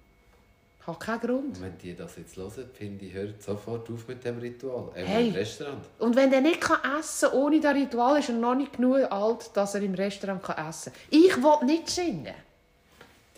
Ich 0.83 0.87
habe 0.87 0.99
keinen 0.99 1.19
Grund. 1.21 1.57
Und 1.57 1.61
wenn 1.61 1.77
die 1.77 1.95
das 1.95 2.17
jetzt 2.17 2.35
hören, 2.35 2.69
finde 2.73 3.05
ich, 3.05 3.13
hört 3.13 3.41
sofort 3.41 3.89
auf 3.89 4.05
mit 4.05 4.21
dem 4.25 4.37
Ritual. 4.37 4.89
Eben 4.97 5.07
Hey. 5.07 5.27
im 5.29 5.33
Restaurant. 5.33 5.85
Und 5.97 6.13
wenn 6.13 6.33
er 6.33 6.41
nicht 6.41 6.59
kann 6.59 6.79
essen 6.99 7.29
kann, 7.29 7.39
ohne 7.39 7.61
das 7.61 7.73
Ritual, 7.73 8.19
ist 8.19 8.27
er 8.27 8.35
noch 8.35 8.53
nicht 8.53 8.73
genug 8.73 9.09
alt, 9.09 9.49
dass 9.53 9.75
er 9.75 9.81
im 9.81 9.93
Restaurant 9.93 10.43
kann 10.43 10.67
essen 10.67 10.91
kann. 10.91 11.01
Ich 11.09 11.37
will 11.37 11.65
nicht 11.67 11.89
singen. 11.89 12.33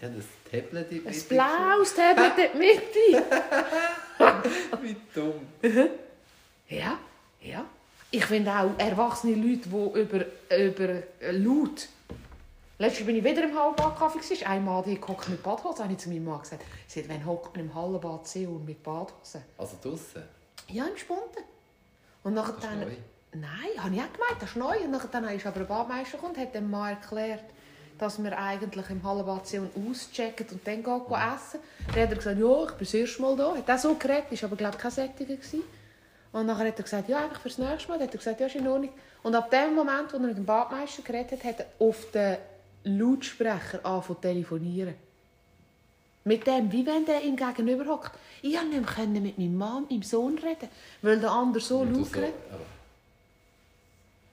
Die 0.02 0.06
haben 0.06 0.16
ein 0.16 0.26
Tablet 0.52 0.92
in 0.92 1.06
Ein 1.08 1.22
blaues 1.30 1.94
Tablet 1.94 2.52
in 2.52 2.58
Mitte. 2.58 3.26
Wie 4.82 4.96
dumm. 5.14 5.92
Ja, 6.68 6.98
ja. 7.42 7.66
Ich 8.10 8.26
finde 8.26 8.52
auch 8.52 8.72
erwachsene 8.80 9.36
Leute, 9.36 9.70
die 9.70 10.00
über, 10.00 10.26
über 10.58 11.04
laut. 11.32 11.90
Letztes 12.78 13.06
bin 13.06 13.16
ich 13.16 13.24
wieder 13.24 13.44
im 13.46 13.58
Hallenbad-Kaffee. 13.58 14.20
gewesen. 14.20 14.46
Einmal 14.48 14.84
die 14.84 15.00
gehockt 15.00 15.30
mit 15.30 15.42
Badhose. 15.42 15.82
habe 15.82 15.94
ich 15.94 16.00
zu 16.00 16.10
meinem 16.10 16.26
Mann 16.26 16.42
gesagt. 16.42 16.62
Sie 16.88 17.02
hat, 17.02 17.08
wenn 17.08 17.26
hockt 17.26 17.56
man 17.56 17.68
im 17.68 17.74
Hallenbad 17.74 18.28
Seoul 18.28 18.60
mit 18.60 18.84
Badhose. 18.84 19.42
Also 19.58 19.78
draussen. 19.82 20.24
Ja, 20.68 20.86
im 20.86 20.98
Spunden. 20.98 21.44
Und 22.24 22.34
nachher 22.34 22.56
dann... 22.62 22.82
neu. 22.82 22.88
Nein, 23.32 23.84
habe 23.84 23.96
ich 23.96 24.02
auch 24.02 24.14
gemeint, 24.14 24.42
das 24.42 24.50
ist 24.50 24.56
neu. 24.58 24.78
Und 24.84 24.92
nachher 24.92 25.08
dann 25.08 25.24
ist 25.30 25.46
aber 25.46 25.62
ein 25.62 25.68
Badmeister 25.68 26.18
gekommen 26.18 26.36
und 26.36 26.42
hat 26.42 26.54
dem 26.54 26.70
Mann 26.70 26.90
erklärt, 26.90 27.46
dass 27.98 28.22
wir 28.22 28.38
eigentlich 28.38 28.90
im 28.90 29.02
Hallenbad 29.04 29.48
Seoul 29.48 29.70
auschecken 29.90 30.46
und 30.52 30.68
dann 30.68 30.84
gehen, 30.84 31.02
gehen 31.08 31.34
essen. 31.34 31.60
Dann 31.94 32.04
hat 32.04 32.10
er 32.10 32.16
gesagt, 32.16 32.40
ja, 32.40 32.64
ich 32.64 32.72
bin 32.72 32.80
das 32.80 32.94
erste 32.94 33.22
Mal 33.22 33.36
da. 33.38 33.56
Hat 33.56 33.72
auch 33.72 33.78
so 33.78 33.96
geredet, 33.96 34.32
ist 34.32 34.44
aber 34.44 34.58
glaube 34.58 34.76
ich 34.76 34.82
kein 34.82 34.92
Sättiger 34.92 35.36
gewesen. 35.36 35.64
Und 36.34 36.46
nachher 36.46 36.68
hat 36.68 36.78
er 36.78 36.84
gesagt, 36.84 37.08
ja, 37.08 37.24
einfach 37.24 37.40
fürs 37.40 37.58
nächste 37.58 37.88
Mal. 37.88 38.00
Dann 38.00 38.08
hat 38.08 38.14
er 38.14 38.18
gesagt, 38.18 38.40
ja, 38.42 38.48
ist 38.48 38.56
in 38.56 38.68
Ordnung. 38.68 38.92
Und 39.24 39.34
ab 39.34 39.50
dem 39.50 39.76
Moment, 39.76 40.12
wo 40.12 40.18
er 40.18 40.24
mit 40.24 40.36
dem 40.36 40.46
Badmeister 40.46 41.04
geredet 41.04 41.42
hat, 41.42 41.44
hat 41.46 41.60
er 41.62 41.66
auf 41.80 42.12
den 42.12 42.38
Lautsprecher 42.86 43.86
angefangen 43.86 44.04
zu 44.06 44.14
telefonieren. 44.22 44.96
Mit 46.24 46.48
dem, 46.48 46.72
wie 46.72 46.86
wenn 46.86 47.06
der 47.06 47.24
ihm 47.24 47.36
gegenüber 47.36 47.86
hockt. 47.86 48.12
Ich 48.42 48.56
konnte 48.56 48.70
nicht 48.78 48.98
mehr 49.12 49.22
mit 49.22 49.38
meinem 49.38 49.58
Mann, 49.58 49.86
meinem 49.90 50.02
Sohn 50.02 50.38
reden, 50.38 50.70
weil 51.02 51.20
der 51.20 51.32
andere 51.32 51.64
so 51.64 51.80
Und 51.80 51.94
laut 51.96 52.12
geredet 52.12 52.34
ah, 52.52 52.56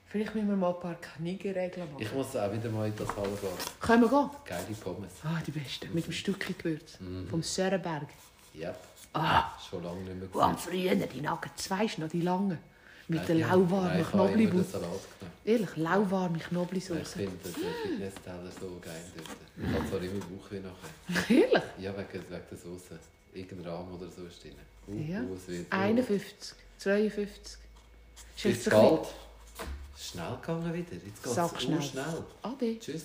Vielleicht 0.08 0.34
müssen 0.34 0.48
wir 0.48 0.56
mal 0.56 0.74
ein 0.74 0.80
paar 0.80 0.94
Kniegeregeln 0.94 1.90
machen. 1.90 2.02
Ich 2.02 2.12
muss 2.12 2.36
auch 2.36 2.52
wieder 2.52 2.68
mal 2.70 2.86
in 2.86 2.96
das 2.96 3.08
Halle 3.16 3.28
gehen. 3.28 3.50
Können 3.80 4.02
wir 4.02 4.08
gehen? 4.08 4.30
Geile 4.44 4.76
Pommes. 4.82 5.12
Ah, 5.24 5.40
die 5.46 5.50
besten. 5.50 5.88
Mit 5.94 6.06
dem 6.06 6.12
Stückchen 6.12 6.56
Gewürz. 6.58 6.98
Vom 7.30 7.42
Sörenberg. 7.42 8.08
Yep. 8.54 8.76
Ah, 9.14 9.50
Schon 9.68 9.82
lange 9.82 10.00
nicht 10.00 10.18
mehr 10.18 10.34
und 10.34 10.42
am 10.42 10.58
früher, 10.58 10.94
die 10.94 11.20
Nuggets, 11.20 11.70
weisst 11.70 11.98
du 11.98 12.02
noch, 12.02 12.08
die 12.10 12.22
langen. 12.22 12.58
Mit 13.08 13.28
der 13.28 13.34
lauwarmen 13.36 14.00
ich 14.00 14.10
genommen. 14.10 14.64
Ehrlich, 15.44 15.76
lauwarme 15.76 16.38
Ich 16.38 16.44
Knoblauchsoße. 16.44 17.04
finde 17.04 17.36
den 17.36 17.52
Fitnessteller 17.52 18.50
so 18.60 18.78
geil 18.80 19.02
dort. 19.16 19.28
Ich 19.56 19.74
habe 19.74 19.88
zwar 19.90 20.02
immer 20.02 20.24
Bauchweh 20.24 20.60
nachher. 20.60 21.36
Ehrlich? 21.36 21.62
Ja, 21.78 21.92
wegen, 21.96 22.12
wegen 22.12 22.42
der 22.50 22.58
Soße. 22.58 22.98
Irgendein 23.34 23.72
Rahmen 23.72 23.92
oder 23.94 24.08
so 24.10 24.24
ist 24.26 24.42
drin. 24.42 24.52
Uh, 24.86 25.12
Ja. 25.12 25.20
uh, 25.22 25.34
es 25.34 25.48
wird 25.48 25.72
51, 25.72 26.54
52. 26.78 27.58
Ist 28.36 28.44
jetzt 28.44 28.70
bald. 28.70 29.06
Schnell 29.98 30.36
gegangen 30.40 30.74
wieder. 30.74 30.92
Jetzt 30.92 31.22
geht 31.22 31.38
es 31.56 31.62
schnell. 31.62 31.82
schnell. 31.82 32.24
Ade. 32.42 32.78
Tschüss. 32.78 33.04